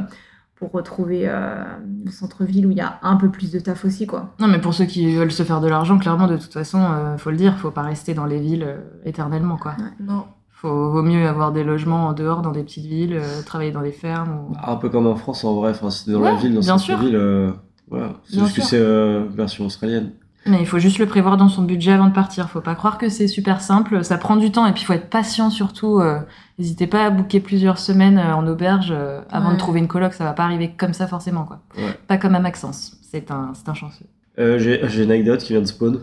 [0.55, 1.63] pour retrouver euh,
[2.05, 4.33] le centre-ville où il y a un peu plus de taf aussi, quoi.
[4.39, 7.17] Non, mais pour ceux qui veulent se faire de l'argent, clairement, de toute façon, euh,
[7.17, 9.73] faut le dire, faut pas rester dans les villes euh, éternellement, quoi.
[9.99, 10.25] Non.
[10.51, 13.83] Faut, vaut mieux avoir des logements en dehors, dans des petites villes, euh, travailler dans
[13.83, 14.47] des fermes.
[14.49, 14.53] Ou...
[14.65, 16.97] Un peu comme en France en vrai, enfin, si t'es dans la ville, dans cette
[16.99, 17.51] ville, euh,
[17.89, 18.13] voilà.
[18.25, 18.69] C'est Bien juste que sûr.
[18.71, 20.11] c'est euh, version australienne.
[20.45, 22.49] Mais il faut juste le prévoir dans son budget avant de partir.
[22.49, 24.03] Faut pas croire que c'est super simple.
[24.05, 25.99] Ça prend du temps et puis il faut être patient surtout.
[25.99, 26.19] euh,
[26.57, 29.55] N'hésitez pas à booker plusieurs semaines euh, en auberge euh, avant Ouais.
[29.55, 30.13] de trouver une coloc.
[30.13, 31.59] Ça va pas arriver comme ça forcément, quoi.
[31.77, 31.93] Ouais.
[32.07, 32.93] Pas comme à Maxence.
[33.11, 34.05] C'est un, c'est un chanceux.
[34.39, 35.99] Euh, J'ai j'ai une anecdote qui vient de spawn.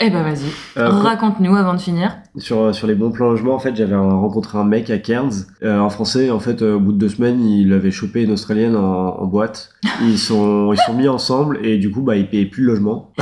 [0.00, 2.16] Eh ben vas-y, Euh, raconte-nous avant de finir.
[2.36, 5.46] sur, sur les bons plans logement, en fait, j'avais rencontré un mec à Cairns.
[5.62, 8.32] Euh, en français, en fait, euh, au bout de deux semaines, il avait chopé une
[8.32, 9.70] Australienne en, en boîte.
[10.02, 13.12] Ils sont, ils sont mis ensemble et du coup, bah, ils payaient plus le logement.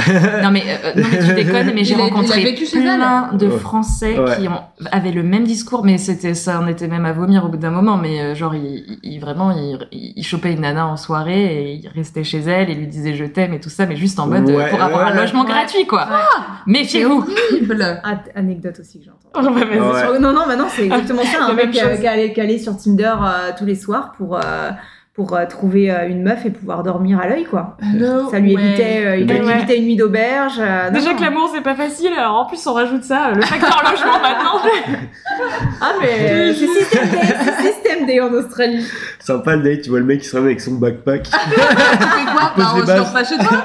[0.42, 3.48] Non mais, euh, non mais tu déconnes, mais j'ai rencontré plein de.
[3.50, 4.36] Français Ouais.
[4.40, 4.60] qui ont,
[4.90, 7.70] avaient le même discours, mais c'était ça en était même à vomir au bout d'un
[7.70, 7.98] moment.
[7.98, 11.88] Mais euh, genre, il, il- vraiment, il, il, chopait une nana en soirée et il
[11.94, 14.48] restait chez elle et lui disait je t'aime et tout ça, mais juste en mode
[14.48, 15.48] euh, Ouais, pour avoir ouais, un logement ouais.
[15.50, 16.08] gratuit quoi.
[16.66, 17.24] Méfiez-vous.
[17.50, 18.00] horrible.
[18.04, 19.48] Ah, anecdote aussi que j'ai entendue.
[19.48, 19.80] Oh, bah, vas-y.
[19.80, 20.00] Ouais.
[20.12, 21.44] Sur- Non, non, maintenant c'est exactement ça.
[21.44, 24.70] Un mec qui allait, allait sur Tinder euh, tous les soirs pour, euh,
[25.14, 27.76] pour euh, trouver euh, une meuf et pouvoir dormir à l'œil, quoi.
[27.94, 29.38] No Ça lui évitait, euh, il Ouais.
[29.40, 30.54] lui évitait une nuit d'auberge.
[30.58, 33.82] euh, Déjà que l'amour c'est pas facile, alors en plus on rajoute ça, le facteur
[33.90, 34.60] logement maintenant.
[35.80, 38.84] Ah, mais c'est système D, c'est système D en Australie.
[39.20, 41.24] Sympa le date, tu vois le mec qui se ramène avec son backpack.
[41.24, 43.64] Tu fais quoi Bah, on se dort pas chez toi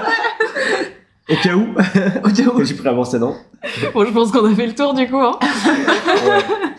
[1.29, 1.67] Au cas où,
[2.23, 2.63] Au cas où.
[2.63, 3.35] j'ai pris un non.
[3.93, 5.17] Bon, je pense qu'on a fait le tour du coup.
[5.19, 5.37] Hein.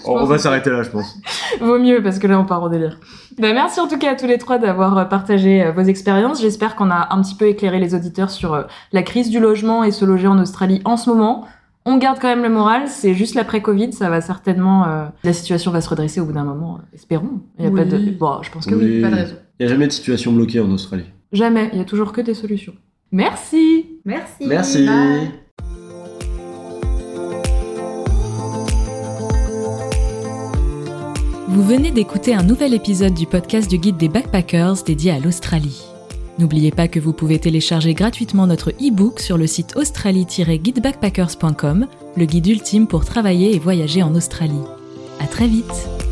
[0.06, 1.16] On, on va s'arrêter là, je pense.
[1.60, 2.98] Vaut mieux parce que là on part au délire.
[3.38, 6.40] Bah, merci en tout cas à tous les trois d'avoir euh, partagé euh, vos expériences.
[6.40, 9.84] J'espère qu'on a un petit peu éclairé les auditeurs sur euh, la crise du logement
[9.84, 11.44] et se loger en Australie en ce moment.
[11.84, 14.86] On garde quand même le moral, c'est juste l'après-Covid, ça va certainement...
[14.86, 17.40] euh, la situation va se redresser au bout d'un moment, espérons.
[17.58, 17.80] Il y a Oui.
[17.80, 18.10] pas de...
[18.10, 18.96] Bon, je pense que oui.
[18.96, 19.00] Oui.
[19.02, 19.34] Pas de raison.
[19.58, 21.06] Il n'y a jamais de situation bloquée en Australie.
[21.32, 22.74] Jamais, il y a toujours que des solutions.
[23.10, 24.46] Merci Merci.
[24.46, 24.86] Merci.
[24.86, 25.30] Bye.
[31.46, 35.84] Vous venez d'écouter un nouvel épisode du podcast du guide des backpackers dédié à l'Australie.
[36.38, 41.86] N'oubliez pas que vous pouvez télécharger gratuitement notre e-book sur le site australie-guidebackpackers.com,
[42.16, 44.64] le guide ultime pour travailler et voyager en Australie.
[45.20, 46.07] À très vite!